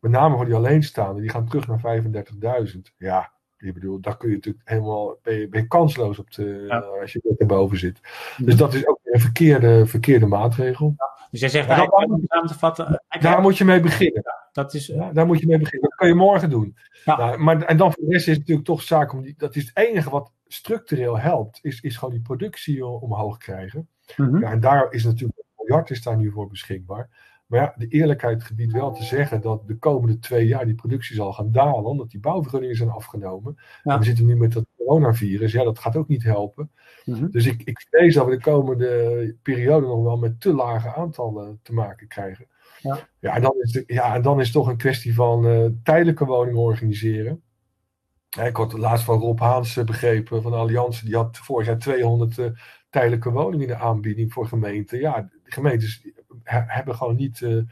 met 0.01 0.11
name 0.11 0.37
voor 0.37 0.45
die 0.45 0.55
alleenstaanden, 0.55 1.23
die 1.23 1.31
gaan 1.31 1.49
terug 1.49 1.67
naar 1.67 2.03
35.000. 2.03 2.79
Ja, 2.97 3.33
ik 3.59 3.75
bedoel, 3.75 4.01
daar 4.01 4.17
kun 4.17 4.29
je 4.29 4.35
natuurlijk 4.35 4.69
helemaal, 4.69 5.19
ben 5.23 5.35
je, 5.35 5.49
ben 5.49 5.61
je 5.61 5.67
kansloos 5.67 6.19
op 6.19 6.31
de, 6.31 6.65
ja. 6.69 6.79
als 6.79 7.13
je 7.13 7.35
erboven 7.39 7.79
zit. 7.79 8.01
Dus 8.37 8.57
dat 8.57 8.75
is 8.75 8.87
ook 8.87 9.00
een 9.11 9.21
verkeerde, 9.21 9.87
verkeerde 9.87 10.27
maatregel. 10.27 10.95
Dus 11.31 11.41
jij 11.41 11.49
zegt 11.49 11.69
eigenlijk, 11.69 12.11
om 12.11 12.25
samen 12.27 12.49
te 12.49 12.59
vatten. 12.59 13.03
Daar 13.21 13.41
moet 13.41 13.59
je 13.59 13.65
mee 13.65 13.81
beginnen. 13.81 14.23
Dat 14.53 14.75
is, 14.75 14.87
ja, 14.87 15.13
daar 15.13 15.27
moet 15.27 15.41
je 15.41 15.47
mee 15.47 15.59
beginnen. 15.59 15.89
Dat 15.89 15.99
kan 15.99 16.09
je 16.09 16.15
morgen 16.15 16.51
doen. 16.51 16.77
Nou, 17.05 17.39
maar, 17.39 17.63
en 17.63 17.77
dan 17.77 17.93
voor 17.93 18.05
de 18.05 18.13
rest 18.13 18.27
is 18.27 18.33
het 18.33 18.39
natuurlijk 18.39 18.67
toch 18.67 18.83
zaak 18.83 19.13
om 19.13 19.23
die. 19.23 19.35
Dat 19.37 19.57
is 19.57 19.67
het 19.67 19.77
enige 19.77 20.11
wat 20.11 20.33
structureel 20.47 21.19
helpt, 21.19 21.59
is, 21.63 21.81
is 21.81 21.97
gewoon 21.97 22.15
die 22.15 22.23
productie 22.23 22.87
omhoog 22.87 23.37
krijgen. 23.39 23.89
Mm 24.17 24.27
-hmm. 24.27 24.41
ja, 24.41 24.51
en 24.51 24.61
daar 24.61 24.93
is 24.93 25.05
natuurlijk 25.05 25.39
een 25.39 25.45
miljard 25.57 25.91
is 25.91 26.03
daar 26.03 26.17
nu 26.17 26.31
voor 26.31 26.49
beschikbaar. 26.49 27.09
Maar 27.51 27.61
ja, 27.61 27.75
de 27.77 27.87
eerlijkheid 27.87 28.45
gebiedt 28.45 28.73
wel 28.73 28.93
te 28.93 29.05
zeggen 29.05 29.41
dat 29.41 29.67
de 29.67 29.79
komende 29.79 30.19
twee 30.19 30.47
jaar 30.47 30.65
die 30.65 30.75
productie 30.75 31.17
zal 31.17 31.33
gaan 31.33 31.53
dalen, 31.53 31.85
omdat 31.85 32.11
die 32.11 32.21
bouwvergunningen 32.21 32.77
zijn 32.77 32.91
afgenomen. 32.91 33.55
Ja. 33.83 33.93
En 33.93 33.99
we 33.99 34.05
zitten 34.05 34.27
nu 34.27 34.37
met 34.37 34.53
dat 34.53 34.67
coronavirus, 34.77 35.53
ja, 35.53 35.65
dat 35.65 35.79
gaat 35.79 35.97
ook 35.97 36.09
niet 36.09 36.23
helpen. 36.23 36.71
Mm 37.05 37.15
-hmm. 37.15 37.31
Dus 37.31 37.47
ik, 37.47 37.63
ik 37.63 37.87
vrees 37.91 38.15
dat 38.15 38.25
we 38.25 38.31
de 38.31 38.41
komende 38.41 39.37
periode 39.43 39.87
nog 39.87 40.03
wel 40.03 40.17
met 40.17 40.41
te 40.41 40.55
lage 40.55 40.95
aantallen 40.95 41.61
te 41.63 41.73
maken 41.73 42.09
krijgen. 42.09 42.47
Ja. 42.79 43.09
Ja, 43.19 43.35
en 43.35 43.43
dan 43.43 43.55
is 43.61 43.73
de, 43.73 43.85
ja, 43.87 44.15
en 44.15 44.23
dan 44.23 44.39
is 44.39 44.45
het 44.45 44.55
toch 44.55 44.69
een 44.69 44.77
kwestie 44.77 45.15
van 45.15 45.47
uh, 45.47 45.67
tijdelijke 45.83 46.25
woningen 46.25 46.61
organiseren. 46.61 47.43
Ik 48.43 48.57
had 48.57 48.73
laatst 48.73 49.05
van 49.05 49.19
Rob 49.19 49.41
Haans 49.41 49.85
begrepen 49.85 50.43
van 50.43 50.51
de 50.51 50.57
Alliantie, 50.57 51.05
die 51.05 51.17
had 51.17 51.39
vorig 51.39 51.67
jaar 51.67 51.79
200 51.79 52.39
uh, 52.39 52.47
tijdelijke 52.91 53.31
woningen 53.31 53.61
in 53.61 53.73
de 53.73 53.81
aanbieding 53.81 54.33
voor 54.33 54.47
gemeenten. 54.47 54.99
Ja, 54.99 55.21
de 55.21 55.51
gemeentes 55.53 56.07
hebben 56.45 56.95
gewoon 56.95 57.17
niet, 57.17 57.41
uh, 57.41 57.63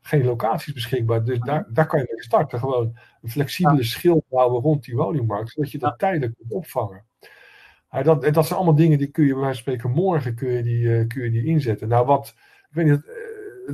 geen 0.00 0.24
locaties 0.24 0.72
beschikbaar. 0.72 1.24
Dus 1.24 1.38
daar, 1.38 1.66
daar 1.68 1.86
kan 1.86 1.98
je 2.00 2.06
mee 2.10 2.22
starten. 2.22 2.58
Gewoon 2.58 2.96
een 3.22 3.30
flexibele 3.30 3.76
ja. 3.76 3.82
schil 3.82 4.24
bouwen 4.28 4.62
rond 4.62 4.84
die 4.84 4.96
woningmarkt, 4.96 5.50
zodat 5.50 5.70
je 5.70 5.78
dat 5.78 5.98
tijdelijk 5.98 6.34
kunt 6.36 6.52
opvangen. 6.52 7.04
Dat, 8.02 8.22
dat 8.34 8.46
zijn 8.46 8.58
allemaal 8.58 8.74
dingen 8.74 8.98
die 8.98 9.10
kun 9.10 9.24
je 9.24 9.32
bij 9.32 9.42
wijze 9.42 9.62
van 9.62 9.72
spreken 9.72 9.90
morgen 9.90 10.34
kun 10.34 10.52
je 10.52 10.62
die, 10.62 10.82
uh, 10.82 11.06
kun 11.06 11.22
je 11.22 11.30
die 11.30 11.44
inzetten. 11.44 11.88
Nou, 11.88 12.06
wat, 12.06 12.34
ik 12.68 12.74
weet 12.74 12.86
niet, 12.86 13.06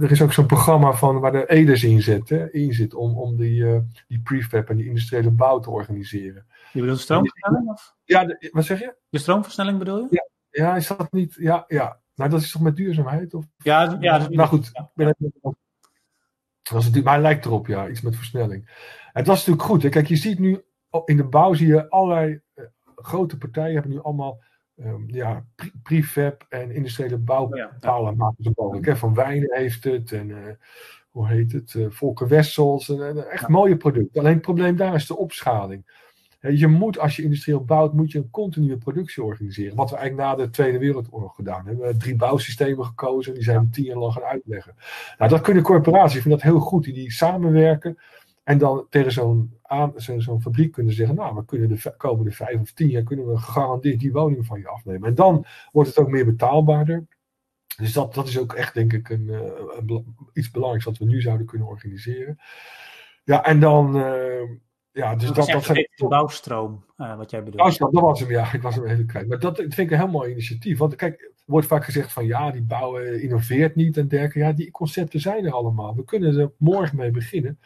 er 0.02 0.10
is 0.10 0.22
ook 0.22 0.32
zo'n 0.32 0.46
programma 0.46 0.92
van 0.92 1.20
waar 1.20 1.32
de 1.32 1.46
EDES 1.46 1.84
in 1.84 2.02
zit, 2.02 2.28
hè, 2.28 2.50
in 2.52 2.72
zit 2.72 2.94
om, 2.94 3.18
om 3.18 3.36
die, 3.36 3.82
die 4.08 4.20
prefab 4.20 4.68
en 4.68 4.76
die 4.76 4.86
industriële 4.86 5.30
bouw 5.30 5.58
te 5.58 5.70
organiseren. 5.70 6.46
Je 6.72 6.80
bedoelt 6.80 7.00
stroomversnelling? 7.00 7.68
Of? 7.68 7.94
Ja, 8.04 8.24
de, 8.24 8.48
wat 8.52 8.64
zeg 8.64 8.80
je? 8.80 8.94
De 9.08 9.18
stroomversnelling 9.18 9.78
bedoel 9.78 9.98
je? 9.98 10.08
Ja, 10.10 10.28
ja 10.64 10.76
is 10.76 10.86
dat 10.86 11.12
niet? 11.12 11.34
Ja, 11.34 11.64
ja. 11.68 12.00
Nou, 12.14 12.30
dat 12.30 12.40
is 12.40 12.50
toch 12.50 12.62
met 12.62 12.76
duurzaamheid? 12.76 13.34
Of? 13.34 13.44
Ja, 13.56 13.96
ja 14.00 14.18
dat 14.18 14.30
nou 14.30 14.48
goed, 14.48 14.72
ben 14.94 15.06
het, 15.06 17.04
maar 17.04 17.12
hij 17.12 17.22
lijkt 17.22 17.44
erop, 17.44 17.66
ja, 17.66 17.88
iets 17.88 18.00
met 18.00 18.16
versnelling. 18.16 18.70
En 19.12 19.24
dat 19.24 19.34
is 19.34 19.46
natuurlijk 19.46 19.62
goed. 19.62 19.82
Hè. 19.82 19.88
Kijk, 19.88 20.06
je 20.06 20.16
ziet 20.16 20.38
nu 20.38 20.62
in 21.04 21.16
de 21.16 21.24
bouw 21.24 21.54
zie 21.54 21.66
je 21.66 21.90
allerlei 21.90 22.40
uh, 22.54 22.64
grote 22.96 23.38
partijen 23.38 23.72
hebben 23.72 23.90
nu 23.90 24.02
allemaal 24.02 24.42
um, 24.76 25.04
ja, 25.06 25.44
prefab 25.82 26.46
en 26.48 26.70
industriële 26.70 27.18
bouwpalen 27.18 28.10
ja, 28.10 28.16
maken 28.16 28.44
ze 28.44 28.52
mogelijk. 28.54 28.96
Van 28.96 29.14
Wijnen 29.14 29.56
heeft 29.56 29.84
het 29.84 30.12
en 30.12 30.28
uh, 30.28 30.38
hoe 31.10 31.28
heet 31.28 31.52
het, 31.52 31.74
uh, 31.74 31.90
Volker 31.90 32.28
Wessels. 32.28 32.88
En, 32.88 33.30
echt 33.30 33.48
mooie 33.48 33.76
producten. 33.76 34.20
Alleen 34.20 34.32
het 34.32 34.42
probleem 34.42 34.76
daar 34.76 34.94
is 34.94 35.06
de 35.06 35.16
opschaling. 35.16 36.03
Je 36.52 36.66
moet, 36.66 36.98
als 36.98 37.16
je 37.16 37.22
industrieel 37.22 37.64
bouwt, 37.64 37.92
moet 37.92 38.12
je 38.12 38.18
een 38.18 38.30
continue 38.30 38.76
productie 38.76 39.22
organiseren. 39.22 39.76
Wat 39.76 39.90
we 39.90 39.96
eigenlijk 39.96 40.28
na 40.28 40.44
de 40.44 40.50
Tweede 40.50 40.78
Wereldoorlog 40.78 41.34
gedaan 41.34 41.56
hebben. 41.56 41.76
We 41.76 41.82
hebben 41.82 42.02
drie 42.02 42.16
bouwsystemen 42.16 42.84
gekozen. 42.84 43.34
Die 43.34 43.42
zijn 43.42 43.60
we 43.60 43.68
tien 43.68 43.84
jaar 43.84 43.96
lang 43.96 44.12
gaan 44.12 44.22
uitleggen. 44.22 44.74
Nou, 45.18 45.30
dat 45.30 45.40
kunnen 45.40 45.62
corporaties, 45.62 46.16
ik 46.16 46.22
vind 46.22 46.34
dat 46.34 46.42
heel 46.42 46.60
goed. 46.60 46.84
Die, 46.84 47.12
samenwerken. 47.12 47.98
En 48.42 48.58
dan 48.58 48.86
tegen 48.90 49.12
zo'n 50.22 50.40
fabriek 50.40 50.72
kunnen 50.72 50.94
zeggen, 50.94 51.16
nou, 51.16 51.34
we 51.34 51.44
kunnen 51.44 51.68
de 51.68 51.94
komende 51.96 52.30
vijf 52.30 52.60
of 52.60 52.72
tien 52.72 52.88
jaar 52.88 53.02
kunnen 53.02 53.26
we 53.26 53.36
gegarandeerd 53.36 54.00
die 54.00 54.12
woningen 54.12 54.44
van 54.44 54.58
je 54.58 54.68
afnemen. 54.68 55.08
En 55.08 55.14
dan 55.14 55.46
wordt 55.72 55.88
het 55.88 55.98
ook 55.98 56.10
meer 56.10 56.24
betaalbaarder. 56.24 57.06
Dus 57.76 57.92
dat, 57.92 58.14
dat 58.14 58.28
is 58.28 58.38
ook 58.38 58.52
echt, 58.52 58.74
denk 58.74 58.92
ik, 58.92 59.08
een, 59.08 59.28
een 59.28 60.16
iets 60.32 60.50
belangrijks 60.50 60.84
wat 60.84 60.98
we 60.98 61.04
nu 61.04 61.20
zouden 61.20 61.46
kunnen 61.46 61.68
organiseren. 61.68 62.38
Ja, 63.24 63.44
en 63.44 63.60
dan, 63.60 63.96
uh, 63.96 64.50
ja, 64.94 65.14
dus 65.14 65.30
dat, 65.32 65.46
dat, 65.46 65.64
zijn... 65.64 65.88
De 65.96 66.08
bouwstroom, 66.08 66.84
uh, 66.96 67.16
wat 67.16 67.30
jij 67.30 67.38
bedoelt. 67.38 67.62
Bouwstroom, 67.62 67.92
dat 67.92 68.02
was 68.02 68.20
hem, 68.20 68.30
ja, 68.30 68.52
ik 68.52 68.62
was 68.62 68.74
hem 68.74 68.86
even 68.86 69.06
kwijt. 69.06 69.28
Maar 69.28 69.38
dat, 69.38 69.56
vind 69.56 69.78
ik 69.78 69.90
een 69.90 69.98
heel 69.98 70.08
mooi 70.08 70.30
initiatief. 70.30 70.78
Want 70.78 70.94
kijk, 70.94 71.20
er 71.20 71.32
wordt 71.44 71.66
vaak 71.66 71.84
gezegd 71.84 72.12
van, 72.12 72.26
ja, 72.26 72.50
die 72.50 72.62
bouwen 72.62 73.22
innoveert 73.22 73.74
niet 73.74 73.96
en 73.96 74.08
dergelijke. 74.08 74.38
Ja, 74.38 74.52
die 74.52 74.70
concepten 74.70 75.20
zijn 75.20 75.44
er 75.44 75.52
allemaal. 75.52 75.94
We 75.94 76.04
kunnen 76.04 76.38
er 76.38 76.52
morgen 76.58 76.96
mee 76.96 77.10
beginnen. 77.10 77.58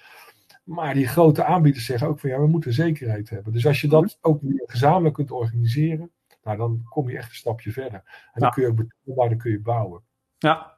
Maar 0.64 0.94
die 0.94 1.06
grote 1.06 1.44
aanbieders 1.44 1.84
zeggen 1.84 2.08
ook 2.08 2.20
van 2.20 2.30
ja, 2.30 2.40
we 2.40 2.46
moeten 2.46 2.72
zekerheid 2.72 3.30
hebben. 3.30 3.52
Dus 3.52 3.66
als 3.66 3.80
je 3.80 3.88
dat 3.88 4.02
mhm. 4.02 4.12
ook 4.20 4.42
weer 4.42 4.62
gezamenlijk 4.66 5.14
kunt 5.14 5.30
organiseren, 5.30 6.10
nou, 6.42 6.56
dan 6.56 6.82
kom 6.88 7.10
je 7.10 7.16
echt 7.16 7.28
een 7.28 7.34
stapje 7.34 7.72
verder. 7.72 8.02
En 8.32 8.40
dan 8.40 8.50
kun 8.50 8.62
je 8.62 8.68
ook 8.68 8.76
betaalbaar, 8.76 9.28
dan 9.28 9.38
kun 9.38 9.50
je 9.50 9.60
bouwen. 9.60 10.02
Ja. 10.38 10.76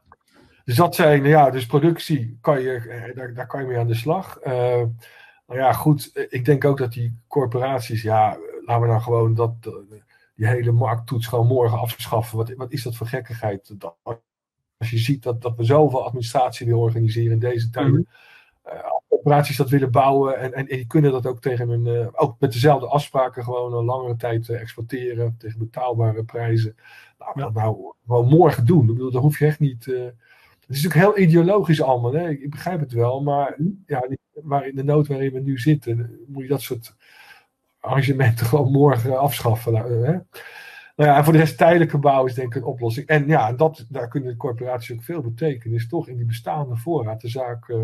Dus 0.65 0.77
dat 0.77 0.95
zijn, 0.95 1.25
ja, 1.25 1.51
dus 1.51 1.67
productie 1.67 2.39
kan 2.41 2.61
je, 2.61 2.73
eh, 2.75 3.17
daar, 3.17 3.35
daar 3.35 3.47
kan 3.47 3.61
je 3.61 3.67
mee 3.67 3.79
aan 3.79 3.87
de 3.87 3.95
slag. 3.95 4.39
Uh, 4.47 4.83
nou 5.51 5.63
ja, 5.63 5.73
goed, 5.73 6.11
eh, 6.13 6.27
ik 6.29 6.45
denk 6.45 6.65
ook 6.65 6.79
dat 6.79 6.93
die 6.93 7.17
corporaties, 7.29 8.03
ja, 8.03 8.39
laten 8.65 8.83
we 8.83 8.89
nou 8.89 9.01
gewoon 9.01 9.35
dat, 9.35 9.55
die 10.35 10.47
hele 10.47 10.73
markttoets 10.73 11.27
gewoon 11.27 11.47
morgen 11.47 11.79
afschaffen. 11.79 12.37
Wat, 12.37 12.53
wat 12.53 12.73
is 12.73 12.83
dat 12.83 12.97
voor 12.97 13.07
gekkigheid? 13.07 13.81
Dat, 13.81 13.97
als 14.77 14.91
je 14.91 14.99
ziet 14.99 15.23
dat, 15.23 15.43
dat 15.43 15.57
we 15.57 15.65
zoveel 15.65 16.05
administratie 16.05 16.67
willen 16.67 16.81
organiseren 16.83 17.33
in 17.33 17.39
deze 17.39 17.71
tijden. 17.71 17.93
Mm 17.93 18.07
corporaties 19.23 19.57
dat 19.57 19.71
willen 19.71 19.91
bouwen 19.91 20.39
en, 20.39 20.53
en, 20.55 20.69
en, 20.69 20.77
die 20.77 20.87
kunnen 20.87 21.13
dat 21.13 21.27
ook 21.27 21.41
tegen 21.41 21.69
een, 21.69 21.87
uh, 21.87 22.07
ook 22.13 22.37
met 22.39 22.53
dezelfde 22.53 22.87
afspraken 22.87 23.45
gewoon 23.45 23.75
een 23.75 23.85
langere 23.85 24.17
tijd 24.17 24.49
uh, 24.49 24.61
exporteren 24.61 25.35
tegen 25.39 25.59
betaalbare 25.59 26.25
prijzen. 26.25 26.77
Nou, 27.19 27.33
ja. 27.35 27.43
dat 27.43 27.55
nou 27.55 27.95
gewoon 28.07 28.29
morgen 28.29 28.67
doen. 28.67 28.89
Ik 28.89 28.95
bedoel, 28.95 29.11
daar 29.11 29.23
hoef 29.23 29.39
je 29.39 29.47
echt 29.47 29.61
niet. 29.61 29.87
Uh, 30.71 30.77
het 30.77 30.77
is 30.77 30.83
natuurlijk 30.83 31.17
heel 31.17 31.27
ideologisch 31.27 31.83
allemaal, 31.83 32.13
hè? 32.13 32.29
Ik, 32.29 32.41
ik 32.41 32.51
begrijp 32.51 32.81
het 32.81 32.93
wel, 32.93 33.23
maar 33.23 33.57
ja, 33.87 34.09
waar 34.33 34.67
in 34.67 34.77
de 34.77 34.85
nood 34.85 35.07
waarin 35.07 35.33
we 35.33 35.41
nu 35.41 35.59
zitten, 35.59 36.19
moet 36.27 36.43
je 36.43 36.49
dat 36.49 36.63
soort 36.63 36.95
arrangementen 37.81 38.47
gewoon 38.47 38.71
morgen 38.71 39.19
afschaffen. 39.19 39.75
Hè? 39.75 40.13
Nou 40.97 41.11
ja, 41.11 41.17
en 41.17 41.25
voor 41.25 41.33
de 41.33 41.39
rest 41.39 41.59
tijdelijke 41.59 41.99
bouw 41.99 42.27
is 42.27 42.35
denk 42.35 42.55
ik 42.55 42.63
een 42.63 42.69
oplossing. 42.69 43.07
En 43.07 43.27
ja, 43.27 43.53
dat, 43.53 43.87
daar 43.89 44.09
kunnen 44.09 44.29
de 44.29 44.37
corporaties 44.37 44.97
ook 44.97 45.03
veel 45.03 45.23
betekenen. 45.23 45.77
Is 45.77 45.89
toch 45.89 46.09
in 46.09 46.17
die 46.17 46.27
bestaande 46.27 46.77
voorraad 46.77 47.21
de 47.21 47.29
zaak 47.29 47.75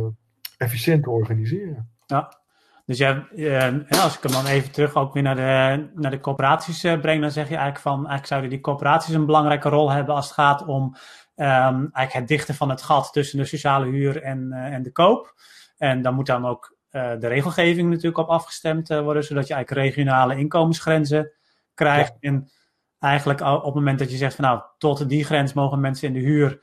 efficiënt 0.57 1.03
te 1.03 1.11
organiseren. 1.11 1.91
Ja, 2.07 2.39
dus 2.87 2.99
ja, 2.99 3.29
eh, 3.37 4.03
als 4.03 4.17
ik 4.17 4.23
hem 4.23 4.33
dan 4.33 4.47
even 4.47 4.71
terug 4.71 4.95
ook 4.95 5.15
weer 5.15 5.23
naar 5.23 5.37
de, 5.37 5.89
naar 5.95 6.11
de 6.11 6.21
corporaties 6.21 6.85
uh, 6.85 7.01
breng, 7.01 7.21
dan 7.21 7.31
zeg 7.31 7.45
je 7.49 7.55
eigenlijk 7.55 7.83
van, 7.83 7.95
eigenlijk 7.95 8.27
zouden 8.27 8.51
die 8.51 8.61
corporaties 8.61 9.15
een 9.15 9.27
belangrijke 9.27 9.69
rol 9.69 9.91
hebben 9.91 10.15
als 10.15 10.25
het 10.25 10.35
gaat 10.35 10.67
om 10.67 10.97
um, 11.37 11.91
eigenlijk 11.93 12.13
het 12.13 12.29
dichten 12.29 12.55
van 12.55 12.71
het 12.71 12.83
gat 12.83 13.13
tussen 13.13 13.39
de 13.39 13.45
sociale 13.45 13.87
huur 13.87 14.23
en, 14.23 14.47
uh, 14.51 14.65
en 14.65 14.83
de 14.83 14.93
koop. 14.93 15.35
En 15.77 16.03
dan 16.03 16.15
moet 16.15 16.27
dan 16.27 16.47
ook 16.47 16.75
de 16.91 17.27
regelgeving 17.27 17.89
natuurlijk 17.89 18.19
op 18.19 18.29
afgestemd 18.29 18.89
worden, 18.89 19.25
zodat 19.25 19.47
je 19.47 19.55
eigenlijk 19.55 19.87
regionale 19.87 20.37
inkomensgrenzen 20.37 21.33
krijgt. 21.75 22.17
En 22.21 22.51
eigenlijk 22.99 23.41
op 23.41 23.65
het 23.65 23.75
moment 23.75 23.99
dat 23.99 24.11
je 24.11 24.17
zegt 24.17 24.35
van 24.35 24.45
nou, 24.45 24.63
tot 24.79 25.09
die 25.09 25.25
grens 25.25 25.53
mogen 25.53 25.81
mensen 25.81 26.09
in 26.09 26.15
de 26.15 26.21
huur 26.21 26.61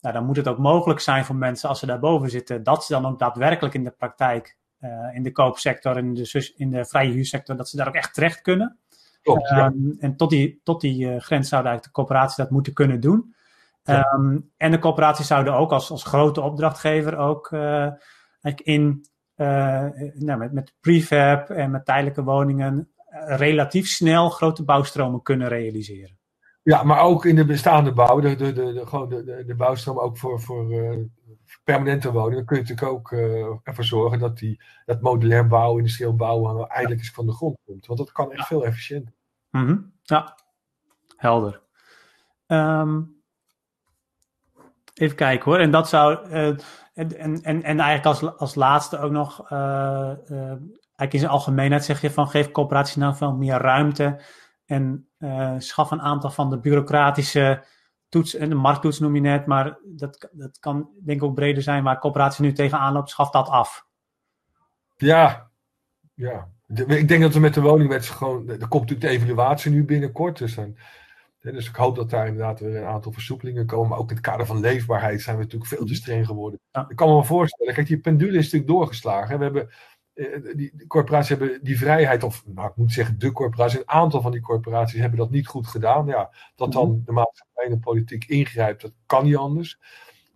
nou, 0.00 0.14
dan 0.14 0.26
moet 0.26 0.36
het 0.36 0.48
ook 0.48 0.58
mogelijk 0.58 1.00
zijn 1.00 1.24
voor 1.24 1.36
mensen 1.36 1.68
als 1.68 1.78
ze 1.78 1.86
daarboven 1.86 2.30
zitten, 2.30 2.62
dat 2.62 2.84
ze 2.84 2.92
dan 2.92 3.06
ook 3.06 3.18
daadwerkelijk 3.18 3.74
in 3.74 3.84
de 3.84 3.90
praktijk, 3.90 4.56
in 5.12 5.22
de 5.22 5.32
koopsector, 5.32 5.98
in 5.98 6.14
de, 6.14 6.52
in 6.56 6.70
de 6.70 6.84
vrije 6.84 7.12
huursector, 7.12 7.56
dat 7.56 7.68
ze 7.68 7.76
daar 7.76 7.88
ook 7.88 7.94
echt 7.94 8.14
terecht 8.14 8.40
kunnen. 8.40 8.78
Klopt, 9.22 9.48
ja. 9.48 9.66
um, 9.66 9.96
en 9.98 10.16
tot 10.16 10.30
die, 10.30 10.60
tot 10.62 10.80
die 10.80 11.20
grens 11.20 11.48
zouden 11.48 11.70
eigenlijk 11.70 11.82
de 11.82 11.90
corporaties 11.90 12.36
dat 12.36 12.50
moeten 12.50 12.72
kunnen 12.72 13.00
doen. 13.00 13.34
Ja. 13.86 14.12
Um, 14.14 14.50
en 14.56 14.70
de 14.70 14.78
corporaties 14.78 15.26
zouden 15.26 15.54
ook 15.54 15.72
als, 15.72 15.90
als 15.90 16.04
grote 16.04 16.40
opdrachtgever 16.40 17.16
ook 17.16 17.50
uh, 17.50 17.92
in, 18.54 19.06
nou, 20.14 20.38
met, 20.38 20.52
met 20.52 20.74
prefab 20.80 21.50
en 21.50 21.70
met 21.70 21.84
tijdelijke 21.84 22.22
woningen 22.22 22.90
relatief 23.26 23.86
snel 23.86 24.30
grote 24.30 24.64
bouwstromen 24.64 25.22
kunnen 25.22 25.48
realiseren. 25.48 26.18
Ja, 26.62 26.82
maar 26.82 27.00
ook 27.00 27.24
in 27.24 27.36
de 27.36 27.44
bestaande 27.44 27.92
bouw, 27.92 28.20
de, 28.20 28.34
de, 28.34 28.52
de, 28.52 28.72
de, 28.72 28.86
gewoon 28.86 29.08
de, 29.08 29.24
de, 29.24 29.44
de 29.44 29.54
bouwstroom 29.54 29.98
ook 29.98 30.18
voor, 30.18 30.40
voor 30.40 30.72
uh, 30.72 31.04
permanente 31.64 32.12
woningen, 32.12 32.44
kun 32.44 32.56
je 32.56 32.62
natuurlijk 32.62 32.92
ook 32.92 33.10
uh, 33.10 33.56
ervoor 33.62 33.84
zorgen 33.84 34.18
dat 34.18 34.38
die, 34.38 34.62
dat 34.84 35.00
modulair 35.00 35.46
bouwen, 35.46 35.78
industrieel 35.78 36.16
bouwen, 36.16 36.68
eindelijk 36.68 37.00
eens 37.00 37.10
van 37.10 37.26
de 37.26 37.32
grond 37.32 37.58
komt. 37.64 37.86
Want 37.86 37.98
dat 37.98 38.12
kan 38.12 38.30
echt 38.30 38.40
ja. 38.40 38.46
veel 38.46 38.64
efficiënter. 38.64 39.14
Mm 39.50 39.66
-hmm. 39.66 39.92
Ja, 40.02 40.38
helder. 41.16 41.62
Um, 42.46 43.15
even 44.98 45.16
kijken 45.16 45.50
hoor. 45.50 45.60
En 45.60 45.70
dat 45.70 45.88
zou. 45.88 46.28
Uh, 46.30 46.46
en, 46.94 47.42
en, 47.42 47.62
en 47.62 47.80
eigenlijk 47.80 48.06
als, 48.06 48.36
als 48.38 48.54
laatste 48.54 48.98
ook 48.98 49.12
nog. 49.12 49.50
eigenlijk 49.50 51.12
in 51.12 51.18
zijn 51.18 51.30
algemeenheid 51.30 51.84
zeg 51.84 52.00
je 52.00 52.10
van 52.10 52.28
geef 52.28 52.50
coöperaties 52.50 52.96
nou 52.96 53.16
veel 53.16 53.32
meer 53.32 53.56
ruimte 53.56 54.22
en 54.66 55.08
schaf 55.58 55.90
een 55.90 56.00
aantal 56.00 56.30
van 56.30 56.50
de 56.50 56.58
bureaucratische 56.58 57.64
toets, 58.08 58.34
en 58.34 58.48
de 58.48 58.54
markttoets 58.54 58.98
noem 58.98 59.14
je 59.14 59.20
net, 59.20 59.46
maar 59.46 59.78
dat, 59.84 60.28
dat 60.32 60.58
kan 60.58 60.90
denk 61.04 61.20
ik 61.20 61.26
ook 61.26 61.34
breder 61.34 61.62
zijn 61.62 61.82
waar 61.82 61.98
coöperatie 61.98 62.44
nu 62.44 62.52
tegenaan 62.52 62.92
loopt, 62.92 63.10
schaf 63.10 63.30
dat 63.30 63.48
af. 63.48 63.86
Ja, 64.96 65.50
ja. 66.14 66.48
ik 66.86 67.08
denk 67.08 67.22
dat 67.22 67.34
we 67.34 67.40
met 67.40 67.54
de 67.54 67.60
woningwet 67.60 68.06
gewoon, 68.06 68.48
er 68.48 68.68
komt 68.68 68.90
natuurlijk 68.90 69.00
de 69.00 69.08
evaluatie 69.08 69.70
nu 69.70 69.84
binnenkort, 69.84 70.38
dus, 70.38 70.58
dus 71.40 71.68
ik 71.68 71.76
hoop 71.76 71.96
dat 71.96 72.10
daar 72.10 72.26
inderdaad 72.26 72.60
weer 72.60 72.76
een 72.76 72.84
aantal 72.84 73.12
versoepelingen 73.12 73.66
komen, 73.66 73.88
maar 73.88 73.98
ook 73.98 74.08
in 74.08 74.16
het 74.16 74.24
kader 74.24 74.46
van 74.46 74.60
leefbaarheid 74.60 75.20
zijn 75.20 75.36
we 75.36 75.42
natuurlijk 75.42 75.70
veel 75.70 75.86
te 75.86 75.94
streng 75.94 76.26
geworden. 76.26 76.60
Ja. 76.70 76.86
Ik 76.88 76.96
kan 76.96 77.08
me 77.08 77.14
wel 77.14 77.24
voorstellen, 77.24 77.74
kijk, 77.74 77.86
die 77.86 78.00
pendule 78.00 78.38
is 78.38 78.44
natuurlijk 78.44 78.70
doorgeslagen. 78.70 79.38
We 79.38 79.44
hebben 79.44 79.70
eh, 80.16 80.56
die, 80.56 80.86
corporaties 80.86 81.28
hebben 81.28 81.58
die 81.62 81.78
vrijheid, 81.78 82.22
of 82.22 82.42
nou, 82.46 82.68
ik 82.68 82.76
moet 82.76 82.92
zeggen, 82.92 83.18
de 83.18 83.32
corporaties, 83.32 83.78
een 83.78 83.88
aantal 83.88 84.20
van 84.20 84.32
die 84.32 84.40
corporaties 84.40 85.00
hebben 85.00 85.18
dat 85.18 85.30
niet 85.30 85.46
goed 85.46 85.66
gedaan. 85.66 86.06
Ja, 86.06 86.30
dat 86.54 86.72
dan 86.72 86.90
mhm. 86.90 87.04
de 87.04 87.12
maatschappij 87.12 87.64
en 87.64 87.70
de 87.70 87.78
politiek 87.78 88.24
ingrijpt, 88.24 88.82
dat 88.82 88.92
kan 89.06 89.24
niet 89.24 89.36
anders. 89.36 89.78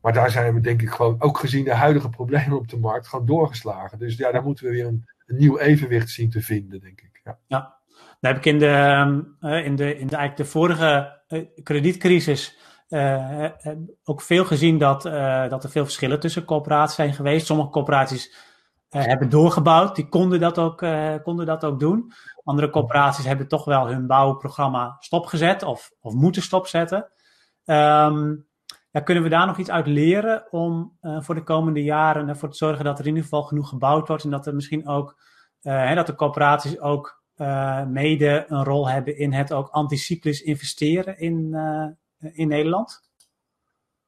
Maar 0.00 0.12
daar 0.12 0.30
zijn 0.30 0.54
we 0.54 0.60
denk 0.60 0.82
ik 0.82 0.90
gewoon, 0.90 1.16
ook 1.18 1.38
gezien 1.38 1.64
de 1.64 1.74
huidige 1.74 2.08
problemen 2.08 2.58
op 2.58 2.68
de 2.68 2.78
markt, 2.78 3.08
gewoon 3.08 3.26
doorgeslagen. 3.26 3.98
Dus 3.98 4.16
ja, 4.16 4.32
daar 4.32 4.42
moeten 4.42 4.64
we 4.64 4.70
weer 4.70 4.86
een, 4.86 5.04
een 5.26 5.36
nieuw 5.36 5.58
evenwicht 5.58 6.08
zien 6.08 6.30
te 6.30 6.42
vinden, 6.42 6.80
denk 6.80 7.00
ik. 7.00 7.20
Ja. 7.24 7.38
ja. 7.46 7.79
Daar 8.20 8.32
heb 8.32 8.44
ik 8.44 8.52
in 8.52 8.58
de, 8.58 8.66
ehm, 8.66 9.20
eh, 9.40 9.64
in 9.64 9.76
de, 9.76 9.98
in 9.98 10.06
de, 10.06 10.16
eigenlijk 10.16 10.36
de 10.36 10.44
vorige 10.44 11.20
uh, 11.28 11.46
kredietcrisis 11.62 12.58
uh, 12.88 13.48
ook 14.04 14.22
veel 14.22 14.44
gezien 14.44 14.78
dat, 14.78 15.02
dat 15.50 15.64
er 15.64 15.70
veel 15.70 15.84
verschillen 15.84 16.20
tussen 16.20 16.44
corporaties 16.44 16.94
zijn 16.94 17.14
geweest. 17.14 17.46
Sommige 17.46 17.70
corporaties 17.70 18.34
hebben 18.88 19.28
doorgebouwd. 19.28 19.96
Die 19.96 20.08
konden 20.08 20.40
dat, 20.40 20.58
ook, 20.58 20.84
konden 21.22 21.46
dat 21.46 21.64
ook 21.64 21.80
doen. 21.80 22.12
Andere 22.44 22.70
corporaties 22.70 23.24
hebben 23.24 23.48
toch 23.48 23.64
wel 23.64 23.88
hun 23.88 24.06
bouwprogramma 24.06 24.96
stopgezet 24.98 25.62
of, 25.62 25.90
of 26.00 26.14
moeten 26.14 26.42
stopzetten. 26.42 27.10
Ja, 27.64 29.00
kunnen 29.04 29.22
we 29.22 29.28
daar 29.28 29.46
nog 29.46 29.58
iets 29.58 29.70
uit 29.70 29.86
leren 29.86 30.46
om 30.50 30.98
voor 31.00 31.34
de 31.34 31.42
komende 31.42 31.82
jaren 31.82 32.28
ervoor 32.28 32.50
te 32.50 32.56
zorgen 32.56 32.84
dat 32.84 32.98
er 32.98 33.04
in 33.04 33.08
ieder 33.08 33.22
geval 33.22 33.42
genoeg 33.42 33.68
gebouwd 33.68 34.08
wordt 34.08 34.24
en 34.24 34.30
dat 34.30 34.46
er 34.46 34.54
misschien 34.54 34.88
ook 34.88 35.22
hè, 35.60 35.94
dat 35.94 36.06
de 36.06 36.14
corporaties 36.14 36.80
ook 36.80 37.19
mede 37.88 38.44
een 38.48 38.64
rol 38.64 38.88
hebben 38.88 39.18
in 39.18 39.32
het 39.32 39.52
ook 39.52 39.68
anticyclisch 39.68 40.42
investeren 40.42 41.18
in, 41.18 41.56
in 42.32 42.48
Nederland? 42.48 43.10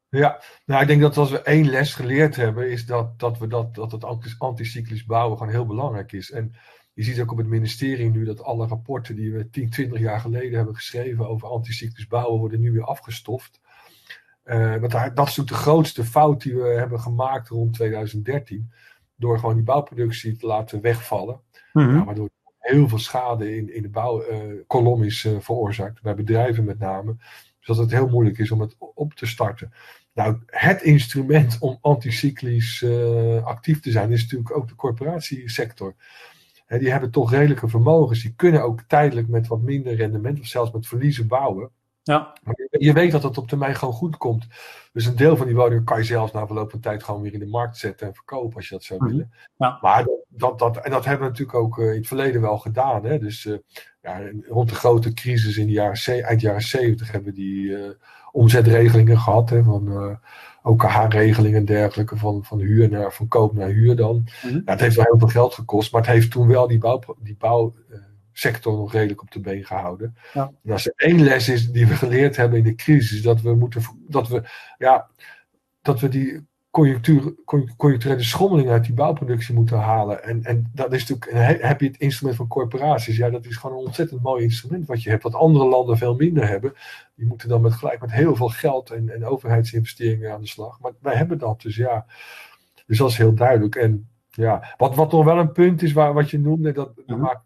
Ja, 0.09 0.43
nou 0.65 0.83
ik 0.83 0.89
denk 0.89 1.01
dat 1.01 1.17
als 1.17 1.31
we 1.31 1.43
één 1.43 1.69
les 1.69 1.95
geleerd 1.95 2.37
hebben, 2.37 2.71
is 2.71 2.87
dat, 2.87 3.19
dat, 3.19 3.39
we 3.39 3.47
dat, 3.47 3.75
dat 3.75 3.93
het 3.93 4.05
anticyclisch 4.39 5.05
bouwen 5.05 5.39
gewoon 5.39 5.53
heel 5.53 5.67
belangrijk 5.67 6.13
is. 6.13 6.31
En 6.31 6.55
je 6.93 7.03
ziet 7.03 7.21
ook 7.21 7.31
op 7.31 7.37
het 7.37 7.47
ministerie 7.47 8.11
nu 8.11 8.25
dat 8.25 8.43
alle 8.43 8.67
rapporten 8.67 9.17
die 9.17 9.33
we 9.33 9.51
10, 9.51 9.71
20 9.71 10.01
jaar 10.01 10.21
geleden 10.21 10.57
hebben 10.57 10.75
geschreven 10.75 11.29
over 11.29 11.49
anticyclisch 11.49 12.07
bouwen, 12.07 12.41
worden 12.41 12.61
nu 12.61 12.73
weer 12.73 12.85
afgestoft. 12.85 13.61
Uh, 14.45 14.77
want 14.77 14.93
dat 14.93 15.03
is 15.03 15.15
natuurlijk 15.15 15.49
de 15.49 15.55
grootste 15.55 16.05
fout 16.05 16.43
die 16.43 16.55
we 16.55 16.69
hebben 16.69 17.01
gemaakt 17.01 17.49
rond 17.49 17.75
2013. 17.75 18.73
Door 19.17 19.39
gewoon 19.39 19.55
die 19.55 19.65
bouwproductie 19.65 20.37
te 20.37 20.47
laten 20.47 20.81
wegvallen. 20.81 21.41
Mm 21.73 21.97
ja, 21.97 22.05
waardoor 22.05 22.31
heel 22.63 22.89
veel 22.89 22.99
schade 22.99 23.57
in, 23.57 23.75
in 23.75 23.83
de 23.83 23.89
bouwkolom 23.89 25.01
uh, 25.01 25.07
is 25.07 25.25
uh, 25.25 25.39
veroorzaakt. 25.41 26.03
Bij 26.03 26.15
bedrijven 26.15 26.65
met 26.65 26.79
name. 26.79 27.17
Dus 27.59 27.67
dat 27.67 27.77
het 27.77 27.91
heel 27.91 28.09
moeilijk 28.09 28.39
is 28.39 28.51
om 28.51 28.61
het 28.61 28.77
op 28.95 29.15
te 29.15 29.27
starten. 29.27 29.73
Nou, 30.15 30.37
het 30.47 30.83
instrument 30.83 31.57
om 31.61 31.79
anticyclisch 31.81 32.83
uh, 32.83 33.45
actief 33.45 33.81
te 33.81 33.91
zijn 33.91 34.13
is 34.13 34.23
natuurlijk 34.23 34.57
ook 34.57 34.69
de 34.69 34.75
corporatiesector. 34.75 35.95
Die 36.67 36.91
hebben 36.91 37.11
toch 37.11 37.31
redelijke 37.31 37.69
vermogens. 37.69 38.23
Die 38.23 38.35
kunnen 38.35 38.63
ook 38.63 38.83
tijdelijk 38.83 39.29
met 39.29 39.47
wat 39.47 39.63
minder 39.63 39.95
rendement 39.95 40.41
of 40.41 40.47
zelfs 40.47 40.71
met 40.71 40.87
verliezen 40.87 41.27
bouwen. 41.27 41.71
Ja. 42.03 42.33
Je 42.71 42.93
weet 42.93 43.13
dat 43.13 43.23
het 43.23 43.39
op 43.39 43.49
termijn 43.49 43.75
gewoon 43.75 43.95
goed 43.95 44.17
komt. 44.17 44.47
Dus 44.93 45.07
een 45.07 45.17
deel 45.17 45.37
van 45.37 45.47
die 45.47 45.57
woningen 45.57 45.85
kan 45.85 45.99
je 45.99 46.05
zelfs 46.05 46.33
na 46.33 46.47
verloop 46.47 46.71
van 46.71 46.81
tijd 46.81 47.03
gewoon 47.03 47.21
weer 47.21 47.33
in 47.33 47.39
de 47.39 47.47
markt 47.47 47.77
zetten 47.77 48.07
en 48.07 48.15
verkopen 48.15 48.57
als 48.57 48.69
je 48.69 48.75
dat 48.75 48.85
zou 48.85 49.01
mhm. 49.01 49.11
willen. 49.11 49.33
Ja. 49.57 49.79
Maar 49.81 50.07
dat, 50.29 50.59
dat, 50.59 50.77
en 50.77 50.91
dat 50.91 51.05
hebben 51.05 51.27
we 51.27 51.31
natuurlijk 51.31 51.59
ook 51.59 51.79
uh, 51.79 51.91
in 51.91 51.97
het 51.97 52.07
verleden 52.07 52.41
wel 52.41 52.59
gedaan. 52.59 53.05
Hè? 53.05 53.19
Dus 53.19 53.45
uh, 53.45 53.57
ja, 54.03 54.21
rond 54.49 54.69
de 54.69 54.75
grote 54.75 55.13
crisis 55.13 55.57
in 55.57 55.67
de 55.67 55.73
jaren, 55.73 56.25
eind 56.25 56.41
jaren 56.41 56.61
70 56.61 57.13
hebben 57.13 57.31
we 57.31 57.37
die 57.37 57.65
uh, 57.65 57.91
omzetregelingen 58.33 59.19
gehad. 59.19 59.51
Hè, 59.51 59.63
van 59.63 60.19
OKH-regelingen 60.63 61.59
en 61.59 61.65
dergelijke. 61.65 62.17
Van, 62.17 62.45
van 62.45 62.59
huur 62.59 62.89
naar 62.89 63.13
van 63.13 63.29
koop 63.29 63.55
naar 63.55 63.69
huur 63.69 63.97
dan. 63.97 64.29
Mm 64.43 64.63
ja, 64.65 64.73
het 64.73 64.81
heeft 64.81 64.97
wel 64.97 65.05
heel 65.05 65.19
veel 65.19 65.29
geld 65.29 65.55
gekost. 65.55 65.93
Maar 65.93 66.01
het 66.01 66.11
heeft 66.11 66.31
toen 66.31 66.49
wel 66.49 66.67
die 66.67 66.79
bouw, 66.79 67.01
die 67.19 67.37
bouw 67.39 67.75
sector 68.33 68.77
nog 68.77 68.93
redelijk 68.93 69.23
op 69.23 69.31
de 69.31 69.41
been 69.41 69.65
gehouden. 69.65 70.17
Ja. 70.33 70.53
En 70.65 70.73
als 70.73 70.87
er 70.87 70.93
één 70.97 71.23
les 71.23 71.49
is 71.49 71.71
die 71.71 71.87
we 71.87 71.95
geleerd 71.95 72.37
hebben 72.37 72.59
in 72.59 72.65
de 72.65 72.75
crisis, 72.75 73.23
dat 73.23 73.41
we 73.41 73.55
moeten, 73.55 73.83
dat 74.09 74.29
we, 74.29 74.43
ja, 74.79 75.09
dat 75.83 76.01
we 76.01 76.09
die 76.09 76.47
conjunctuur, 76.73 77.35
conjuncturele 77.77 78.23
schommeling 78.23 78.69
uit 78.69 78.85
die 78.85 78.95
bouwproductie 78.95 79.55
moeten 79.55 79.79
halen. 79.79 80.25
En, 80.25 80.45
en 80.45 80.71
dat 80.75 80.93
is 80.93 81.07
natuurlijk, 81.07 81.63
heb 81.63 81.81
je 81.81 81.87
het 81.87 81.97
instrument 81.97 82.37
van 82.37 82.47
corporaties, 82.47 83.17
ja, 83.17 83.31
dat 83.31 83.45
is 83.45 83.57
gewoon 83.57 83.79
een 83.79 83.85
ontzettend 83.85 84.23
mooi 84.23 84.43
instrument 84.43 84.87
wat 84.87 85.03
je 85.03 85.11
hebt, 85.11 85.23
wat 85.23 85.35
andere 85.35 85.65
landen 85.65 85.97
veel 85.97 86.15
minder 86.15 86.49
hebben. 86.49 86.75
Die 87.15 87.27
moeten 87.27 87.49
dan 87.49 87.61
met 87.61 87.73
gelijk 87.73 88.01
met 88.01 88.13
heel 88.13 88.37
veel 88.37 88.49
geld 88.49 88.91
en, 88.91 89.09
en 89.09 89.25
overheidsinvesteringen 89.25 90.33
aan 90.33 90.41
de 90.41 90.47
slag. 90.47 90.81
Maar 90.81 90.93
wij 91.01 91.15
hebben 91.15 91.39
dat, 91.39 91.63
dus 91.63 91.77
ja. 91.77 92.07
Dus 92.87 92.99
dat 92.99 93.11
is 93.11 93.17
heel 93.17 93.35
duidelijk. 93.35 93.75
En 93.75 94.09
ja, 94.31 94.75
wat, 94.77 94.95
wat 94.95 95.13
nog 95.13 95.25
wel 95.25 95.39
een 95.39 95.53
punt 95.53 95.83
is, 95.83 95.93
waar, 95.93 96.13
wat 96.13 96.31
je 96.31 96.39
noemde, 96.39 96.73
dat, 96.73 96.97
dat 96.97 97.07
mhm. 97.07 97.21
maakt, 97.21 97.45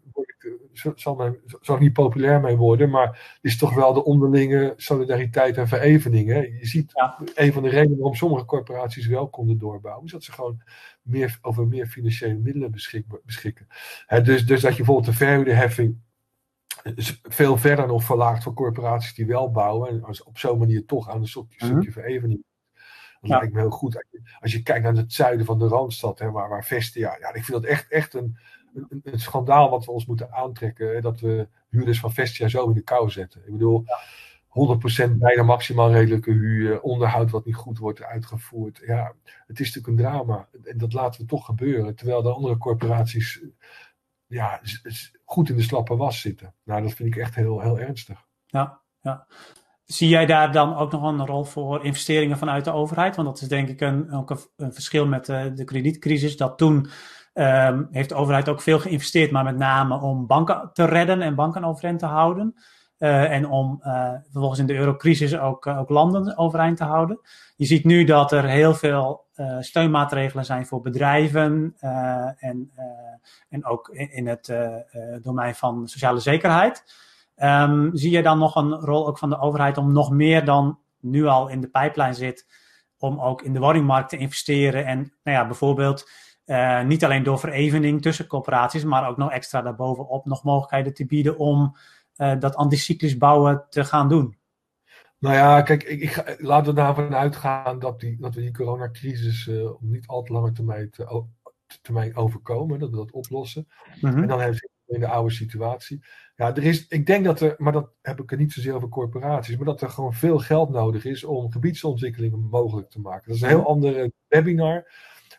zal, 0.77 1.35
zal 1.61 1.75
ik 1.75 1.81
niet 1.81 1.93
populair 1.93 2.41
mee 2.41 2.55
worden, 2.55 2.89
maar 2.89 3.07
het 3.07 3.37
is 3.41 3.57
toch 3.57 3.73
wel 3.73 3.93
de 3.93 4.03
onderlinge 4.03 4.73
solidariteit 4.77 5.57
en 5.57 5.67
verevening. 5.67 6.29
Hè? 6.29 6.39
Je 6.39 6.65
ziet 6.65 6.91
een 7.35 7.53
van 7.53 7.63
de 7.63 7.69
redenen 7.69 7.97
waarom 7.97 8.15
sommige 8.15 8.45
corporaties 8.45 9.07
wel 9.07 9.29
konden 9.29 9.57
doorbouwen, 9.57 10.05
is 10.05 10.11
dat 10.11 10.23
ze 10.23 10.31
gewoon 10.31 10.61
meer, 11.01 11.37
over 11.41 11.67
meer 11.67 11.87
financiële 11.87 12.37
middelen 12.37 12.71
beschikken. 13.25 13.67
Hè, 14.05 14.21
dus, 14.21 14.45
dus 14.45 14.61
dat 14.61 14.71
je 14.71 14.77
bijvoorbeeld 14.77 15.05
de 15.05 15.17
verhuurderheffing 15.25 15.97
veel 17.23 17.57
verder 17.57 17.87
nog 17.87 18.03
verlaagt 18.03 18.43
voor 18.43 18.53
corporaties 18.53 19.13
die 19.13 19.25
wel 19.25 19.51
bouwen 19.51 19.89
en 19.89 20.03
als 20.03 20.23
op 20.23 20.37
zo'n 20.37 20.59
manier 20.59 20.85
toch 20.85 21.09
aan 21.09 21.21
een 21.21 21.27
stukje, 21.27 21.65
mm 21.65 21.71
-hmm. 21.71 21.91
verevening 21.91 22.43
dat 23.21 23.39
lijkt 23.39 23.53
me 23.53 23.59
heel 23.59 23.69
goed. 23.69 24.05
Als 24.39 24.51
je, 24.51 24.63
kijkt 24.63 24.83
naar 24.83 24.95
het 24.95 25.13
zuiden 25.13 25.45
van 25.45 25.59
de 25.59 25.67
Randstad, 25.67 26.19
hè, 26.19 26.31
waar, 26.31 26.49
waar 26.49 26.65
Vestia. 26.65 27.17
Ja, 27.19 27.33
ik 27.33 27.45
vind 27.45 27.61
dat 27.61 27.71
echt, 27.71 27.91
echt 27.91 28.13
een, 28.13 28.37
een, 28.89 29.01
een, 29.03 29.19
schandaal 29.19 29.69
wat 29.69 29.85
we 29.85 29.91
ons 29.91 30.05
moeten 30.05 30.33
aantrekken. 30.33 30.93
Hè, 30.93 31.01
dat 31.01 31.19
we 31.19 31.47
huurders 31.69 31.99
van 31.99 32.13
Vestia 32.13 32.47
zo 32.47 32.67
in 32.67 32.73
de 32.73 32.81
kou 32.81 33.09
zetten. 33.09 33.41
Ik 33.45 33.51
bedoel, 33.51 33.83
ja. 33.85 33.99
100% 34.57 35.11
bijna 35.11 35.43
maximaal 35.43 35.91
redelijke 35.91 36.31
huur, 36.31 36.81
onderhoud 36.81 37.31
wat 37.31 37.45
niet 37.45 37.55
goed 37.55 37.77
wordt 37.77 38.03
uitgevoerd. 38.03 38.81
Ja, 38.85 39.13
het 39.47 39.59
is 39.59 39.75
natuurlijk 39.75 39.87
een 39.87 40.05
drama. 40.05 40.47
En 40.63 40.77
dat 40.77 40.93
laten 40.93 41.21
we 41.21 41.27
toch 41.27 41.45
gebeuren. 41.45 41.95
Terwijl 41.95 42.21
de 42.21 42.33
andere 42.33 42.57
corporaties 42.57 43.41
ja, 44.27 44.61
goed 45.25 45.49
in 45.49 45.55
de 45.55 45.61
slappe 45.61 45.95
was 45.95 46.21
zitten. 46.21 46.53
Nou, 46.63 46.81
dat 46.81 46.93
vind 46.93 47.15
ik 47.15 47.21
echt 47.21 47.35
heel, 47.35 47.61
heel 47.61 47.79
ernstig. 47.79 48.25
Ja, 48.45 48.81
ja. 49.01 49.27
Zie 49.85 50.09
jij 50.09 50.25
daar 50.25 50.51
dan 50.51 50.75
ook 50.75 50.91
nog 50.91 51.03
een 51.03 51.25
rol 51.25 51.43
voor 51.43 51.85
investeringen 51.85 52.37
vanuit 52.37 52.65
de 52.65 52.71
overheid? 52.71 53.15
Want 53.15 53.27
dat 53.27 53.41
is 53.41 53.47
denk 53.47 53.67
ik 53.67 53.81
een, 53.81 54.11
ook 54.11 54.29
een, 54.55 54.73
verschil 54.73 55.07
met 55.07 55.25
de, 55.25 55.51
de 55.55 55.63
kredietcrisis. 55.63 56.37
Dat 56.37 56.57
toen 56.57 56.89
um, 57.39 57.87
heeft 57.91 58.09
de 58.09 58.15
overheid 58.15 58.49
ook 58.49 58.61
veel 58.61 58.79
geïnvesteerd, 58.79 59.31
maar 59.31 59.43
met 59.43 59.57
name 59.57 60.01
om 60.01 60.27
banken 60.27 60.69
te 60.73 60.85
redden 60.85 61.21
en 61.21 61.35
banken 61.35 61.63
overeind 61.63 61.99
te 61.99 62.05
houden. 62.05 62.55
Uh, 62.99 63.31
en 63.31 63.49
om 63.49 63.81
uh, 63.83 64.11
vervolgens 64.23 64.59
in 64.59 64.65
de 64.65 64.75
eurocrisis 64.75 65.37
ook, 65.37 65.65
uh, 65.65 65.79
ook 65.79 65.89
landen 65.89 66.37
overeind 66.37 66.77
te 66.77 66.83
houden. 66.83 67.19
Je 67.55 67.65
ziet 67.65 67.85
nu 67.85 68.03
dat 68.03 68.31
er 68.31 68.43
heel 68.43 68.73
veel 68.73 69.25
steunmaatregelen 69.59 70.45
zijn 70.45 70.65
voor 70.65 70.81
bedrijven 70.81 71.75
en, 72.37 72.71
en 73.49 73.65
ook 73.65 73.89
in, 73.89 74.27
het 74.27 74.53
domein 75.21 75.55
van 75.55 75.87
sociale 75.87 76.19
zekerheid. 76.19 76.83
Um, 77.37 77.89
zie 77.93 78.11
je 78.11 78.21
dan 78.21 78.39
nog 78.39 78.55
een 78.55 78.73
rol 78.73 79.07
ook 79.07 79.17
van 79.17 79.29
de 79.29 79.39
overheid 79.39 79.77
om 79.77 79.93
nog 79.93 80.11
meer 80.11 80.45
dan 80.45 80.79
nu 80.99 81.25
al 81.25 81.47
in 81.47 81.61
de 81.61 81.69
pijplijn 81.69 82.13
zit, 82.13 82.47
om 82.97 83.19
ook 83.19 83.41
in 83.41 83.53
de 83.53 83.59
woningmarkt 83.59 84.09
te 84.09 84.17
investeren 84.17 84.85
en 84.85 84.97
nou 85.23 85.37
ja, 85.37 85.45
bijvoorbeeld 85.45 86.09
uh, 86.47 86.83
niet 86.83 87.03
alleen 87.03 87.23
door 87.23 87.39
verevening 87.39 88.01
tussen 88.01 88.27
corporaties, 88.27 88.83
maar 88.83 89.09
ook 89.09 89.17
nog 89.17 89.31
extra 89.31 89.61
daarbovenop 89.61 90.25
nog 90.25 90.43
mogelijkheden 90.43 90.93
te 90.93 91.05
bieden 91.05 91.37
om 91.37 91.75
uh, 92.17 92.39
dat 92.39 92.55
anticyclisch 92.55 93.17
bouwen 93.17 93.65
te 93.69 93.85
gaan 93.85 94.09
doen? 94.09 94.37
Nou 95.19 95.35
ja, 95.35 95.61
kijk, 95.61 95.83
ik, 95.83 96.01
ik, 96.01 96.35
laten 96.41 96.73
we 96.73 96.79
daarvan 96.79 97.15
uitgaan 97.15 97.79
dat, 97.79 97.99
die, 97.99 98.17
dat 98.19 98.35
we 98.35 98.41
die 98.41 98.53
coronacrisis 98.53 99.47
uh, 99.47 99.71
op 99.71 99.81
niet 99.81 100.07
al 100.07 100.23
te 100.23 100.33
lange 100.33 100.51
termijn, 100.51 100.89
te, 100.89 101.25
termijn 101.81 102.15
overkomen, 102.15 102.79
dat 102.79 102.89
we 102.89 102.95
dat 102.95 103.11
oplossen. 103.11 103.67
Mm 104.01 104.09
-hmm. 104.09 104.21
En 104.21 104.27
dan 104.27 104.39
hebben 104.39 104.57
we 104.85 104.93
in 104.93 104.99
de 104.99 105.07
oude 105.07 105.33
situatie. 105.33 106.03
Ja, 106.35 106.55
er 106.55 106.63
is, 106.63 106.87
ik 106.87 107.05
denk 107.05 107.25
dat 107.25 107.41
er, 107.41 107.55
maar 107.57 107.73
dat 107.73 107.89
heb 108.01 108.21
ik 108.21 108.31
er 108.31 108.37
niet 108.37 108.51
zozeer 108.51 108.75
over 108.75 108.89
corporaties, 108.89 109.55
maar 109.55 109.65
dat 109.65 109.81
er 109.81 109.89
gewoon 109.89 110.13
veel 110.13 110.39
geld 110.39 110.69
nodig 110.69 111.05
is 111.05 111.23
om 111.23 111.51
gebiedsontwikkelingen 111.51 112.39
mogelijk 112.39 112.89
te 112.89 112.99
maken. 112.99 113.27
Dat 113.27 113.35
is 113.35 113.41
een 113.41 113.47
heel 113.47 113.67
andere 113.67 114.11
webinar. 114.27 114.91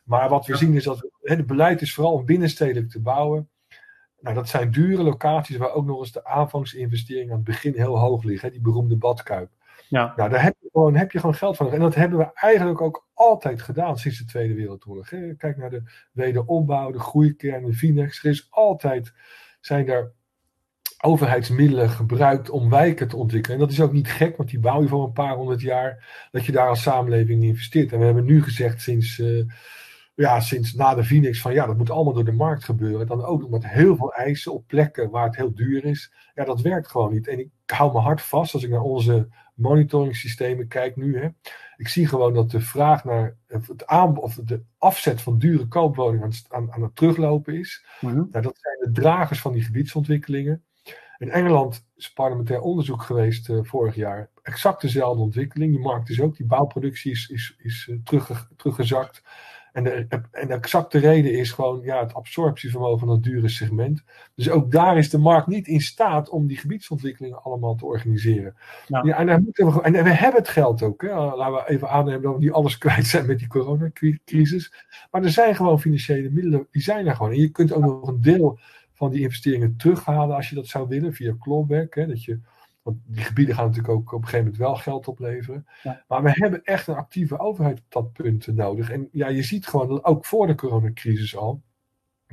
Maar 0.09 0.28
wat 0.28 0.46
we 0.46 0.56
zien 0.56 0.74
is 0.74 0.84
dat 0.84 1.09
het 1.20 1.46
beleid 1.46 1.80
is 1.80 1.94
vooral 1.94 2.12
om 2.12 2.24
binnenstedelijk 2.24 2.90
te 2.90 3.00
bouwen. 3.00 3.48
Nou, 4.20 4.34
dat 4.34 4.48
zijn 4.48 4.70
dure 4.70 5.02
locaties 5.02 5.56
waar 5.56 5.72
ook 5.72 5.86
nog 5.86 5.98
eens 5.98 6.12
de 6.12 6.24
aanvangsinvesteringen 6.24 7.30
aan 7.30 7.36
het 7.36 7.44
begin 7.44 7.74
heel 7.74 7.98
hoog 7.98 8.22
liggen. 8.22 8.50
Die 8.50 8.61
beroemde 8.61 8.96
badkuip. 8.96 9.50
Ja. 9.88 10.12
Nou, 10.16 10.30
daar 10.30 10.42
heb 10.42 10.56
je, 10.61 10.68
gewoon, 10.72 10.94
heb 10.94 11.12
je 11.12 11.18
gewoon 11.18 11.34
geld 11.34 11.56
van. 11.56 11.72
En 11.72 11.80
dat 11.80 11.94
hebben 11.94 12.18
we 12.18 12.30
eigenlijk 12.34 12.80
ook 12.80 13.06
altijd 13.14 13.62
gedaan 13.62 13.98
sinds 13.98 14.18
de 14.18 14.24
Tweede 14.24 14.54
Wereldoorlog. 14.54 15.09
Kijk 15.36 15.56
naar 15.56 15.70
de 15.70 15.82
wederopbouw, 16.12 16.90
de 16.90 16.98
groeikern, 16.98 17.64
de 17.64 17.72
Vinex. 17.72 18.24
Er 18.24 18.30
is 18.30 18.46
altijd, 18.50 19.12
zijn 19.61 19.88
er 19.88 20.12
overheidsmiddelen 21.00 21.90
gebruikt 21.90 22.50
om 22.50 22.70
wijken 22.70 23.09
te 23.09 23.16
ontwikkelen. 23.16 23.59
En 23.59 23.64
dat 23.64 23.72
is 23.72 23.80
ook 23.80 23.92
niet 23.92 24.11
gek, 24.11 24.36
want 24.36 24.50
die 24.50 24.59
bouw 24.59 24.82
je 24.82 24.88
voor 24.88 25.04
een 25.04 25.12
paar 25.12 25.34
honderd 25.34 25.61
jaar, 25.61 26.28
dat 26.30 26.44
je 26.44 26.52
daar 26.52 26.68
als 26.68 26.82
samenleving 26.82 27.42
in 27.42 27.48
investeert. 27.48 27.92
En 27.92 27.98
we 27.98 28.04
hebben 28.04 28.24
nu 28.24 28.42
gezegd 28.42 28.80
sinds, 28.80 29.18
uh, 29.18 29.44
ja, 30.18 30.40
sinds 30.40 30.74
na 30.74 30.94
de 30.94 31.04
Phoenix 31.04 31.40
van 31.40 31.52
ja, 31.52 31.66
dat 31.66 31.76
moet 31.76 31.90
allemaal 31.90 32.12
door 32.12 32.24
de 32.24 32.32
markt 32.32 32.64
gebeuren. 32.64 33.06
Dan 33.06 33.24
ook 33.24 33.48
met 33.48 33.68
heel 33.68 33.96
veel 33.96 34.12
eisen 34.12 34.52
op 34.52 34.66
plekken 34.66 35.10
waar 35.10 35.26
het 35.26 35.36
heel 35.36 35.54
duur 35.54 35.84
is. 35.84 36.12
Ja, 36.34 36.44
dat 36.44 36.60
werkt 36.60 36.88
gewoon 36.88 37.12
niet. 37.12 37.28
En 37.28 37.38
ik 37.38 37.50
hou 37.66 37.92
me 37.92 37.98
hard 37.98 38.22
vast 38.22 38.54
als 38.54 38.62
ik 38.62 38.70
naar 38.70 38.80
onze 38.80 39.28
monitoring 39.54 40.16
systemen 40.16 40.68
kijk 40.68 40.96
nu. 40.96 41.18
Hè. 41.18 41.28
Ik 41.76 41.88
zie 41.88 42.06
gewoon 42.06 42.34
dat 42.34 42.50
de 42.50 42.60
vraag 42.60 43.04
naar 43.04 43.36
het 43.46 43.86
aanbod 43.86 44.22
of 44.22 44.34
de 44.34 44.62
afzet 44.78 45.20
van 45.20 45.38
dure 45.38 45.68
koopwoningen 45.68 46.32
aan, 46.48 46.72
aan, 46.72 46.82
het 46.82 46.96
teruglopen 46.96 47.54
is. 47.54 47.84
Mm 48.00 48.10
-hmm. 48.10 48.28
nou, 48.30 48.42
dat 48.42 48.58
zijn 48.58 48.92
de 48.92 49.00
dragers 49.00 49.40
van 49.40 49.52
die 49.52 49.62
gebieidsontwikkelingen. 49.62 50.62
In 51.18 51.30
Engeland 51.30 51.86
is 51.96 52.12
parlementair 52.12 52.60
onderzoek 52.60 53.02
geweest 53.02 53.48
uh, 53.48 53.58
vorig 53.62 53.94
jaar. 53.94 54.30
Exact 54.42 54.80
dezelfde 54.80 55.22
ontwikkeling. 55.22 55.72
Die 55.72 55.82
markt 55.82 56.08
is 56.08 56.20
ook, 56.20 56.36
die 56.36 56.46
bouwproductie 56.46 57.10
is, 57.10 57.28
is, 57.28 57.54
is 57.58 57.86
uh, 57.90 57.98
terugge, 58.04 58.34
teruggezakt. 58.56 59.22
En 59.78 59.84
de, 59.84 60.20
en 60.30 60.48
de 60.48 60.54
exacte 60.54 60.98
reden 60.98 61.32
is 61.32 61.50
gewoon 61.50 61.80
ja, 61.82 62.00
het 62.00 62.14
absorptievermogen 62.14 62.98
van 62.98 63.08
dat 63.08 63.22
dure 63.22 63.48
segment. 63.48 64.02
Dus 64.34 64.50
ook 64.50 64.70
daar 64.70 64.98
is 64.98 65.10
de 65.10 65.18
markt 65.18 65.46
niet 65.46 65.68
in 65.68 65.80
staat 65.80 66.28
om 66.28 66.46
die 66.46 66.56
gebiedsontwikkelingen 66.56 67.42
allemaal 67.42 67.74
te 67.74 67.84
organiseren. 67.84 68.56
Ja. 68.86 69.02
Ja, 69.04 69.18
en, 69.18 69.26
daar 69.26 69.42
moeten 69.42 69.72
we, 69.72 69.82
en 69.82 69.92
we 69.92 70.10
hebben 70.10 70.40
het 70.40 70.48
geld 70.48 70.82
ook. 70.82 71.02
Hè. 71.02 71.14
Laten 71.14 71.54
we 71.54 71.70
even 71.70 71.90
aannemen 71.90 72.22
dat 72.22 72.34
we 72.34 72.38
niet 72.38 72.52
alles 72.52 72.78
kwijt 72.84 73.06
zijn 73.06 73.26
met 73.26 73.38
die 73.38 73.48
coronacrisis. 73.48 74.72
Maar 75.10 75.22
er 75.22 75.30
zijn 75.30 75.56
gewoon 75.56 75.80
financiële 75.80 76.30
middelen, 76.30 76.66
die 76.70 76.82
zijn 76.82 77.06
er 77.06 77.16
gewoon. 77.16 77.32
En 77.32 77.40
je 77.40 77.50
kunt 77.50 77.72
ook 77.72 77.82
nog 77.82 78.08
een 78.08 78.20
deel 78.20 78.58
van 78.92 79.10
die 79.10 79.20
investeringen 79.20 79.76
terughalen 79.76 80.36
als 80.36 80.48
je 80.48 80.54
dat 80.54 80.66
zou 80.66 80.88
willen 80.88 81.14
via 81.14 81.34
clawback. 81.40 81.94
Hè, 81.94 82.06
dat 82.06 82.24
je, 82.24 82.40
Want 82.89 83.01
die 83.07 83.24
gebieden 83.24 83.55
gaan 83.55 83.66
natuurlijk 83.66 83.95
ook 83.95 84.12
op 84.12 84.22
een 84.22 84.28
gegeven 84.28 84.45
moment 84.45 84.57
wel 84.57 84.76
geld 84.76 85.09
opleveren. 85.09 85.66
Ja. 85.82 86.05
Maar 86.09 86.22
we 86.22 86.30
hebben 86.32 86.64
echt 86.64 86.86
een 86.86 86.95
actieve 86.95 87.39
overheid 87.39 87.78
op 87.78 87.84
dat 87.89 88.12
punt 88.12 88.47
nodig. 88.47 88.91
En 88.91 89.09
ja, 89.12 89.28
je 89.28 89.43
ziet 89.43 89.66
gewoon, 89.66 90.05
ook 90.05 90.24
voor 90.24 90.47
de 90.47 90.55
coronacrisis 90.55 91.36
al, 91.36 91.62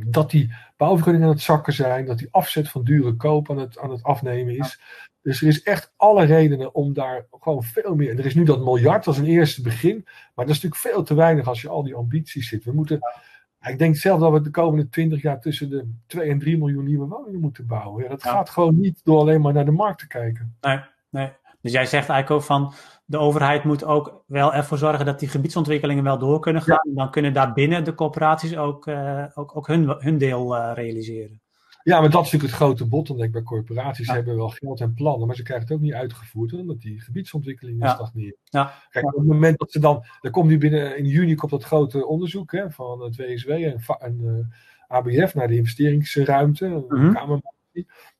dat 0.05 0.31
die 0.31 0.53
bouwvergunningen 0.77 1.27
aan 1.27 1.33
het 1.33 1.43
zakken 1.43 1.73
zijn, 1.73 2.05
dat 2.05 2.17
die 2.17 2.27
afzet 2.31 2.69
van 2.69 2.83
dure 2.83 3.15
koop 3.15 3.49
aan 3.49 3.57
het, 3.57 3.79
aan 3.79 3.91
het 3.91 4.03
afnemen 4.03 4.57
is. 4.57 4.81
Dus 5.21 5.41
er 5.41 5.47
is 5.47 5.63
echt 5.63 5.93
alle 5.95 6.25
redenen 6.25 6.75
om 6.75 6.93
daar 6.93 7.25
gewoon 7.39 7.63
veel 7.63 7.95
meer. 7.95 8.09
En 8.09 8.17
er 8.17 8.25
is 8.25 8.35
nu 8.35 8.43
dat 8.43 8.63
miljard, 8.63 9.07
is 9.07 9.17
een 9.17 9.25
eerste 9.25 9.61
begin. 9.61 10.01
Maar 10.05 10.45
dat 10.45 10.55
is 10.55 10.61
natuurlijk 10.61 10.81
veel 10.81 11.03
te 11.03 11.13
weinig 11.13 11.47
als 11.47 11.61
je 11.61 11.69
al 11.69 11.83
die 11.83 11.95
ambities 11.95 12.49
zit. 12.49 12.63
We 12.63 12.71
moeten. 12.71 12.99
Ik 13.69 13.77
denk 13.77 13.95
zelf 13.95 14.19
dat 14.19 14.31
we 14.31 14.41
de 14.41 14.49
komende 14.49 14.89
20 14.89 15.21
jaar 15.21 15.41
tussen 15.41 15.69
de 15.69 15.89
2 16.07 16.29
en 16.29 16.39
3 16.39 16.57
miljoen 16.57 16.83
nieuwe 16.85 17.07
woningen 17.07 17.39
moeten 17.39 17.67
bouwen. 17.67 18.03
Ja, 18.03 18.09
dat 18.09 18.23
Ja. 18.23 18.31
gaat 18.31 18.49
gewoon 18.49 18.79
niet 18.79 19.01
door 19.03 19.19
alleen 19.19 19.41
maar 19.41 19.53
naar 19.53 19.65
de 19.65 19.71
markt 19.71 19.99
te 19.99 20.07
kijken. 20.07 20.55
Nee, 20.61 20.79
nee. 21.09 21.31
Dus 21.61 21.71
jij 21.73 21.85
zegt 21.85 22.09
eigenlijk 22.09 22.31
ook 22.31 22.47
van 22.47 22.73
de 23.05 23.17
overheid 23.17 23.63
moet 23.63 23.83
ook 23.83 24.23
wel 24.27 24.53
ervoor 24.53 24.77
zorgen 24.77 25.05
dat 25.05 25.19
die 25.19 25.29
gebiedsontwikkelingen 25.29 26.03
wel 26.03 26.17
door 26.17 26.39
kunnen 26.39 26.61
gaan. 26.61 26.79
En 26.87 26.93
dan 26.95 27.11
kunnen 27.11 27.33
daarbinnen 27.33 27.83
de 27.83 27.95
corporaties 27.95 28.57
ook, 28.57 28.87
eh, 28.87 29.23
ook, 29.33 29.55
ook 29.57 29.67
hun, 29.67 29.95
hun 29.99 30.17
deel 30.17 30.55
eh, 30.55 30.71
realiseren. 30.73 31.41
Ja, 31.85 31.99
maar 32.01 32.09
dat 32.09 32.25
is 32.25 32.31
natuurlijk 32.31 32.59
het 32.59 32.61
grote 32.61 32.85
bottleneck 32.87 33.31
bij 33.31 33.41
corporaties. 33.43 34.05
Ze 34.05 34.11
Ja. 34.11 34.17
hebben 34.17 34.35
wel 34.35 34.49
geld 34.49 34.81
en 34.81 34.93
plannen, 34.93 35.27
maar 35.27 35.35
ze 35.35 35.43
krijgen 35.43 35.65
het 35.67 35.75
ook 35.75 35.81
niet 35.81 35.93
uitgevoerd, 35.93 36.53
omdat 36.53 36.81
die 36.81 37.01
gebiedsontwikkelingen 37.01 37.87
Ja. 37.87 37.93
stagneren. 37.93 38.35
Ja. 38.43 38.73
Kijk, 38.89 39.05
op 39.05 39.15
het 39.15 39.25
moment 39.27 39.59
dat 39.59 39.71
ze 39.71 39.79
dan, 39.79 40.03
dan 40.21 40.31
komt 40.31 40.49
nu 40.49 40.57
binnen 40.57 40.97
in 40.97 41.05
juni 41.05 41.35
komt 41.35 41.51
dat 41.51 41.63
grote 41.63 42.05
onderzoek 42.05 42.51
hè, 42.51 42.71
van 42.71 43.01
het 43.01 43.15
WSW 43.15 43.49
en, 43.49 43.79
en 43.99 44.19
eh, 44.87 44.97
ABF 44.97 45.35
naar 45.35 45.47
de 45.47 45.55
investeringsruimte, 45.55 46.85
mm 46.87 47.41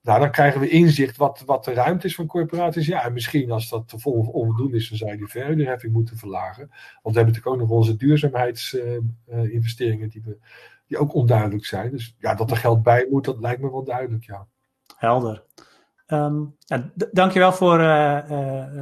Nou, 0.02 0.20
dan 0.20 0.32
krijgen 0.32 0.60
we 0.60 0.70
inzicht 0.70 1.18
wat, 1.18 1.44
wat 1.46 1.64
de 1.66 1.74
ruimte 1.74 2.08
is 2.08 2.16
van 2.16 2.26
corporaties. 2.26 2.86
Ja, 2.88 3.04
en 3.06 3.14
misschien 3.14 3.52
als 3.52 3.70
dat 3.70 3.94
vol 3.98 4.14
onvoldoende 4.14 4.78
is, 4.78 4.90
dan 4.90 4.98
zou 4.98 5.12
je 5.12 5.18
die 5.18 5.28
verhuurderheffing 5.28 5.94
moeten 5.94 6.18
verlagen. 6.18 6.68
Want 7.02 7.16
we 7.16 7.22
hebben 7.22 7.26
natuurlijk 7.26 7.48
ook 7.56 7.58
nog 7.58 7.70
onze 7.70 7.96
duurzaamheidsinvesteringen 7.96 10.10
die, 10.10 10.22
we, 10.26 10.38
die 10.88 10.98
ook 10.98 11.14
onduidelijk 11.14 11.66
zijn. 11.66 11.92
Dus 11.92 12.16
ja, 12.20 12.36
dat 12.36 12.52
er 12.52 12.58
geld 12.58 12.84
bij 12.84 13.08
moet, 13.10 13.26
dat 13.26 13.40
lijkt 13.40 13.62
me 13.62 13.72
wel 13.72 13.84
duidelijk, 13.84 14.24
ja. 14.24 14.48
Helder. 14.98 15.44
Ehm 16.06 16.44
ja, 16.60 16.92
dankjewel 17.12 17.52
voor, 17.52 17.80
eh, 17.80 18.18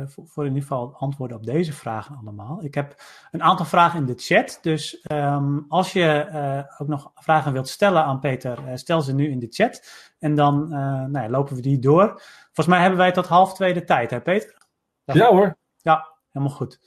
eh, 0.02 0.08
voor, 0.08 0.28
voor 0.28 0.44
in 0.44 0.54
ieder 0.54 0.68
geval 0.68 0.96
antwoorden 0.98 1.38
op 1.38 1.46
deze 1.46 1.74
vragen 1.74 2.16
allemaal. 2.16 2.64
Ik 2.64 2.74
heb 2.74 2.96
een 3.32 3.44
aantal 3.44 3.66
vragen 3.66 4.00
in 4.00 4.06
de 4.06 4.14
chat. 4.18 4.60
Dus 4.62 5.02
ehm, 5.02 5.60
als 5.68 5.94
je 5.94 6.06
eh, 6.06 6.64
ook 6.78 6.88
nog 6.88 7.12
vragen 7.16 7.54
wilt 7.54 7.70
stellen 7.70 8.04
aan 8.04 8.20
Peter, 8.20 8.68
eh, 8.68 8.76
stel 8.76 9.02
ze 9.02 9.14
nu 9.14 9.30
in 9.30 9.40
de 9.40 9.48
chat. 9.50 9.82
En 10.20 10.36
dan 10.36 10.64
eh, 10.64 10.80
nou 10.80 11.20
ja, 11.20 11.30
lopen 11.30 11.56
we 11.56 11.62
die 11.62 11.80
door. 11.80 12.22
Volgens 12.46 12.68
mij 12.68 12.80
hebben 12.80 13.00
wij 13.00 13.12
tot 13.12 13.28
half 13.28 13.54
twee 13.54 13.74
de 13.74 13.84
tijd, 13.84 14.10
hè 14.10 14.22
Peter? 14.22 14.68
Ja. 15.04 15.14
Ja 15.14 15.30
hoor. 15.30 15.58
Ja, 15.78 16.08
helemaal 16.32 16.56
goed. 16.56 16.80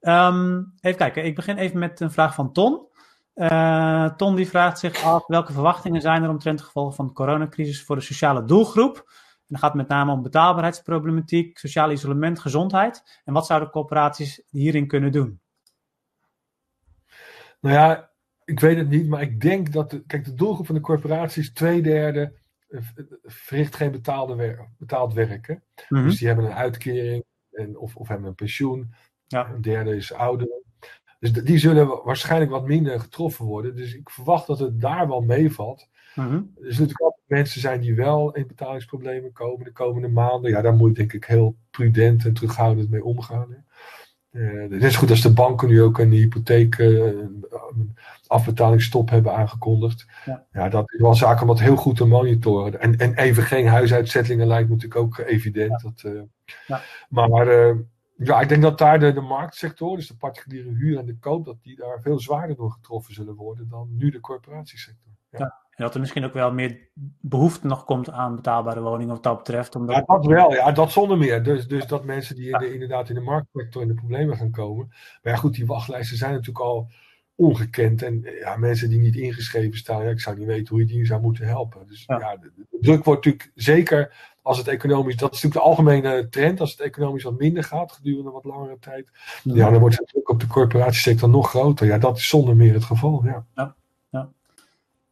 Ehm, 0.00 0.62
even 0.80 0.98
kijken, 0.98 1.24
ik 1.24 1.34
begin 1.34 1.56
even 1.56 1.78
met 1.78 2.00
een 2.00 2.10
vraag 2.10 2.34
van 2.34 2.52
Ton. 2.52 2.86
Eh, 3.34 4.14
Ton 4.14 4.36
die 4.36 4.48
vraagt 4.48 4.78
zich 4.78 5.04
af 5.04 5.26
welke 5.26 5.52
verwachtingen 5.52 6.00
zijn 6.00 6.22
er 6.22 6.28
omtrent 6.28 6.58
de 6.58 6.64
gevolgen 6.64 6.94
van 6.94 7.06
de 7.06 7.12
coronacrisis 7.12 7.84
voor 7.84 7.96
de 7.96 8.02
sociale 8.02 8.44
doelgroep. 8.44 8.96
En 8.96 9.50
dan 9.50 9.58
gaat 9.58 9.72
het 9.72 9.80
met 9.80 9.88
name 9.88 10.12
om 10.12 10.22
betaalbaarheidsproblematiek, 10.22 11.58
sociaal 11.58 11.90
isolement, 11.90 12.38
gezondheid. 12.40 13.20
En 13.24 13.32
wat 13.32 13.46
zouden 13.46 13.70
corporaties 13.70 14.42
hierin 14.50 14.86
kunnen 14.86 15.12
doen? 15.12 15.40
Nou 17.60 17.74
ja, 17.74 18.10
ik 18.44 18.60
weet 18.60 18.76
het 18.76 18.88
niet, 18.88 19.08
maar 19.08 19.22
ik 19.22 19.40
denk 19.40 19.72
dat. 19.72 19.90
De, 19.90 20.04
kijk, 20.06 20.24
de 20.24 20.34
doelgroep 20.34 20.66
van 20.66 20.74
de 20.74 20.80
corporaties, 20.80 21.52
twee 21.52 21.82
derde, 21.82 22.32
eh, 22.68 22.80
verricht 23.22 23.74
geen 23.74 23.90
betaalde 23.90 24.34
wer 24.34 24.68
betaald 24.78 25.14
werk. 25.14 25.46
Hè? 25.46 25.54
Mhm. 25.88 26.04
Dus 26.04 26.18
die 26.18 26.26
hebben 26.26 26.44
een 26.46 26.54
uitkering 26.54 27.24
en, 27.50 27.78
of, 27.78 27.96
of 27.96 28.08
hebben 28.08 28.28
een 28.28 28.34
pensioen. 28.34 28.94
Ja. 29.26 29.48
Een 29.48 29.62
derde 29.62 29.96
is 29.96 30.12
ouderen. 30.12 30.63
Dus 31.32 31.44
die 31.44 31.58
zullen 31.58 31.86
wa- 31.86 32.00
waarschijnlijk 32.04 32.50
wat 32.50 32.66
minder 32.66 33.00
getroffen 33.00 33.44
worden. 33.44 33.76
Dus 33.76 33.94
ik 33.94 34.10
verwacht 34.10 34.46
dat 34.46 34.58
het 34.58 34.80
daar 34.80 35.08
wel 35.08 35.20
meevalt. 35.20 35.88
Mhm. 36.14 36.32
Er 36.34 36.40
zullen 36.54 36.68
natuurlijk 36.70 37.00
altijd 37.00 37.22
mensen 37.26 37.60
zijn 37.60 37.80
die 37.80 37.94
wel 37.94 38.32
in 38.34 38.46
betalingsproblemen 38.46 39.32
komen 39.32 39.64
de 39.64 39.72
komende 39.72 40.08
maanden. 40.08 40.50
Ja, 40.50 40.60
daar 40.62 40.74
moet 40.74 40.88
je 40.88 40.94
denk 40.94 41.12
ik 41.12 41.24
heel 41.24 41.56
prudent 41.70 42.24
en 42.24 42.32
terughoudend 42.32 42.90
mee 42.90 43.04
omgaan. 43.04 43.46
Hè. 43.50 43.56
Eh, 44.34 44.70
het 44.70 44.82
is 44.82 44.96
goed 44.96 45.10
als 45.10 45.22
de 45.22 45.32
banken 45.32 45.68
nu 45.68 45.82
ook 45.82 45.98
een 45.98 46.10
hypotheek, 46.10 46.78
een 46.78 47.46
afbetalingsstop 48.26 49.10
hebben 49.10 49.34
aangekondigd. 49.34 50.06
Ja. 50.24 50.46
Ja, 50.52 50.68
dat 50.68 50.92
is 50.92 51.00
wel 51.00 51.14
zaak 51.14 51.40
om 51.40 51.46
dat 51.46 51.60
heel 51.60 51.76
goed 51.76 51.96
te 51.96 52.04
monitoren. 52.06 52.80
En, 52.80 52.98
en 52.98 53.14
even 53.14 53.42
geen 53.42 53.66
huisuitzettingen 53.66 54.46
lijkt 54.46 54.68
natuurlijk 54.68 55.00
ook 55.00 55.18
evident. 55.18 55.80
Dat, 55.82 56.12
eh, 56.12 56.20
Ja. 56.66 56.80
Maar 57.08 57.46
ja, 58.16 58.40
ik 58.40 58.48
denk 58.48 58.62
dat 58.62 58.78
daar 58.78 58.98
de, 58.98 59.12
de 59.12 59.20
marktsector, 59.20 59.96
dus 59.96 60.08
de 60.08 60.16
particuliere 60.16 60.68
huur 60.68 60.98
en 60.98 61.06
de 61.06 61.18
koop, 61.18 61.44
dat 61.44 61.62
die 61.62 61.76
daar 61.76 62.00
veel 62.00 62.20
zwaarder 62.20 62.56
door 62.56 62.70
getroffen 62.70 63.14
zullen 63.14 63.34
worden 63.34 63.68
dan 63.68 63.88
nu 63.96 64.10
de 64.10 64.20
corporatiesector. 64.20 65.12
Ja. 65.30 65.62
En 65.74 65.84
dat 65.84 65.94
er 65.94 66.00
misschien 66.00 66.24
ook 66.24 66.32
wel 66.32 66.52
meer 66.52 66.88
behoefte 67.20 67.66
nog 67.66 67.84
komt 67.84 68.10
aan 68.10 68.34
betaalbare 68.34 68.80
woningen 68.80 69.14
wat 69.14 69.22
dat 69.22 69.36
betreft. 69.36 69.76
Omdat... 69.76 69.96
Ja, 69.96 70.02
dat 70.16 70.26
wel. 70.26 70.52
Ja, 70.52 70.72
dat 70.72 70.92
zonder 70.92 71.18
meer. 71.18 71.42
Dus, 71.42 71.66
dus 71.66 71.86
dat 71.86 72.04
mensen 72.04 72.36
die 72.36 72.50
in 72.50 72.58
de, 72.58 72.72
inderdaad 72.72 73.08
in 73.08 73.14
de 73.14 73.20
marktsector 73.20 73.82
in 73.82 73.88
de 73.88 73.94
problemen 73.94 74.36
gaan 74.36 74.50
komen. 74.50 74.86
Maar 75.22 75.32
ja, 75.32 75.36
goed, 75.36 75.54
die 75.54 75.66
wachtlijsten 75.66 76.16
zijn 76.16 76.32
natuurlijk 76.32 76.64
al 76.64 76.90
ongekend. 77.34 78.02
En 78.02 78.20
ja, 78.22 78.56
mensen 78.56 78.88
die 78.88 79.00
niet 79.00 79.16
ingeschreven 79.16 79.78
staan, 79.78 80.04
ja, 80.04 80.10
ik 80.10 80.20
zou 80.20 80.38
niet 80.38 80.46
weten 80.46 80.68
hoe 80.68 80.78
je 80.78 80.86
die 80.86 81.06
zou 81.06 81.20
moeten 81.20 81.46
helpen. 81.46 81.86
Dus 81.86 82.04
Ja. 82.06 82.18
ja, 82.18 82.36
de, 82.36 82.52
de 82.56 82.78
druk 82.80 83.04
wordt 83.04 83.24
natuurlijk 83.24 83.52
zeker 83.54 84.33
als 84.44 84.58
het 84.58 84.68
economisch, 84.68 85.16
dat 85.16 85.34
is 85.34 85.42
natuurlijk 85.42 85.64
de 85.64 85.70
algemene 85.70 86.28
trend, 86.28 86.60
als 86.60 86.70
het 86.70 86.80
economisch 86.80 87.22
wat 87.22 87.38
minder 87.38 87.64
gaat 87.64 87.92
gedurende 87.92 88.30
wat 88.30 88.44
langere 88.44 88.76
tijd. 88.80 89.06
Ja, 89.42 89.70
dan 89.70 89.80
wordt 89.80 89.96
de 89.96 90.04
druk 90.04 90.28
op 90.28 90.40
de 90.40 90.46
corporatiesector 90.46 91.28
nog 91.28 91.48
groter. 91.48 91.86
Ja, 91.86 91.98
dat 91.98 92.16
is 92.16 92.28
zonder 92.28 92.56
meer 92.56 92.74
het 92.74 92.84
geval. 92.84 93.24
Ja. 93.24 93.74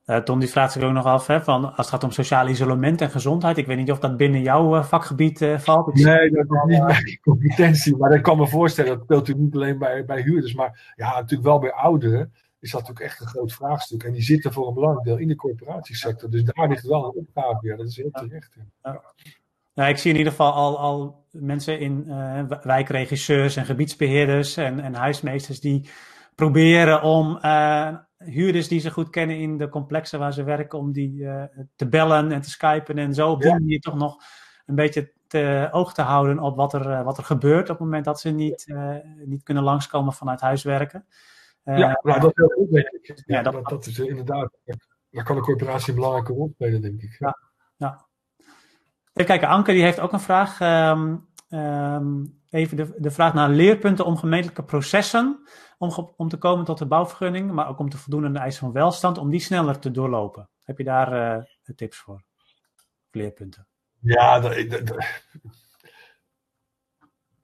Eh, 0.04 0.16
Tom 0.16 0.38
die 0.38 0.48
vraagt 0.48 0.72
zich 0.72 0.82
ook 0.82 0.92
nog 0.92 1.04
af, 1.04 1.26
hè, 1.26 1.40
van, 1.40 1.64
als 1.64 1.76
het 1.76 1.88
gaat 1.88 2.04
om 2.04 2.10
sociaal 2.10 2.48
isolement 2.48 3.00
en 3.00 3.10
gezondheid. 3.10 3.58
Ik 3.58 3.66
weet 3.66 3.76
niet 3.76 3.90
of 3.90 3.98
dat 3.98 4.16
binnen 4.16 4.42
jouw 4.42 4.76
eh, 4.76 4.84
vakgebied 4.84 5.42
eh, 5.42 5.58
valt. 5.58 5.88
Ik 5.88 6.04
Nee, 6.04 6.30
dat 6.30 6.44
is 6.44 6.48
niet 6.66 6.82
mijn 6.82 7.18
competentie. 7.22 7.96
Maar 7.96 8.12
ik 8.12 8.22
kan 8.22 8.38
me 8.38 8.46
voorstellen, 8.46 8.90
dat 8.90 9.02
speelt 9.02 9.20
natuurlijk 9.20 9.46
niet 9.46 9.62
alleen 9.62 9.78
bij, 9.78 10.04
bij 10.04 10.20
huurders. 10.20 10.54
Maar 10.54 10.94
ja, 10.96 11.12
natuurlijk 11.14 11.48
wel 11.48 11.58
bij 11.58 11.72
ouderen 11.72 12.32
is 12.62 12.70
dat 12.70 12.80
natuurlijk 12.80 13.10
echt 13.10 13.20
een 13.20 13.26
groot 13.26 13.52
vraagstuk. 13.52 14.02
En 14.02 14.12
die 14.12 14.22
zitten 14.22 14.52
voor 14.52 14.68
een 14.68 14.74
belangrijk 14.74 15.06
deel 15.06 15.16
in 15.16 15.28
de 15.28 15.34
corporatiesector. 15.34 16.30
Dus 16.30 16.44
daar 16.44 16.68
ligt 16.68 16.86
wel 16.86 17.04
een 17.04 17.26
opgave. 17.26 17.66
Ja, 17.66 17.76
dat 17.76 17.86
is 17.86 17.96
heel 17.96 18.10
terecht. 18.10 18.56
Ja. 18.82 19.02
Nou, 19.74 19.90
ik 19.90 19.96
zie 19.96 20.10
in 20.10 20.16
ieder 20.16 20.32
geval 20.32 20.52
al, 20.52 20.78
al 20.78 21.26
mensen 21.30 21.80
in 21.80 22.04
eh, 22.08 22.42
wijkregisseurs 22.62 23.56
en 23.56 23.64
gebiedsbeheerders 23.64 24.56
en, 24.56 24.80
en 24.80 24.94
huismeesters 24.94 25.60
die 25.60 25.88
proberen 26.34 27.02
om 27.02 27.36
eh, 27.36 27.96
huurders 28.18 28.68
die 28.68 28.80
ze 28.80 28.90
goed 28.90 29.10
kennen 29.10 29.38
in 29.38 29.56
de 29.56 29.68
complexen 29.68 30.18
waar 30.18 30.32
ze 30.32 30.42
werken, 30.42 30.78
om 30.78 30.92
die 30.92 31.26
eh, 31.28 31.44
te 31.76 31.88
bellen 31.88 32.32
en 32.32 32.40
te 32.40 32.50
skypen 32.50 32.98
en 32.98 33.14
zo 33.14 33.30
op 33.30 33.40
die 33.40 33.50
Ja. 33.50 33.58
manier 33.58 33.80
toch 33.80 33.96
nog 33.96 34.22
een 34.66 34.74
beetje 34.74 35.12
te 35.26 35.68
oog 35.70 35.94
te 35.94 36.02
houden 36.02 36.38
op 36.38 36.56
wat 36.56 36.74
er, 36.74 37.04
wat 37.04 37.18
er 37.18 37.24
gebeurt 37.24 37.62
op 37.70 37.76
het 37.76 37.84
moment 37.86 38.04
dat 38.04 38.20
ze 38.20 38.30
niet, 38.30 38.74
niet 39.24 39.42
kunnen 39.42 39.62
langskomen 39.62 40.12
vanuit 40.12 40.40
huiswerken. 40.40 41.06
Eh, 41.62 41.78
ja, 41.78 42.00
nou, 42.02 42.20
dat 42.20 42.30
is 42.30 42.36
heel 42.36 42.48
goed, 42.48 42.70
denk 42.70 42.86
ik. 42.88 43.22
Ja, 43.26 43.40
Ja, 43.40 43.50
dat- 43.50 43.86
is 43.86 43.98
inderdaad. 43.98 44.56
Daar 45.10 45.24
kan 45.24 45.36
de 45.36 45.42
corporatie 45.42 45.88
een 45.88 45.94
belangrijke 45.94 46.32
rol 46.32 46.50
spelen, 46.54 46.80
denk 46.82 47.02
ik. 47.02 47.16
Ja. 47.76 48.06
Even 49.12 49.26
kijken, 49.28 49.48
Anke 49.48 49.72
die 49.72 49.82
heeft 49.82 50.00
ook 50.00 50.12
een 50.12 50.20
vraag. 50.20 50.60
Ehm, 50.60 51.16
ehm, 51.48 52.24
even 52.50 52.76
de, 52.76 52.94
de 52.98 53.10
vraag 53.10 53.34
naar 53.34 53.48
leerpunten 53.48 54.04
om 54.04 54.16
gemeentelijke 54.16 54.64
processen. 54.64 55.42
Om, 55.78 56.12
om 56.16 56.28
te 56.28 56.36
komen 56.36 56.64
tot 56.64 56.78
de 56.78 56.86
bouwvergunning, 56.86 57.50
maar 57.50 57.68
ook 57.68 57.78
om 57.78 57.88
te 57.90 57.98
voldoen 57.98 58.24
aan 58.24 58.32
de 58.32 58.38
eisen 58.38 58.60
van 58.60 58.72
welstand. 58.72 59.18
Om 59.18 59.30
die 59.30 59.40
sneller 59.40 59.78
te 59.78 59.90
doorlopen. 59.90 60.48
Heb 60.64 60.78
je 60.78 60.84
daar 60.84 61.38
eh, 61.38 61.44
tips 61.76 61.98
voor? 61.98 62.22
Leerpunten. 63.10 63.66
Ja, 64.00 64.40
dat 64.40 64.52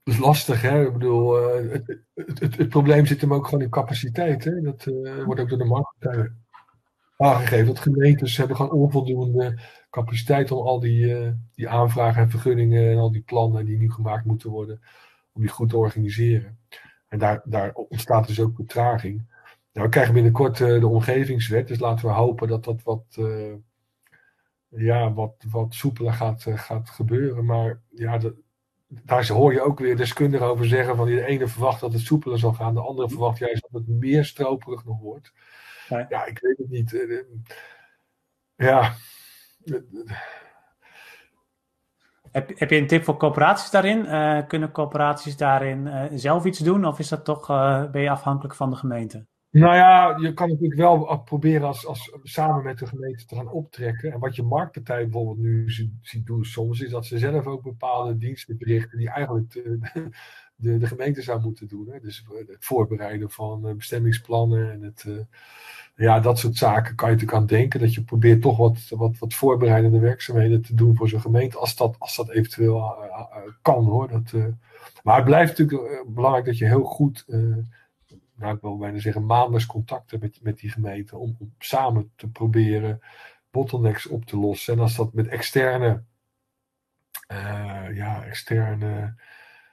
is 0.08 0.18
lastig, 0.18 0.62
hè? 0.62 0.86
Ik 0.86 0.92
bedoel, 0.92 1.38
eh, 1.38 1.72
het, 1.72 2.40
het, 2.40 2.56
het, 2.56 2.68
probleem 2.68 3.06
zit 3.06 3.20
hem 3.20 3.34
ook 3.34 3.44
gewoon 3.44 3.64
in 3.64 3.70
capaciteit, 3.70 4.44
hè? 4.44 4.60
Dat 4.60 4.86
eh, 4.86 5.24
wordt 5.24 5.40
ook 5.40 5.48
door 5.48 5.58
de 5.58 5.64
marktpartijen 5.64 6.44
aangegeven. 7.16 7.66
Dat 7.66 7.80
gemeentes 7.80 8.36
hebben 8.36 8.56
gewoon 8.56 8.72
onvoldoende 8.72 9.58
capaciteit 9.90 10.50
om 10.50 10.66
al 10.66 10.80
die, 10.80 11.16
eh, 11.16 11.32
die 11.54 11.68
aanvragen 11.68 12.22
en 12.22 12.30
vergunningen 12.30 12.90
en 12.90 12.98
al 12.98 13.12
die 13.12 13.22
plannen 13.22 13.64
die 13.64 13.78
nu 13.78 13.90
gemaakt 13.90 14.24
moeten 14.24 14.50
worden, 14.50 14.80
om 15.32 15.40
die 15.40 15.50
goed 15.50 15.68
te 15.68 15.76
organiseren. 15.76 16.58
En 17.08 17.18
daar, 17.18 17.42
daar 17.44 17.72
ontstaat 17.72 18.26
dus 18.26 18.40
ook 18.40 18.56
vertraging. 18.56 19.26
Nou, 19.78 19.90
we 19.90 19.96
krijgen 19.96 20.14
binnenkort 20.14 20.60
eh, 20.60 20.80
de 20.80 20.86
omgevingswet, 20.86 21.68
dus 21.68 21.78
laten 21.78 22.06
we 22.06 22.12
hopen 22.12 22.48
dat 22.48 22.64
dat 22.64 22.82
wat, 22.82 23.04
eh, 23.18 23.54
ja, 24.68 25.12
wat, 25.12 25.44
wat 25.50 25.74
soepeler 25.74 26.12
gaat, 26.12 26.46
eh, 26.46 26.58
gaat 26.58 26.90
gebeuren. 26.90 27.44
Maar 27.44 27.80
ja, 27.88 28.18
dat, 28.18 28.34
daar 28.88 29.26
hoor 29.26 29.52
je 29.52 29.60
ook 29.60 29.78
weer 29.78 29.96
deskundigen 29.96 30.46
over 30.46 30.66
zeggen 30.66 30.96
van 30.96 31.06
die 31.06 31.16
de 31.16 31.26
ene 31.26 31.48
verwacht 31.48 31.80
dat 31.80 31.92
het 31.92 32.02
soepeler 32.02 32.38
zal 32.38 32.52
gaan, 32.52 32.74
de 32.74 32.80
andere 32.80 33.08
verwacht 33.08 33.38
juist 33.38 33.62
dat 33.70 33.80
het 33.80 33.88
meer 33.88 34.24
stroperig 34.24 34.84
nog 34.84 35.00
wordt. 35.00 35.32
Ja. 35.88 36.06
Ja, 36.08 36.24
ik 36.24 36.38
weet 36.38 36.58
het 36.58 36.68
niet. 36.68 36.94
Eh, 36.94 37.18
Ja. 38.56 38.94
Even 39.64 40.06
Heb, 42.30 42.58
heb 42.58 42.70
je 42.70 42.76
een 42.76 42.86
tip 42.86 43.04
voor 43.04 43.16
coöperaties 43.16 43.70
daarin? 43.70 44.02
kunnen 44.46 44.72
coöperaties 44.72 45.36
daarin 45.36 46.08
zelf 46.18 46.44
iets 46.44 46.58
doen? 46.58 46.84
Of 46.84 46.98
is 46.98 47.08
dat 47.08 47.24
toch, 47.24 47.46
ben 47.90 48.00
je 48.00 48.10
afhankelijk 48.10 48.54
van 48.54 48.70
de 48.70 48.76
gemeente? 48.76 49.26
Nou 49.58 49.74
ja, 49.74 50.16
je 50.20 50.32
kan 50.32 50.48
natuurlijk 50.48 50.80
wel 50.80 51.22
proberen 51.24 51.66
als, 51.66 51.86
als, 51.86 52.12
samen 52.22 52.64
met 52.64 52.78
de 52.78 52.86
gemeente 52.86 53.24
te 53.24 53.34
gaan 53.34 53.50
optrekken. 53.50 54.12
En 54.12 54.18
wat 54.18 54.36
je 54.36 54.42
marktpartij 54.42 55.02
bijvoorbeeld 55.02 55.38
nu 55.38 55.70
ziet 56.02 56.26
doen 56.26 56.44
soms, 56.44 56.80
is 56.80 56.90
dat 56.90 57.06
ze 57.06 57.18
zelf 57.18 57.46
ook 57.46 57.62
bepaalde 57.62 58.16
diensten 58.16 58.58
berichten 58.58 58.98
die 58.98 59.10
eigenlijk 59.10 59.52
de, 59.52 59.78
de, 60.56 60.78
de 60.78 60.86
gemeente 60.86 61.22
zou 61.22 61.40
moeten 61.40 61.68
doen. 61.68 61.88
Hè. 61.90 62.00
Dus 62.00 62.24
het 62.46 62.64
voorbereiden 62.64 63.30
van 63.30 63.68
eh, 63.68 63.74
bestemmingsplannen 63.74 64.72
en 64.72 64.82
het, 64.82 65.06
ja, 65.96 66.20
dat 66.20 66.38
soort 66.38 66.56
zaken 66.56 66.94
kan 66.94 67.08
je 67.08 67.14
natuurlijk 67.14 67.40
aan 67.40 67.46
denken. 67.46 67.80
Dat 67.80 67.94
je 67.94 68.02
probeert 68.02 68.42
toch 68.42 68.56
wat, 68.56 68.78
wat, 68.88 69.18
wat 69.18 69.34
voorbereidende 69.34 69.98
werkzaamheden 69.98 70.62
te 70.62 70.74
doen 70.74 70.96
voor 70.96 71.08
zo'n 71.08 71.20
gemeente, 71.20 71.58
als 71.58 71.76
dat, 71.76 71.96
als 71.98 72.16
dat 72.16 72.30
eventueel 72.30 72.96
kan 73.62 73.84
hoor. 73.84 74.08
Dat, 74.08 74.32
maar 75.02 75.16
het 75.16 75.24
blijft 75.24 75.58
natuurlijk 75.58 76.04
belangrijk 76.06 76.46
dat 76.46 76.58
je 76.58 76.66
heel 76.66 76.84
goed 76.84 77.24
nou, 78.38 78.54
ik 78.54 78.60
wil 78.60 78.76
bijna 78.76 78.98
zeggen, 78.98 79.26
maandelijks 79.26 79.66
contacten 79.66 80.20
met, 80.20 80.38
met 80.42 80.58
die 80.58 80.70
gemeente 80.70 81.16
om, 81.16 81.36
om, 81.38 81.54
samen 81.58 82.12
te 82.16 82.30
proberen 82.30 83.00
bottlenecks 83.50 84.06
op 84.06 84.24
te 84.24 84.36
lossen. 84.36 84.74
En 84.74 84.80
als 84.80 84.96
dat 84.96 85.12
met 85.12 85.28
externe, 85.28 86.02
uh, 87.32 87.96
ja, 87.96 88.24
externe 88.24 89.14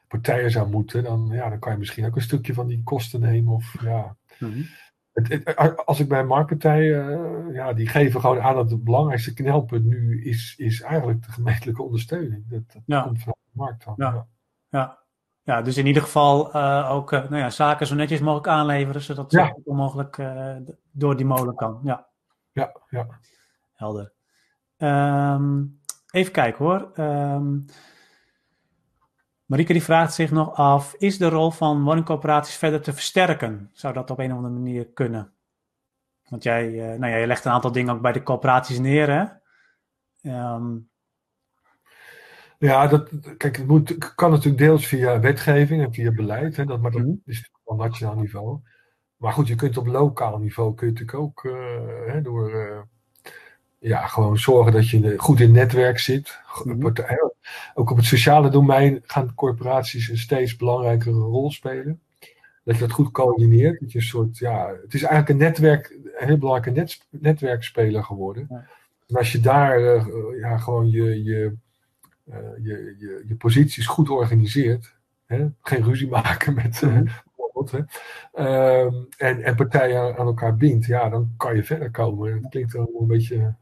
partijen 0.07 0.51
zou 0.51 0.69
moeten, 0.69 1.03
dan, 1.03 1.29
ja, 1.31 1.49
dan 1.49 1.59
kan 1.59 1.71
je 1.71 1.77
misschien 1.77 2.05
ook 2.05 2.15
een 2.15 2.21
stukje 2.21 2.53
van 2.53 2.67
die 2.67 2.83
kosten 2.83 3.19
nemen. 3.19 3.53
Of, 3.53 3.75
ja. 3.81 4.17
Mhm. 4.39 4.61
het, 5.13 5.55
als 5.85 5.99
ik 5.99 6.07
bij 6.07 6.19
een 6.19 6.27
marktpartij, 6.27 6.83
uh, 6.83 7.53
ja, 7.53 7.73
die 7.73 7.87
geven 7.87 8.19
gewoon 8.19 8.41
aan 8.41 8.55
dat 8.55 8.71
het 8.71 8.83
belangrijkste 8.83 9.33
knelpunt 9.33 9.85
nu 9.85 10.23
is, 10.23 10.55
is 10.57 10.81
eigenlijk 10.81 11.23
de 11.23 11.31
gemeentelijke 11.31 11.83
ondersteuning. 11.83 12.47
Dat, 12.47 12.71
dat 12.73 12.81
ja. 12.85 13.01
komt 13.01 13.23
van 13.23 13.35
de 13.43 13.51
markt 13.51 13.85
dan. 13.85 13.93
ja. 13.97 14.27
ja. 14.69 15.04
Ja, 15.45 15.61
dus 15.61 15.77
in 15.77 15.85
ieder 15.85 16.01
geval 16.01 16.55
uh, 16.55 16.91
ook 16.91 17.11
uh, 17.11 17.19
nou 17.19 17.37
ja, 17.37 17.49
zaken 17.49 17.87
zo 17.87 17.95
netjes 17.95 18.19
mogelijk 18.19 18.47
aanleveren, 18.47 19.01
zodat 19.01 19.31
het 19.31 19.41
ja. 19.41 19.55
onmogelijk 19.63 20.17
uh, 20.17 20.55
door 20.91 21.15
die 21.15 21.25
molen 21.25 21.55
kan. 21.55 21.79
Ja, 21.83 22.07
ja. 22.51 22.71
ja. 22.89 23.07
Helder. 23.73 24.11
Um, 24.77 25.79
even 26.11 26.31
kijken 26.31 26.65
hoor. 26.65 26.91
Um, 26.99 27.65
Marieke 29.45 29.73
die 29.73 29.83
vraagt 29.83 30.13
zich 30.13 30.31
nog 30.31 30.53
af, 30.53 30.93
is 30.93 31.17
de 31.17 31.29
rol 31.29 31.51
van 31.51 31.83
woningcoöperaties 31.83 32.55
verder 32.55 32.81
te 32.81 32.93
versterken? 32.93 33.69
Zou 33.73 33.93
dat 33.93 34.11
op 34.11 34.19
een 34.19 34.31
of 34.31 34.37
andere 34.37 34.53
manier 34.53 34.87
kunnen? 34.87 35.33
Want 36.29 36.43
jij, 36.43 36.67
nou 36.69 37.11
ja, 37.11 37.17
je 37.17 37.27
legt 37.27 37.45
een 37.45 37.51
aantal 37.51 37.71
dingen 37.71 37.93
ook 37.93 38.01
bij 38.01 38.11
de 38.11 38.23
coöperaties 38.23 38.79
neer, 38.79 39.09
hè? 39.09 39.23
Um, 40.53 40.89
ja, 42.59 42.87
dat, 42.87 43.09
kijk, 43.37 43.57
het 43.57 43.67
moet, 43.67 44.13
kan 44.15 44.31
natuurlijk 44.31 44.57
deels 44.57 44.87
via 44.87 45.19
wetgeving 45.19 45.83
en 45.83 45.93
via 45.93 46.11
beleid, 46.11 46.55
hè, 46.55 46.65
dat, 46.65 46.81
maar 46.81 46.91
dat 46.91 47.01
mhm. 47.01 47.15
is 47.25 47.51
op 47.63 47.77
nationaal 47.77 48.15
niveau. 48.15 48.59
Maar 49.17 49.33
goed, 49.33 49.47
je 49.47 49.55
kunt 49.55 49.77
op 49.77 49.87
lokaal 49.87 50.37
niveau 50.37 50.75
kun 50.75 50.87
je 50.87 50.93
natuurlijk 50.93 51.19
ook 51.19 51.43
uh, 51.43 51.53
hè, 52.07 52.21
door 52.21 52.51
uh, 52.51 52.81
ja, 53.79 54.07
gewoon 54.07 54.37
zorgen 54.37 54.71
dat 54.71 54.89
je 54.89 55.13
goed 55.17 55.39
in 55.39 55.51
netwerk 55.51 55.99
zit. 55.99 56.39
Mm 56.63 56.93
Ook 57.73 57.91
op 57.91 57.97
het 57.97 58.05
sociale 58.05 58.49
domein 58.49 59.01
gaan 59.03 59.33
corporaties 59.33 60.09
een 60.09 60.17
steeds 60.17 60.55
belangrijkere 60.55 61.15
rol 61.15 61.51
spelen. 61.51 62.01
Dat 62.63 62.75
je 62.75 62.81
dat 62.81 62.91
goed 62.91 63.11
coördineert. 63.11 63.79
Dat 63.79 63.91
je 63.91 63.97
een 63.97 64.05
soort, 64.05 64.37
ja, 64.37 64.67
het 64.81 64.93
is 64.93 65.03
eigenlijk 65.03 65.29
een 65.29 65.45
netwerk, 65.45 65.89
een 65.89 66.27
heel 66.27 66.37
belangrijke 66.37 66.79
net, 66.79 67.07
netwerkspeler 67.09 68.03
geworden. 68.03 68.45
Ja. 68.49 68.67
En 69.07 69.15
als 69.15 69.31
je 69.31 69.39
daar 69.39 69.81
uh, 69.81 70.05
ja, 70.39 70.57
gewoon 70.57 70.89
je, 70.89 71.23
je 71.23 71.55
je, 72.61 72.95
je, 72.99 73.23
je 73.27 73.35
posities 73.35 73.87
goed 73.87 74.09
organiseert. 74.09 74.95
Hè? 75.25 75.47
Geen 75.61 75.83
ruzie 75.83 76.07
maken 76.07 76.53
met 76.53 76.81
uh, 76.81 77.01
bijvoorbeeld. 77.35 77.71
Hè? 77.71 77.79
Uh, 78.43 78.93
en, 79.17 79.43
en 79.43 79.55
partijen 79.55 80.17
aan 80.17 80.25
elkaar 80.25 80.57
bindt. 80.57 80.85
Ja, 80.85 81.09
dan 81.09 81.33
kan 81.37 81.55
je 81.55 81.63
verder 81.63 81.91
komen. 81.91 82.41
Dat 82.41 82.51
klinkt 82.51 82.73
wel 82.73 82.91
een 82.99 83.07
beetje. 83.07 83.55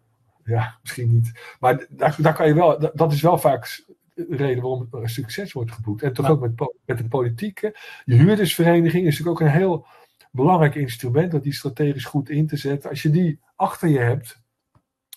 Ja, 0.46 0.78
misschien 0.82 1.12
niet. 1.12 1.56
Maar 1.60 1.86
daar, 1.90 2.16
daar 2.20 2.34
kan 2.34 2.48
je 2.48 2.54
wel. 2.54 2.92
Dat 2.94 3.12
is 3.12 3.22
wel 3.22 3.38
vaak 3.38 3.84
de 4.14 4.26
reden 4.30 4.64
waarom 4.64 4.88
er 4.92 5.10
succes 5.10 5.54
wordt 5.54 5.72
geboekt. 5.72 6.04
En 6.04 6.14
toch 6.14 6.30
ook 6.30 6.42
met, 6.42 6.52
met 6.86 6.98
de 6.98 7.08
politiek. 7.08 7.60
Je 8.06 8.16
huurdersvereniging 8.16 9.06
is 9.06 9.18
natuurlijk 9.18 9.42
ook 9.42 9.48
een 9.48 9.54
heel 9.54 9.86
belangrijk 10.32 10.76
instrument. 10.76 11.32
Dat 11.32 11.44
die 11.44 11.54
strategisch 11.54 12.06
goed 12.06 12.30
in 12.30 12.48
te 12.48 12.58
zetten. 12.58 12.90
Als 12.90 13.02
je 13.02 13.10
die 13.10 13.40
achter 13.56 13.90
je 13.90 14.00
hebt 14.00 14.42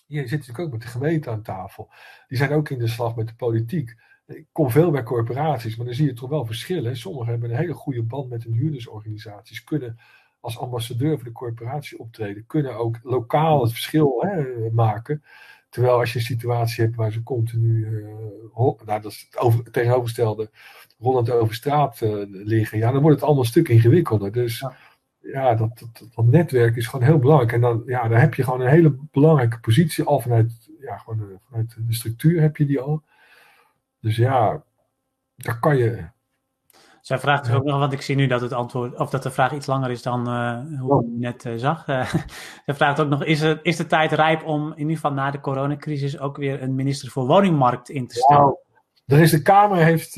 je 0.07 0.19
zit 0.27 0.31
natuurlijk 0.31 0.59
ook 0.59 0.71
met 0.71 0.81
de 0.81 0.87
gemeente 0.87 1.29
aan 1.29 1.41
tafel. 1.41 1.89
Die 2.27 2.37
zijn 2.37 2.51
ook 2.51 2.69
in 2.69 2.79
de 2.79 2.87
slag 2.87 3.15
met 3.15 3.27
de 3.27 3.35
politiek. 3.35 3.95
Ik 4.27 4.45
kom 4.51 4.69
veel 4.69 4.91
bij 4.91 5.03
corporaties, 5.03 5.75
maar 5.75 5.85
dan 5.85 5.95
zie 5.95 6.05
je 6.05 6.13
toch 6.13 6.29
wel 6.29 6.45
verschillen. 6.45 6.97
Sommigen 6.97 7.29
hebben 7.29 7.49
een 7.49 7.57
hele 7.57 7.73
goede 7.73 8.03
band 8.03 8.29
met 8.29 8.43
hun 8.43 8.53
huurdersorganisaties, 8.53 9.63
kunnen 9.63 9.99
als 10.39 10.59
ambassadeur 10.59 11.15
voor 11.15 11.23
de 11.23 11.31
corporatie 11.31 11.99
optreden, 11.99 12.45
kunnen 12.45 12.77
ook 12.77 12.99
lokaal 13.03 13.61
het 13.61 13.71
verschil 13.71 14.17
hè, 14.19 14.43
maken. 14.71 15.23
Terwijl 15.69 15.99
als 15.99 16.13
je 16.13 16.19
een 16.19 16.25
situatie 16.25 16.83
hebt 16.83 16.95
waar 16.95 17.11
ze 17.11 17.23
continu, 17.23 17.85
uh, 17.85 18.05
nou, 18.55 19.01
dat 19.01 19.05
is 19.05 19.27
het, 19.29 19.39
over, 19.39 19.71
tegenovergestelde, 19.71 20.49
rollend 20.99 21.31
over 21.31 21.55
straat 21.55 22.01
uh, 22.01 22.23
liggen, 22.27 22.77
ja, 22.77 22.91
dan 22.91 23.01
wordt 23.01 23.15
het 23.15 23.25
allemaal 23.25 23.43
een 23.43 23.49
stuk 23.49 23.67
ingewikkelder. 23.67 24.31
Dus 24.31 24.65
dat, 25.31 25.57
dat, 25.57 26.07
dat, 26.15 26.25
netwerk 26.25 26.75
is 26.75 26.87
gewoon 26.87 27.05
heel 27.05 27.19
belangrijk. 27.19 27.51
En 27.51 27.61
dan, 27.61 27.83
ja, 27.85 28.07
dan 28.07 28.17
heb 28.17 28.33
je 28.33 28.43
gewoon 28.43 28.61
een 28.61 28.67
hele 28.67 28.97
belangrijke 29.11 29.59
positie 29.59 30.03
al 30.03 30.19
vanuit, 30.19 30.69
ja, 30.79 30.97
gewoon 30.97 31.17
de, 31.17 31.37
vanuit 31.49 31.75
de 31.87 31.93
structuur 31.93 32.41
heb 32.41 32.57
je 32.57 32.65
die 32.65 32.79
al. 32.79 33.03
Dus 33.99 34.15
ja, 34.15 34.63
daar 35.35 35.59
kan 35.59 35.77
je. 35.77 36.05
Zij 37.01 37.19
vraagt 37.19 37.51
ook 37.51 37.63
nog, 37.63 37.79
want 37.79 37.93
ik 37.93 38.01
zie 38.01 38.15
nu 38.15 38.27
dat 38.27 38.41
het 38.41 38.53
antwoord, 38.53 38.99
of 38.99 39.09
dat 39.09 39.23
de 39.23 39.31
vraag 39.31 39.53
iets 39.53 39.65
langer 39.65 39.91
is 39.91 40.01
dan 40.01 40.29
uh, 40.29 40.79
hoe 40.79 41.03
je 41.03 41.17
net 41.17 41.45
uh, 41.45 41.53
zag. 41.55 41.87
Uh, 41.87 42.13
zij 42.65 42.75
vraagt 42.75 42.99
ook 42.99 43.09
nog, 43.09 43.23
is, 43.23 43.41
er, 43.41 43.59
is 43.63 43.77
de 43.77 43.85
tijd 43.85 44.11
rijp 44.11 44.43
om 44.43 44.71
in 44.71 44.79
ieder 44.79 44.95
geval 44.95 45.13
na 45.13 45.31
de 45.31 45.39
coronacrisis 45.39 46.19
ook 46.19 46.37
weer 46.37 46.61
een 46.61 46.75
minister 46.75 47.09
voor 47.09 47.25
woningmarkt 47.25 47.89
in 47.89 48.07
te 48.07 48.15
stellen? 48.15 48.43
Nou, 48.43 48.57
er 49.05 49.19
is 49.19 49.31
de 49.31 49.41
Kamer 49.41 49.77
heeft 49.77 50.17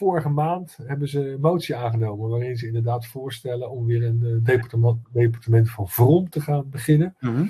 vorige 0.00 0.28
maand 0.28 0.78
hebben 0.82 1.08
ze 1.08 1.30
een 1.30 1.40
motie 1.40 1.76
aangenomen 1.76 2.28
waarin 2.30 2.56
ze 2.56 2.66
inderdaad 2.66 3.06
voorstellen 3.06 3.70
om 3.70 3.86
weer 3.86 4.04
een 4.04 4.20
uh, 4.22 4.36
departement, 4.42 4.98
departement 5.12 5.70
van 5.70 5.88
Vrom 5.88 6.30
te 6.30 6.40
gaan 6.40 6.70
beginnen. 6.70 7.16
Mhm. 7.20 7.46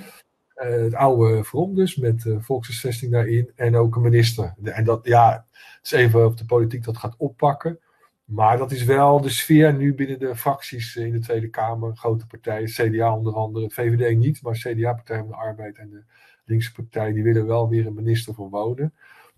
Eh, 0.55 0.71
het 0.71 0.95
oude 0.95 1.45
Vrom 1.45 1.75
dus, 1.75 1.97
met 1.97 2.25
uh, 2.25 2.37
volkshuisvesting 2.41 3.13
daarin 3.13 3.51
en 3.55 3.77
ook 3.77 3.97
een 3.97 4.03
minister. 4.03 4.55
En 4.63 4.85
dat, 4.85 5.07
ja, 5.07 5.47
het 5.53 5.85
is 5.85 5.91
even 5.91 6.27
of 6.27 6.35
de 6.35 6.45
politiek 6.45 6.85
dat 6.85 6.99
gaat 6.99 7.15
oppakken. 7.19 7.79
Maar 8.25 8.59
dat 8.59 8.73
is 8.73 8.85
wel 8.85 9.21
de 9.21 9.29
sfeer 9.29 9.75
nu 9.75 9.95
binnen 9.95 10.19
de 10.19 10.37
fracties 10.37 10.97
in 10.97 11.13
de 11.13 11.19
Tweede 11.19 11.49
Kamer. 11.49 11.97
Grote 11.97 12.27
partijen, 12.27 12.69
CDA 12.69 13.17
onder 13.17 13.35
andere, 13.35 13.71
VVD 13.71 14.17
niet, 14.17 14.43
maar 14.43 14.55
CDA, 14.55 14.93
Partij 14.93 15.19
van 15.19 15.29
de 15.29 15.35
Arbeid 15.35 15.79
en 15.79 15.91
de 15.91 16.03
linkse 16.45 16.73
partij, 16.73 17.13
die 17.13 17.23
willen 17.23 17.47
wel 17.47 17.69
weer 17.69 17.87
een 17.87 17.95
minister 17.95 18.35
voor 18.35 18.51
wonen. 18.51 18.95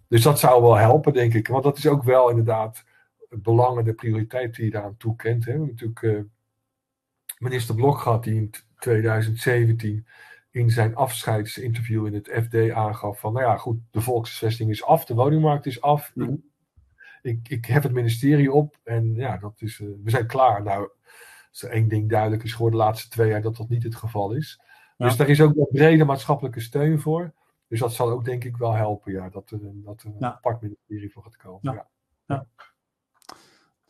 Dus 0.09 0.23
dat 0.23 0.39
zou 0.39 0.63
wel 0.63 0.77
helpen, 0.77 1.13
denk 1.13 1.35
ik. 1.35 1.49
Want 1.49 1.65
dat 1.65 1.79
is 1.79 1.87
ook 1.87 2.03
wel 2.03 2.29
inderdaad 2.31 2.85
het 3.33 3.43
belang 3.43 3.79
en 3.79 3.85
de 3.85 3.95
prioriteit 3.95 4.55
die 4.55 4.65
je 4.65 4.71
daaraan 4.71 4.97
toekent. 4.97 5.45
We 5.45 5.51
hebben 5.51 5.69
natuurlijk 5.69 6.03
uh, 6.03 6.21
minister 7.39 7.75
Blok 7.75 7.99
gehad 7.99 8.25
die 8.25 8.35
in 8.35 8.51
2017 8.79 10.07
in 10.51 10.71
zijn 10.71 10.95
afscheidsinterview 10.95 12.07
in 12.07 12.15
het 12.15 12.31
FD 12.45 12.71
aangaf 12.71 13.21
van, 13.21 13.33
nou 13.33 13.45
ja, 13.45 13.57
goed, 13.57 13.79
de 13.91 14.01
volksvesting 14.01 14.71
is 14.71 14.85
af, 14.85 15.05
de 15.05 15.15
woningmarkt 15.15 15.67
is 15.67 15.81
af. 15.81 16.13
Mhm. 16.15 16.35
Ik, 17.23 17.49
ik 17.49 17.65
heb 17.65 17.83
het 17.83 17.93
ministerie 17.93 18.53
op 18.53 18.79
en 18.83 19.15
ja, 19.15 19.37
dat 19.37 19.55
is, 19.57 19.79
uh, 19.79 19.89
we 20.05 20.11
zijn 20.11 20.27
klaar. 20.27 20.63
Nou, 20.63 20.91
als 21.51 21.63
er 21.63 21.71
één 21.71 21.89
ding 21.89 22.11
duidelijk 22.11 22.43
is 22.43 22.53
geworden 22.53 22.79
de 22.79 22.85
laatste 22.85 23.09
twee 23.09 23.29
jaar 23.29 23.43
dat 23.43 23.57
dat 23.57 23.69
niet 23.69 23.83
het 23.83 23.95
geval 23.95 24.33
is. 24.33 24.61
Dus 24.97 25.17
daar 25.17 25.29
is 25.29 25.41
ook 25.41 25.57
een 25.57 25.69
brede 25.71 26.05
maatschappelijke 26.05 26.61
steun 26.61 27.01
voor. 27.01 27.33
Dus 27.69 27.81
dat 27.81 27.93
zal 27.93 28.11
ook 28.11 28.25
denk 28.25 28.45
ik 28.45 28.57
wel 28.57 28.73
helpen, 28.73 29.13
ja, 29.13 29.29
dat 29.29 29.51
er, 29.51 29.59
dat 29.63 30.03
er 30.03 30.07
een 30.07 30.25
apart 30.25 30.61
ministerie 30.61 31.13
voor 31.13 31.23
gaat 31.23 31.37
komen. 31.37 31.87
Ja. 32.27 32.47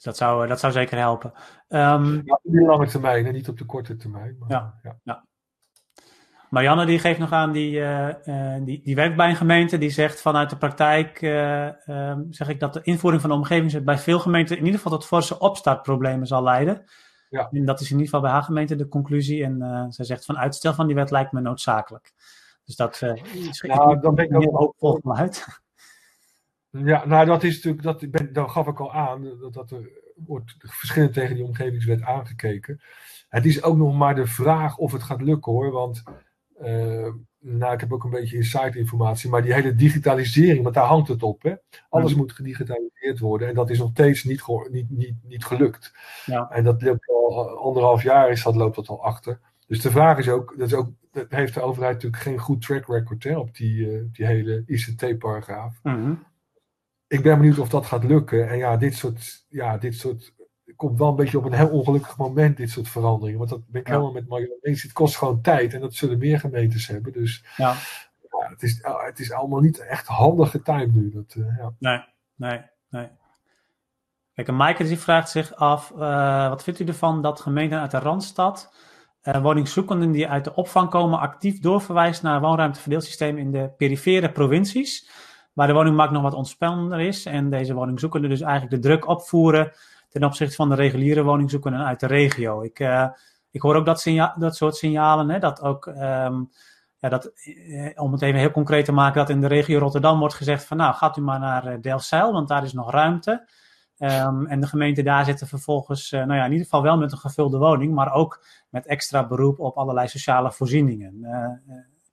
Dus 0.03 0.16
dat 0.16 0.28
zou, 0.28 0.46
dat 0.46 0.61
zou 0.61 0.72
zeker 0.72 0.98
helpen. 0.98 1.32
Um, 1.68 2.22
ja, 2.24 2.34
op 2.42 2.53
de 2.53 2.61
lange 2.61 2.86
termijn 2.86 3.26
en 3.26 3.32
niet 3.32 3.48
op 3.48 3.59
de 3.59 3.64
korte 3.64 3.96
termijn. 3.96 4.36
Maar, 4.38 4.50
ja, 4.50 4.74
ja. 4.82 4.96
ja. 5.03 5.24
Marianne 6.50 6.86
die 6.86 6.98
geeft 6.98 7.18
nog 7.18 7.32
aan, 7.32 7.53
die, 7.53 7.78
uh, 7.78 8.14
die, 8.64 8.82
die 8.82 8.94
werkt 8.94 9.16
bij 9.16 9.28
een 9.28 9.36
gemeente, 9.36 9.78
die 9.78 9.90
zegt 9.90 10.20
vanuit 10.20 10.50
de 10.50 10.57
praktijk, 10.57 11.22
uh, 11.22 11.66
uh, 11.86 12.16
zeg 12.30 12.48
ik 12.48 12.61
dat 12.61 12.72
de 12.72 12.82
invoering 12.82 13.20
van 13.20 13.30
de 13.30 13.36
omgevingswet 13.36 13.84
bij 13.84 13.98
veel 13.98 14.18
gemeenten 14.18 14.57
in 14.57 14.64
ieder 14.64 14.80
geval 14.80 14.98
tot 14.98 15.07
forse 15.07 15.38
opstartproblemen 15.38 16.26
zal 16.26 16.42
leiden. 16.42 16.84
Ja. 17.28 17.48
En 17.50 17.64
dat 17.64 17.80
is 17.80 17.86
in 17.86 17.92
ieder 17.92 18.07
geval 18.07 18.20
bij 18.20 18.30
haar 18.30 18.42
gemeente 18.42 18.76
de 18.76 18.88
conclusie. 18.88 19.44
En 19.44 19.86
zij 19.88 20.05
zegt 20.05 20.24
van 20.24 20.38
uitstel 20.38 20.74
van 20.74 20.86
die 20.86 20.94
wet 20.94 21.11
lijkt 21.11 21.32
me 21.32 21.40
noodzakelijk. 21.40 22.12
Dus 22.64 22.76
dat 22.76 23.03
is 23.34 23.61
nou, 23.61 24.00
dan 24.00 24.14
ben 24.14 24.24
ik 24.24 24.36
ook 24.36 24.57
hoopvol 24.59 25.00
vanuit. 25.03 25.61
Ja, 26.79 27.07
nou 27.07 27.27
dat 27.27 27.43
is 27.43 27.55
natuurlijk, 27.55 27.83
dat, 27.83 28.11
ben, 28.11 28.33
dan 28.33 28.51
gaf 28.51 28.66
ik 28.66 28.81
al 28.81 28.93
aan, 28.93 29.39
dat, 29.41 29.53
dat 29.53 29.70
er 29.70 29.91
wordt 30.16 30.55
verschillend 30.59 31.12
tegen 31.12 31.35
die 31.35 31.45
omgevingswet 31.45 32.03
aangekeken. 32.03 32.81
Het 33.29 33.47
is 33.47 33.62
ook 33.62 33.77
nog 33.77 33.95
maar 33.95 34.14
de 34.14 34.27
vraag 34.27 34.77
of 34.77 34.93
het 34.93 35.03
gaat 35.03 35.23
lukken 35.23 35.53
hoor, 35.53 35.70
want 35.70 36.03
uh, 36.61 37.09
nou, 37.39 37.73
ik 37.73 37.81
heb 37.81 37.93
ook 37.93 38.05
een 38.05 38.11
beetje 38.11 38.37
inside 38.37 38.79
informatie, 38.79 39.31
maar 39.31 39.43
die 39.43 39.53
hele 39.53 39.75
digitalisering, 39.75 40.62
want 40.62 40.75
daar 40.75 40.85
hangt 40.85 41.09
het 41.09 41.23
op. 41.23 41.43
Hè? 41.43 41.55
Alles 41.89 42.14
moet 42.14 42.33
gedigitaliseerd 42.33 43.18
worden 43.18 43.49
en 43.49 43.55
dat 43.55 43.70
is 43.70 43.79
nog 43.79 43.91
steeds 43.91 44.25
niet, 44.25 44.43
niet, 44.70 44.91
niet, 44.91 45.14
niet 45.23 45.45
gelukt. 45.45 45.93
Ja. 46.27 46.51
En 46.51 46.64
dat 46.64 46.83
loopt 46.83 47.09
al 47.09 47.59
anderhalf 47.59 48.03
jaar 48.03 48.31
is 48.31 48.43
dat, 48.43 48.57
loopt 48.57 48.77
dat 48.77 48.89
al 48.89 49.05
achter. 49.05 49.41
Dus 49.66 49.81
de 49.81 49.91
vraag 49.91 50.18
is 50.18 50.29
ook, 50.29 50.55
dat, 50.59 50.66
is 50.66 50.75
ook, 50.75 50.91
dat 51.11 51.27
heeft 51.29 51.55
de 51.55 51.61
overheid 51.61 51.95
natuurlijk 51.95 52.23
geen 52.23 52.39
goed 52.39 52.62
track 52.62 52.87
record 52.87 53.25
hè, 53.25 53.39
op 53.39 53.57
die, 53.57 53.77
uh, 53.77 54.03
die 54.12 54.27
hele 54.27 54.62
ICT-paragraaf. 54.66 55.81
Mhm. 55.83 56.12
Ik 57.12 57.22
ben 57.22 57.38
benieuwd 57.38 57.58
of 57.58 57.68
dat 57.68 57.86
gaat 57.86 58.04
lukken. 58.04 58.48
En 58.48 58.58
ja, 58.58 58.76
dit 58.76 58.96
soort, 58.96 59.44
ja, 59.48 59.78
dit 59.78 59.94
soort 59.94 60.32
komt 60.76 60.98
wel 60.98 61.08
een 61.08 61.16
beetje 61.16 61.38
op 61.38 61.44
een 61.44 61.52
heel 61.52 61.68
ongelukkig 61.68 62.16
moment, 62.16 62.56
dit 62.56 62.70
soort 62.70 62.88
veranderingen. 62.88 63.38
Want 63.38 63.50
dat 63.50 63.66
ben 63.66 63.80
ik 63.80 63.86
helemaal 63.86 64.12
met 64.12 64.28
Marjolein 64.28 64.58
eens. 64.62 64.82
Het 64.82 64.92
kost 64.92 65.16
gewoon 65.16 65.40
tijd 65.40 65.74
en 65.74 65.80
dat 65.80 65.94
zullen 65.94 66.18
meer 66.18 66.40
gemeentes 66.40 66.86
hebben. 66.86 67.12
Dus 67.12 67.44
ja. 67.56 67.74
ja 68.30 68.48
het, 68.48 68.62
is, 68.62 68.78
het 68.82 69.18
is 69.18 69.32
allemaal 69.32 69.60
niet 69.60 69.78
echt 69.78 70.06
handige 70.06 70.62
tijd 70.62 70.94
nu. 70.94 71.10
Dat, 71.10 71.34
uh, 71.34 71.58
ja. 71.58 71.72
Nee, 71.78 72.04
nee, 72.34 72.60
nee. 72.90 73.08
Kijk, 74.34 74.48
en 74.48 74.56
Maaike 74.56 74.84
die 74.84 74.98
vraagt 74.98 75.30
zich 75.30 75.54
af, 75.54 75.92
uh, 75.96 76.48
wat 76.48 76.62
vindt 76.62 76.80
u 76.80 76.84
ervan 76.84 77.22
dat 77.22 77.40
gemeenten 77.40 77.80
uit 77.80 77.90
de 77.90 77.98
Randstad 77.98 78.74
uh, 79.22 79.42
woningzoekenden 79.42 80.10
die 80.10 80.28
uit 80.28 80.44
de 80.44 80.54
opvang 80.54 80.90
komen 80.90 81.18
actief 81.18 81.60
doorverwijst 81.60 82.22
naar 82.22 82.40
woonruimteverdeelsysteem 82.40 83.38
in 83.38 83.50
de 83.50 83.70
perifere 83.76 84.32
provincies, 84.32 85.10
waar 85.53 85.66
de 85.66 85.72
woningmarkt 85.72 86.12
nog 86.12 86.22
wat 86.22 86.34
ontspannender 86.34 87.00
is 87.00 87.26
en 87.26 87.50
deze 87.50 87.74
woningzoekenden 87.74 88.30
dus 88.30 88.40
eigenlijk 88.40 88.82
de 88.82 88.88
druk 88.88 89.09
opvoeren 89.09 89.72
ten 90.09 90.24
opzichte 90.24 90.55
van 90.55 90.68
de 90.68 90.74
reguliere 90.74 91.22
woningzoekenden 91.22 91.84
uit 91.84 92.00
de 92.00 92.07
regio. 92.07 92.62
Ik, 92.62 92.80
uh, 92.80 93.09
ik 93.50 93.62
hoor 93.62 93.76
ook 93.76 93.86
dat, 93.86 94.00
signa 94.00 94.34
dat 94.38 94.57
soort 94.57 94.76
signalen, 94.76 95.30
hè, 95.30 95.38
dat 95.38 95.62
ook, 95.62 95.86
um, 95.86 96.50
ja, 96.98 97.09
dat, 97.09 97.26
eh, 97.26 98.03
om 98.03 98.12
het 98.12 98.22
even 98.22 98.40
heel 98.40 98.50
concreet 98.50 98.84
te 98.84 98.92
maken, 98.92 99.20
dat 99.20 99.30
in 99.30 99.40
de 99.40 99.46
regio 99.46 99.78
Rotterdam 99.78 100.18
wordt 100.18 100.34
gezegd 100.34 100.64
van 100.64 100.76
nou, 100.76 100.94
gaat 100.94 101.16
u 101.16 101.20
maar 101.20 101.38
naar 101.38 101.72
uh, 101.72 101.80
Delfzijl, 101.80 102.32
want 102.32 102.48
daar 102.48 102.64
is 102.64 102.72
nog 102.72 102.90
ruimte. 102.90 103.48
Um, 103.98 104.46
en 104.46 104.61
de 104.61 104.66
gemeente 104.66 105.03
daar 105.03 105.24
zitten 105.24 105.46
vervolgens, 105.46 106.11
nou 106.11 106.34
ja, 106.34 106.44
in 106.44 106.50
ieder 106.50 106.64
geval 106.64 106.82
wel 106.82 106.96
met 106.96 107.12
een 107.12 107.18
gevulde 107.18 107.59
woning, 107.59 107.94
maar 107.94 108.12
ook 108.12 108.44
met 108.68 108.86
extra 108.86 109.26
beroep 109.26 109.59
op 109.59 109.76
allerlei 109.76 110.09
sociale 110.09 110.53
voorzieningen. 110.53 111.26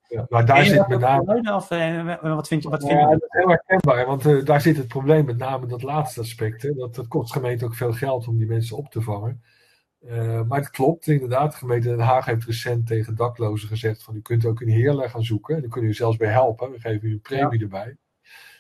Ja, 0.10 0.26
maar 0.30 0.46
daar 0.46 0.66
zit 0.66 0.88
met 0.88 1.00
name. 1.00 1.56
Of, 1.56 1.68
wat 2.22 2.48
vind 2.48 2.64
je? 2.64 2.70
Wat 2.70 2.84
vind 2.84 3.00
ja, 3.00 3.10
dat 3.10 3.22
is 3.22 3.28
heel 3.30 3.48
herkenbaar, 3.48 4.06
want 4.06 4.26
uh, 4.26 4.46
daar 4.46 4.62
zit 4.62 4.78
het 4.78 4.88
probleem 4.88 5.26
met 5.26 5.38
name 5.38 5.66
dat 5.66 5.82
laatste 5.82 6.20
aspect. 6.20 6.62
Hè, 6.62 6.74
dat 6.74 6.96
het 6.96 7.08
kost 7.08 7.32
gemeente 7.32 7.66
ook 7.66 7.76
veel 7.76 7.94
geld 7.94 8.28
om 8.28 8.38
die 8.38 8.48
mensen 8.48 8.78
op 8.78 8.92
te 8.92 9.02
vangen. 9.02 9.44
Uh, 10.06 10.42
maar 10.44 10.60
het 10.60 10.70
klopt 10.70 11.08
inderdaad. 11.08 11.52
De 11.52 11.58
gemeente 11.58 11.88
Den 11.88 12.00
Haag 12.00 12.26
heeft 12.26 12.46
recent 12.46 12.88
tegen 12.88 13.16
daklozen 13.16 13.68
gezegd: 13.68 14.04
van 14.04 14.16
u 14.16 14.22
kunt 14.22 14.46
ook 14.46 14.62
een 14.62 14.70
heerlijk 14.70 15.10
gaan 15.10 15.24
zoeken. 15.24 15.56
En 15.56 15.62
dan 15.62 15.70
kunnen 15.70 15.90
u 15.90 15.94
zelfs 15.94 16.18
bij 16.18 16.32
helpen. 16.32 16.72
We 16.72 16.80
geven 16.80 17.08
u 17.08 17.12
een 17.12 17.22
premie 17.22 17.62
erbij. 17.62 17.98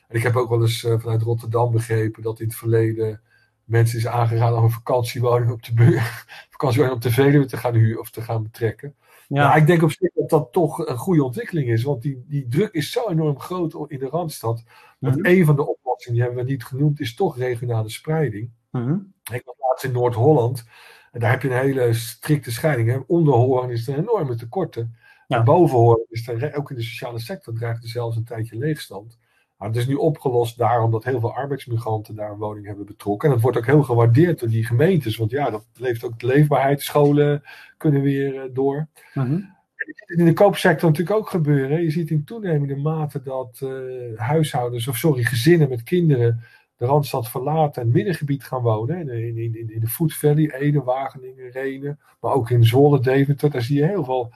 En 0.07 0.15
ik 0.15 0.23
heb 0.23 0.35
ook 0.35 0.49
wel 0.49 0.61
eens 0.61 0.87
vanuit 0.97 1.21
Rotterdam 1.21 1.71
begrepen 1.71 2.23
dat 2.23 2.39
in 2.39 2.47
het 2.47 2.55
verleden 2.55 3.21
mensen 3.69 3.97
is 3.97 4.07
aangeraden 4.07 4.57
om 4.57 4.63
een 4.63 4.71
vakantiewoning 4.71 5.51
op 5.51 5.63
de, 5.63 6.01
vakantiewoning 6.49 6.95
op 6.95 7.01
de 7.03 7.11
Veluwe 7.11 7.45
te 7.45 7.57
gaan 7.57 7.73
huren 7.73 7.99
of 7.99 8.09
te 8.09 8.21
gaan 8.21 8.43
betrekken. 8.43 8.95
Ja. 9.27 9.47
Nou, 9.47 9.59
ik 9.59 9.67
denk 9.67 9.81
op 9.81 9.91
zich 9.91 10.13
dat 10.13 10.29
dat 10.29 10.51
toch 10.51 10.87
een 10.87 10.97
goede 10.97 11.23
ontwikkeling 11.23 11.69
is. 11.69 11.83
Want 11.83 12.01
die, 12.01 12.23
die 12.27 12.47
druk 12.47 12.73
is 12.73 12.91
zo 12.91 13.09
enorm 13.09 13.39
groot 13.39 13.75
in 13.87 13.99
de 13.99 14.05
Randstad. 14.05 14.63
Dat 14.99 15.15
mm 15.15 15.25
een 15.25 15.45
van 15.45 15.55
de 15.55 15.67
oplossingen, 15.67 16.17
die 16.17 16.25
hebben 16.25 16.45
we 16.45 16.51
niet 16.51 16.63
genoemd, 16.63 16.99
is 16.99 17.15
toch 17.15 17.37
regionale 17.37 17.89
spreiding. 17.89 18.51
Mm 18.71 19.13
Ik 19.31 19.41
was 19.45 19.55
laatst 19.59 19.83
in 19.83 19.91
Noord-Holland. 19.91 20.65
En 21.11 21.19
daar 21.19 21.31
heb 21.31 21.41
je 21.41 21.49
een 21.49 21.59
hele 21.59 21.93
strikte 21.93 22.51
scheiding. 22.51 22.89
Hè. 22.89 22.99
Onder 23.07 23.33
Hoorn 23.33 23.69
is 23.69 23.87
er 23.87 23.93
een 23.93 23.99
enorme 23.99 24.35
tekorten. 24.35 24.95
Ja. 25.27 25.37
En 25.37 25.43
boven 25.43 25.77
Hoorn 25.77 26.05
is 26.09 26.27
er, 26.27 26.55
ook 26.55 26.69
in 26.69 26.75
de 26.75 26.81
sociale 26.81 27.19
sector, 27.19 27.53
dreigt 27.53 27.83
er 27.83 27.89
zelfs 27.89 28.15
een 28.15 28.23
tijdje 28.23 28.57
leegstand. 28.57 29.17
Nou, 29.59 29.71
het 29.71 29.81
is 29.81 29.87
nu 29.87 29.95
opgelost 29.95 30.57
daarom 30.57 30.91
dat 30.91 31.03
heel 31.03 31.19
veel 31.19 31.33
arbeidsmigranten 31.33 32.15
daar 32.15 32.31
een 32.31 32.37
woning 32.37 32.65
hebben 32.65 32.85
betrokken. 32.85 33.27
En 33.27 33.33
dat 33.33 33.43
wordt 33.43 33.57
ook 33.57 33.65
heel 33.65 33.83
gewaardeerd 33.83 34.39
door 34.39 34.49
die 34.49 34.65
gemeentes. 34.65 35.17
Want 35.17 35.31
ja, 35.31 35.49
dat 35.49 35.65
leeft 35.73 36.03
ook 36.03 36.19
de 36.19 36.25
leefbaarheid. 36.25 36.81
Scholen 36.81 37.43
kunnen 37.77 38.01
weer 38.01 38.33
uh, 38.33 38.41
door. 38.53 38.87
Mm 39.13 39.25
-hmm. 39.25 39.57
In 40.05 40.25
de 40.25 40.33
koopsector 40.33 40.89
natuurlijk 40.89 41.17
ook 41.17 41.29
gebeuren. 41.29 41.81
Je 41.81 41.91
ziet 41.91 42.09
in 42.09 42.23
toenemende 42.23 42.75
mate 42.75 43.21
dat 43.21 43.59
uh, 43.63 44.19
huishoudens, 44.19 44.87
of 44.87 44.97
sorry, 44.97 45.23
gezinnen 45.23 45.69
met 45.69 45.83
kinderen 45.83 46.43
de 46.77 46.85
Randstad 46.85 47.29
verlaten 47.29 47.81
en 47.81 47.87
het 47.87 47.95
middengebied 47.95 48.43
gaan 48.43 48.61
wonen. 48.61 49.09
In, 49.09 49.37
in, 49.37 49.55
in, 49.55 49.73
in 49.73 49.79
de 49.79 49.87
Food 49.87 50.13
Valley, 50.13 50.53
Ede, 50.53 50.83
Wageningen, 50.83 51.49
Renen. 51.51 51.99
Maar 52.19 52.33
ook 52.33 52.49
in 52.49 52.65
Zwolle, 52.65 52.99
Deventer. 52.99 53.51
Daar 53.51 53.61
zie 53.61 53.77
je 53.77 53.85
heel 53.85 54.03
veel 54.03 54.33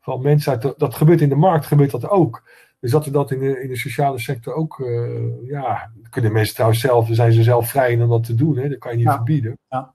van 0.00 0.22
mensen 0.22 0.52
uit. 0.52 0.78
dat 0.78 0.94
gebeurt 0.94 1.20
in 1.20 1.28
de 1.28 1.34
markt, 1.34 1.66
gebeurt 1.66 1.90
dat 1.90 2.08
ook. 2.08 2.42
Dus 2.80 2.90
dat 2.90 3.04
we 3.04 3.10
dat 3.10 3.30
in 3.30 3.38
de, 3.38 3.62
in 3.62 3.68
de 3.68 3.76
sociale 3.76 4.18
sector 4.18 4.54
ook, 4.54 4.78
uh, 4.78 5.48
ja, 5.48 5.92
kunnen 6.10 6.32
mensen 6.32 6.54
trouwens 6.54 6.80
zelf, 6.80 7.08
zijn 7.10 7.32
ze 7.32 7.42
zelf 7.42 7.70
vrij 7.70 8.00
om 8.00 8.08
dat 8.08 8.24
te 8.24 8.34
doen, 8.34 8.56
hè? 8.56 8.68
dat 8.68 8.78
kan 8.78 8.90
je 8.90 8.96
niet 8.96 9.14
verbieden. 9.14 9.58
Ja. 9.68 9.94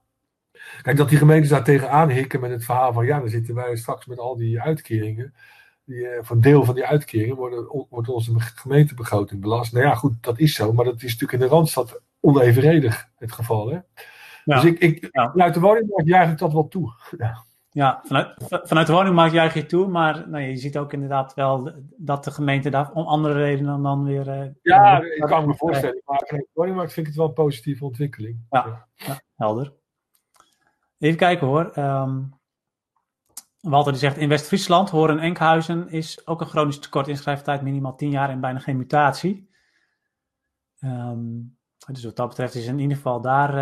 Kijk, 0.81 0.97
dat 0.97 1.09
die 1.09 1.17
gemeentes 1.17 1.49
daar 1.49 1.63
tegenaan 1.63 2.09
hikken 2.09 2.39
met 2.39 2.51
het 2.51 2.65
verhaal 2.65 2.93
van, 2.93 3.05
ja, 3.05 3.19
dan 3.19 3.29
zitten 3.29 3.55
wij 3.55 3.75
straks 3.75 4.05
met 4.05 4.19
al 4.19 4.35
die 4.35 4.61
uitkeringen, 4.61 5.33
die, 5.85 5.97
uh, 5.97 6.19
van 6.21 6.39
deel 6.39 6.65
van 6.65 6.75
die 6.75 6.85
uitkeringen 6.85 7.35
worden, 7.35 7.85
wordt 7.89 8.09
onze 8.09 8.31
gemeentebegroting 8.37 9.41
belast. 9.41 9.73
Nou 9.73 9.85
ja, 9.85 9.95
goed, 9.95 10.13
dat 10.21 10.39
is 10.39 10.53
zo, 10.53 10.73
maar 10.73 10.85
dat 10.85 10.95
is 10.95 11.01
natuurlijk 11.01 11.31
in 11.31 11.39
de 11.39 11.45
Randstad 11.45 12.01
onevenredig 12.19 13.09
het 13.15 13.31
geval. 13.31 13.69
Hè? 13.69 13.79
Ja. 14.45 14.55
Dus 14.55 14.63
ik, 14.63 14.79
ik, 14.79 15.07
vanuit 15.11 15.53
de 15.53 15.59
woningmarkt 15.59 16.07
juich 16.07 16.31
ik 16.31 16.37
dat 16.37 16.53
wel 16.53 16.67
toe. 16.67 16.93
Ja. 17.17 17.43
Ja, 17.73 18.01
vanuit, 18.03 18.33
vanuit 18.37 18.87
de 18.87 18.93
woningmarkt 18.93 19.33
juich 19.33 19.53
je 19.53 19.65
toe, 19.65 19.87
maar 19.87 20.29
nou, 20.29 20.43
je 20.43 20.57
ziet 20.57 20.77
ook 20.77 20.93
inderdaad 20.93 21.33
wel 21.33 21.71
dat 21.97 22.23
de 22.23 22.31
gemeente 22.31 22.69
daar 22.69 22.91
om 22.91 23.05
andere 23.05 23.33
redenen 23.33 23.81
dan 23.81 24.03
weer... 24.03 24.27
Uh, 24.27 24.49
ja, 24.61 25.01
ik 25.01 25.23
kan 25.25 25.47
me 25.47 25.55
voorstellen, 25.55 26.01
maar 26.05 26.23
vanuit 26.25 26.45
de 26.45 26.51
woningmarkt 26.53 26.93
vind 26.93 27.07
ik 27.07 27.11
het 27.11 27.21
wel 27.21 27.29
een 27.29 27.43
positieve 27.43 27.85
ontwikkeling. 27.85 28.45
Ja, 28.49 28.87
ja. 28.95 29.21
helder. 29.35 29.73
Even 30.97 31.17
kijken 31.17 31.47
hoor. 31.47 31.71
Um, 31.77 32.39
Walter 33.61 33.91
die 33.91 34.01
zegt, 34.01 34.17
in 34.17 34.29
West-Friesland, 34.29 34.89
Horen 34.89 35.19
Enkhuizen, 35.19 35.89
is 35.89 36.27
ook 36.27 36.41
een 36.41 36.47
chronisch 36.47 36.79
tekort 36.79 37.07
inschrijftijd 37.07 37.61
minimaal 37.61 37.95
10 37.95 38.09
jaar 38.09 38.29
en 38.29 38.39
bijna 38.39 38.59
geen 38.59 38.77
mutatie. 38.77 39.49
Um, 40.79 41.57
dus 41.85 42.03
wat 42.03 42.15
dat 42.15 42.27
betreft 42.27 42.55
is 42.55 42.65
in 42.65 42.79
ieder 42.79 42.95
geval 42.95 43.21
daar 43.21 43.57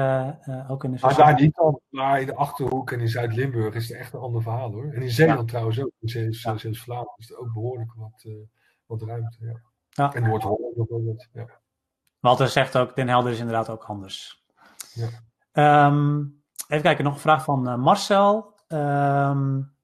uh, 0.48 0.72
ook 0.72 0.84
in 0.84 0.92
de. 0.92 0.98
Maar 1.02 1.16
daar 1.16 1.42
niet 1.42 1.56
dan, 1.56 1.80
maar 1.90 2.20
in 2.20 2.26
de 2.26 2.36
achterhoek 2.36 2.92
en 2.92 3.00
in 3.00 3.10
Zuid-Limburg 3.10 3.76
is 3.76 3.90
het 3.90 3.98
echt 3.98 4.14
een 4.14 4.20
ander 4.20 4.42
verhaal 4.42 4.72
hoor. 4.72 4.92
En 4.94 5.02
in 5.02 5.12
Zeeland 5.12 5.48
trouwens 5.48 5.80
ook. 5.80 5.92
In 6.00 6.34
Zeeuws-Vlaanderen 6.34 7.18
is 7.18 7.32
er 7.32 7.38
ook 7.38 7.54
behoorlijk 7.54 7.94
wat, 7.96 8.24
uh, 8.28 8.34
wat 8.86 9.02
ruimte. 9.02 9.38
Ja. 9.40 9.62
ja. 9.90 10.14
En 10.14 10.24
Noord-Holland 10.24 10.76
bijvoorbeeld. 10.76 11.28
Ja. 11.34 11.46
Walter 12.20 12.48
zegt 12.48 12.78
ook, 12.78 12.96
Den 12.96 13.08
Helder 13.08 13.32
is 13.32 13.40
inderdaad 13.40 13.70
ook 13.70 13.84
anders. 13.84 14.46
Ja. 14.94 15.88
Um, 15.88 16.42
even 16.68 16.84
kijken, 16.84 17.04
nog 17.04 17.14
een 17.14 17.20
vraag 17.20 17.44
van 17.44 17.70
uh, 17.70 17.76
Marcel. 17.76 18.54
Um, 18.68 19.78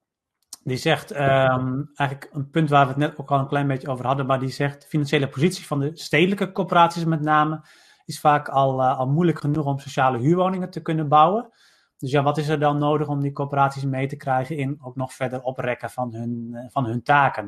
die 0.63 0.77
zegt 0.77 1.11
um, 1.11 1.91
eigenlijk 1.95 2.29
een 2.31 2.49
punt 2.49 2.69
waar 2.69 2.83
we 2.83 2.89
het 2.89 2.97
net 2.97 3.17
ook 3.17 3.31
al 3.31 3.39
een 3.39 3.47
klein 3.47 3.67
beetje 3.67 3.87
over 3.87 4.05
hadden, 4.05 4.25
maar 4.25 4.39
die 4.39 4.49
zegt 4.49 4.81
de 4.81 4.87
financiële 4.87 5.27
positie 5.27 5.65
van 5.65 5.79
de 5.79 5.91
stedelijke 5.93 6.51
corporaties 6.51 7.05
met 7.05 7.21
name 7.21 7.61
is 8.05 8.19
vaak 8.19 8.49
al, 8.49 8.79
uh, 8.79 8.99
al 8.99 9.07
moeilijk 9.07 9.39
genoeg 9.39 9.65
om 9.65 9.79
sociale 9.79 10.17
huurwoningen 10.17 10.69
te 10.69 10.81
kunnen 10.81 11.07
bouwen. 11.07 11.49
Dus 11.97 12.11
ja, 12.11 12.23
wat 12.23 12.37
is 12.37 12.47
er 12.47 12.59
dan 12.59 12.77
nodig 12.77 13.07
om 13.07 13.21
die 13.21 13.31
corporaties 13.31 13.83
mee 13.83 14.07
te 14.07 14.15
krijgen 14.15 14.57
in 14.57 14.77
ook 14.81 14.95
nog 14.95 15.13
verder 15.13 15.41
oprekken 15.41 15.89
van 15.89 16.13
hun, 16.13 16.49
uh, 16.51 16.65
van 16.69 16.85
hun 16.85 17.03
taken? 17.03 17.43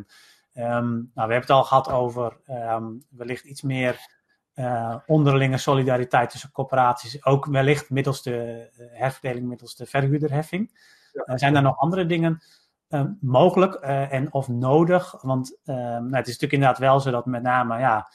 Um, 0.54 0.64
nou, 0.64 1.10
we 1.14 1.20
hebben 1.20 1.40
het 1.40 1.50
al 1.50 1.64
gehad 1.64 1.92
over 1.92 2.38
um, 2.48 3.04
wellicht 3.10 3.44
iets 3.44 3.62
meer 3.62 4.16
uh, 4.56 4.96
onderlinge 5.06 5.58
solidariteit 5.58 6.30
tussen 6.30 6.52
corporaties. 6.52 7.26
Ook 7.26 7.46
wellicht 7.46 7.90
middels 7.90 8.22
de 8.22 8.70
herverdeling, 8.92 9.48
middels 9.48 9.76
de 9.76 9.86
verhuurderheffing. 9.86 10.80
Ja. 11.26 11.38
zijn 11.38 11.56
er 11.56 11.62
nog 11.62 11.78
andere 11.78 12.06
dingen 12.06 12.42
mogelijk 13.20 13.74
en 13.74 14.34
of 14.34 14.48
nodig? 14.48 15.16
Want 15.22 15.58
nou, 15.66 16.16
het 16.16 16.28
is 16.28 16.40
natuurlijk 16.40 16.54
inderdaad 16.54 16.78
wel 16.78 17.00
zo 17.00 17.12
dat 17.12 17.26
met 17.26 17.42
name 17.42 17.80
ja, 17.80 18.08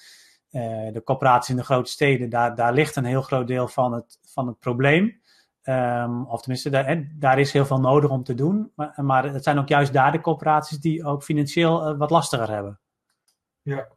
de 0.92 1.00
coöperaties 1.04 1.50
in 1.50 1.56
de 1.56 1.64
grote 1.64 1.90
steden, 1.90 2.30
daar, 2.30 2.54
daar 2.54 2.72
ligt 2.72 2.96
een 2.96 3.04
heel 3.04 3.22
groot 3.22 3.46
deel 3.46 3.68
van 3.68 3.92
het, 3.92 4.18
van 4.22 4.46
het 4.46 4.58
probleem. 4.58 5.20
Um, 5.64 6.26
of 6.26 6.40
tenminste, 6.40 6.70
daar, 6.70 7.08
daar, 7.14 7.38
is 7.38 7.52
heel 7.52 7.66
veel 7.66 7.80
nodig 7.80 8.10
om 8.10 8.22
te 8.22 8.34
doen. 8.34 8.72
Maar, 8.74 8.94
maar, 8.96 9.32
het 9.32 9.44
zijn 9.44 9.58
ook 9.58 9.68
juist 9.68 9.92
daar 9.92 10.12
de 10.12 10.20
coöperaties 10.20 10.78
die 10.78 11.04
ook 11.04 11.22
financieel 11.22 11.88
uh, 11.88 11.98
wat 11.98 12.10
lastiger 12.10 12.50
hebben. 12.50 12.80
Ja. 13.62 13.88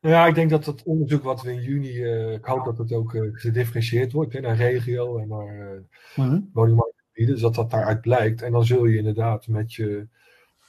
Nou 0.00 0.14
ja, 0.14 0.26
ik 0.26 0.34
denk 0.34 0.50
dat 0.50 0.66
het 0.66 0.82
onderzoek 0.82 1.22
wat 1.22 1.42
we 1.42 1.52
in 1.52 1.62
juni, 1.62 1.92
uh, 1.92 2.32
ik 2.32 2.44
hoop 2.44 2.64
dat 2.64 2.78
het 2.78 2.92
ook 2.92 3.16
gedifferentieerd 3.32 4.12
wordt 4.12 4.32
hè, 4.32 4.40
naar 4.40 4.56
regio 4.56 5.18
en 5.18 5.28
naar 5.28 5.82
mm 6.16 6.50
woningmarktgebieden, 6.52 7.34
dus 7.34 7.42
dat 7.42 7.54
dat 7.54 7.70
daaruit 7.70 8.00
blijkt. 8.00 8.42
En 8.42 8.52
dan 8.52 8.64
zul 8.64 8.84
je 8.84 8.96
inderdaad 8.96 9.48
met 9.48 9.74
je, 9.74 10.08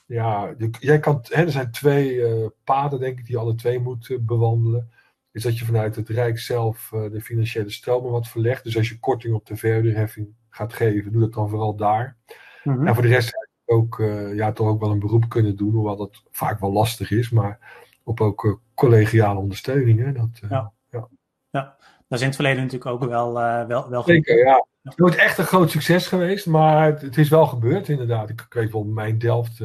ja, 0.05 0.53
je, 0.57 0.69
jij 0.79 0.99
kan, 0.99 1.19
hè, 1.23 1.43
er 1.43 1.51
zijn 1.51 1.71
twee 1.71 2.21
paden 2.63 2.99
denk 2.99 3.19
ik 3.19 3.25
die 3.25 3.35
je 3.35 3.41
alle 3.41 3.55
twee 3.55 3.79
moet 3.79 4.17
bewandelen 4.21 4.89
is 5.31 5.43
dat 5.43 5.57
je 5.57 5.65
vanuit 5.65 5.95
het 5.95 6.09
Rijk 6.09 6.39
zelf 6.39 6.91
uh, 6.93 7.11
de 7.11 7.21
financiële 7.21 7.69
stromen 7.69 8.11
wat 8.11 8.27
verlegt. 8.27 8.63
Dus 8.63 8.77
als 8.77 8.89
je 8.89 8.99
korting 8.99 9.33
op 9.33 9.45
de 9.45 9.55
verhuurderheffing 9.55 10.35
gaat 10.49 10.73
geven, 10.73 11.11
doe 11.11 11.21
dat 11.21 11.33
dan 11.33 11.49
vooral 11.49 11.75
daar. 11.75 12.17
Mm 12.63 12.75
-hmm. 12.75 12.87
En 12.87 12.93
voor 12.93 13.03
de 13.03 13.09
rest 13.09 13.47
ook, 13.65 14.03
ja, 14.33 14.51
toch 14.51 14.67
ook 14.67 14.79
wel 14.79 14.91
een 14.91 14.99
beroep 14.99 15.29
kunnen 15.29 15.55
doen, 15.55 15.73
hoewel 15.73 15.95
dat 15.95 16.23
vaak 16.31 16.59
wel 16.59 16.71
lastig 16.71 17.11
is, 17.11 17.29
maar 17.29 17.59
op 18.03 18.21
ook 18.21 18.59
collegiale 18.73 19.39
ondersteuning. 19.39 19.99
Hè? 19.99 20.11
Dat, 20.11 20.39
ja. 20.49 20.71
ja. 20.91 21.07
ja, 21.49 21.75
dat 21.79 22.17
is 22.17 22.19
in 22.19 22.25
het 22.25 22.35
verleden 22.35 22.63
natuurlijk 22.63 22.91
ook 22.91 23.09
wel, 23.09 23.33
wel, 23.67 23.89
wel 23.89 24.03
Zeker, 24.03 24.37
ja. 24.37 24.65
Het 24.81 24.91
is 24.91 24.95
nooit 24.95 25.15
echt 25.15 25.37
een 25.37 25.45
groot 25.45 25.71
succes 25.71 26.07
geweest, 26.07 26.45
maar 26.45 26.85
het, 26.85 27.01
het 27.01 27.17
is 27.17 27.29
wel 27.29 27.45
gebeurd 27.45 27.89
inderdaad. 27.89 28.29
Ik, 28.29 28.45
weet 28.49 28.71
wel, 28.71 28.83
mijn 28.83 29.17
Delft, 29.17 29.63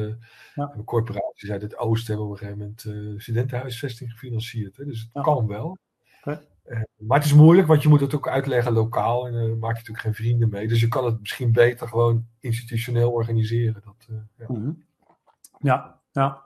ja. 0.55 0.73
corporaties 0.85 1.51
uit 1.51 1.61
het 1.61 1.77
oosten 1.77 2.07
hebben 2.07 2.25
op 2.25 2.31
een 2.31 2.37
gegeven 2.37 2.59
moment 2.59 2.83
uh, 2.83 3.19
studentenhuisvesting 3.19 4.11
gefinancierd. 4.11 4.77
Hè? 4.77 4.85
Dus 4.85 5.09
het 5.13 5.23
kan 5.23 5.47
wel. 5.47 5.77
Okay. 6.21 6.41
Uh, 6.65 6.81
maar 6.95 7.17
het 7.17 7.27
is 7.27 7.33
moeilijk, 7.33 7.67
want 7.67 7.81
je 7.81 7.89
moet 7.89 7.99
het 7.99 8.15
ook 8.15 8.27
uitleggen 8.27 8.73
lokaal 8.73 9.27
en 9.27 9.33
dan 9.33 9.59
maak 9.59 9.71
je 9.71 9.77
natuurlijk 9.77 9.99
geen 9.99 10.13
vrienden 10.13 10.49
mee. 10.49 10.67
Dus 10.67 10.79
je 10.79 10.87
kan 10.87 11.05
het 11.05 11.19
misschien 11.19 11.51
beter 11.51 11.87
gewoon 11.87 12.25
institutioneel 12.39 13.11
organiseren. 13.11 13.81
Dat, 13.85 14.07
ja. 14.37 14.45
Mm 14.47 14.55
-hmm. 14.55 14.83
ja, 15.59 15.99
ja, 16.11 16.41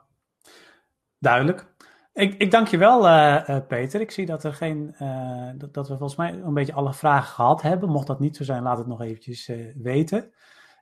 duidelijk. 1.18 1.68
Ik, 2.12 2.34
ik 2.34 2.50
dank 2.50 2.68
je 2.68 2.78
wel, 2.78 3.06
uh, 3.06 3.58
Peter. 3.68 4.00
Ik 4.00 4.10
zie 4.10 4.26
dat, 4.26 4.44
er 4.44 4.54
geen, 4.54 4.94
uh, 5.02 5.50
dat, 5.54 5.74
dat, 5.74 5.88
we 5.88 5.96
volgens 5.96 6.18
mij 6.18 6.32
een 6.32 6.54
beetje 6.54 6.72
alle 6.72 6.94
vragen 6.94 7.34
gehad 7.34 7.62
hebben. 7.62 7.88
Mocht 7.88 8.06
dat 8.06 8.20
niet 8.20 8.36
zo 8.36 8.44
zijn, 8.44 8.62
laat 8.62 8.78
het 8.78 8.86
nog 8.86 9.00
eventjes 9.00 9.50
weten. 9.74 10.32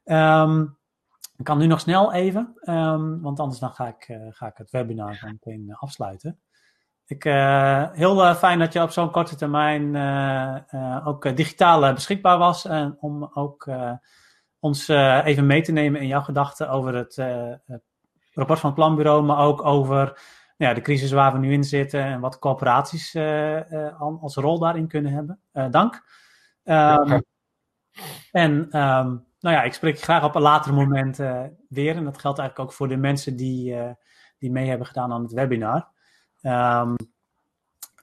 Um, 0.05 0.79
ik 1.39 1.45
kan 1.45 1.59
nu 1.59 1.67
nog 1.67 1.81
snel 1.81 2.13
even, 2.13 2.55
um, 2.63 3.21
want 3.21 3.41
anders 3.41 3.61
dan 3.61 3.71
ga 3.71 3.87
ik, 3.87 4.19
ga 4.31 4.47
ik 4.47 4.57
het 4.57 4.71
webinar 4.71 5.19
dan 5.21 5.31
meteen 5.31 5.75
afsluiten. 5.75 6.39
Ik, 7.07 7.23
heel 7.93 8.35
fijn 8.35 8.59
dat 8.59 8.73
je 8.73 8.83
op 8.83 8.91
zo'n 8.91 9.11
korte 9.11 9.37
termijn 9.37 9.97
ook 11.05 11.37
digitaal 11.37 11.93
beschikbaar 11.95 12.39
was. 12.39 12.65
En 12.65 12.97
om 13.01 13.31
ook 13.35 13.71
ons 14.59 14.89
even 14.89 15.47
mee 15.47 15.63
te 15.63 15.73
nemen 15.73 16.01
in 16.01 16.07
jouw 16.07 16.23
gedachten 16.23 16.71
over 16.71 16.95
het 16.95 17.17
rapport 18.33 18.59
van 18.59 18.71
het 18.71 18.79
planbureau, 18.79 19.23
maar 19.23 19.39
ook 19.39 19.65
over 19.65 20.21
ja, 20.57 20.75
de 20.75 20.81
crisis 20.81 21.11
waar 21.11 21.33
we 21.33 21.39
nu 21.39 21.53
in 21.53 21.65
zitten 21.65 22.03
en 22.03 22.21
wat 22.21 22.39
corporaties 22.39 23.17
als 24.21 24.35
rol 24.35 24.59
daarin 24.59 24.89
kunnen 24.89 25.13
hebben. 25.13 25.41
Dank. 25.71 26.03
Um, 26.65 27.23
en 28.33 28.81
um, 28.81 29.27
nou 29.41 29.57
ja, 29.57 29.63
ik 29.63 29.73
spreek 29.73 30.01
graag 30.01 30.25
op 30.25 30.35
een 30.35 30.43
later 30.43 30.75
moment 30.75 31.17
weer. 31.69 31.97
En 31.97 32.05
dat 32.05 32.19
geldt 32.19 32.39
eigenlijk 32.39 32.59
ook 32.59 32.77
voor 32.77 32.89
de 32.89 32.97
mensen 32.97 33.37
die, 33.37 33.77
die 34.39 34.51
mee 34.51 34.69
hebben 34.69 34.87
gedaan 34.87 35.13
aan 35.13 35.23
het 35.23 35.33
webinar. 35.33 35.89
Um, 36.43 36.95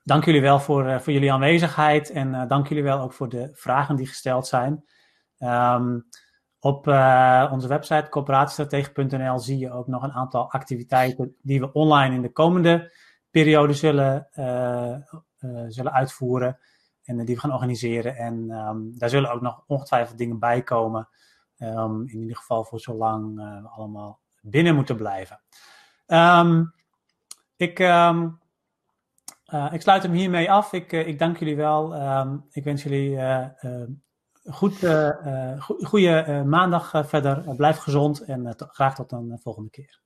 dank 0.04 0.26
jullie 0.26 0.42
wel 0.42 0.60
voor, 0.60 1.02
voor 1.02 1.14
jullie 1.14 1.34
aanwezigheid 1.34 2.10
en 2.10 2.48
dank 2.48 2.68
jullie 2.68 2.84
wel 2.84 3.00
ook 3.00 3.14
voor 3.14 3.30
de 3.30 3.50
vragen 3.54 3.96
die 3.96 4.08
gesteld 4.08 4.48
zijn. 4.48 4.86
Um, 5.40 6.08
op 6.60 6.88
onze 7.52 7.68
website 7.68 8.10
coöperatiestrategie.nl 8.10 9.40
zie 9.40 9.58
je 9.58 9.72
ook 9.72 9.88
nog 9.88 10.04
een 10.04 10.14
aantal 10.14 10.52
activiteiten 10.52 11.36
die 11.42 11.60
we 11.60 11.72
online 11.72 12.16
in 12.16 12.22
de 12.22 12.32
komende 12.32 12.92
periode 13.30 13.74
zullen, 13.74 14.28
zullen 15.68 15.92
uitvoeren 15.92 16.60
en 17.04 17.26
die 17.26 17.36
we 17.36 17.42
gaan 17.42 17.54
organiseren. 17.54 18.16
En 18.16 18.52
um, 18.52 18.98
daar 18.98 19.10
zullen 19.10 19.32
ook 19.32 19.42
nog 19.42 19.64
ongetwijfeld 19.68 20.18
dingen 20.18 20.40
bij 20.40 20.62
komen. 20.62 21.10
Um, 21.58 22.08
in 22.08 22.20
ieder 22.20 22.36
geval 22.36 22.64
voor 22.64 22.80
zolang 22.80 23.36
we 23.36 23.68
allemaal 23.70 24.20
binnen 24.42 24.76
moeten 24.76 24.96
blijven. 24.96 25.42
Um, 26.08 26.74
ik, 27.56 27.80
ik 29.72 29.82
sluit 29.82 30.04
hem 30.04 30.12
hiermee 30.12 30.52
af. 30.52 30.74
Ik, 30.74 30.92
ik 30.92 31.20
dank 31.20 31.38
jullie 31.38 31.56
wel. 31.56 31.96
ik 32.50 32.64
wens 32.64 32.84
jullie 32.84 33.20
goed, 34.46 34.78
goede 35.84 36.44
maandag 36.46 37.08
verder. 37.08 37.56
blijf 37.56 37.78
gezond 37.78 38.22
en 38.22 38.56
graag 38.58 38.96
tot 38.96 39.12
een 39.12 39.40
volgende 39.42 39.70
keer. 39.70 40.04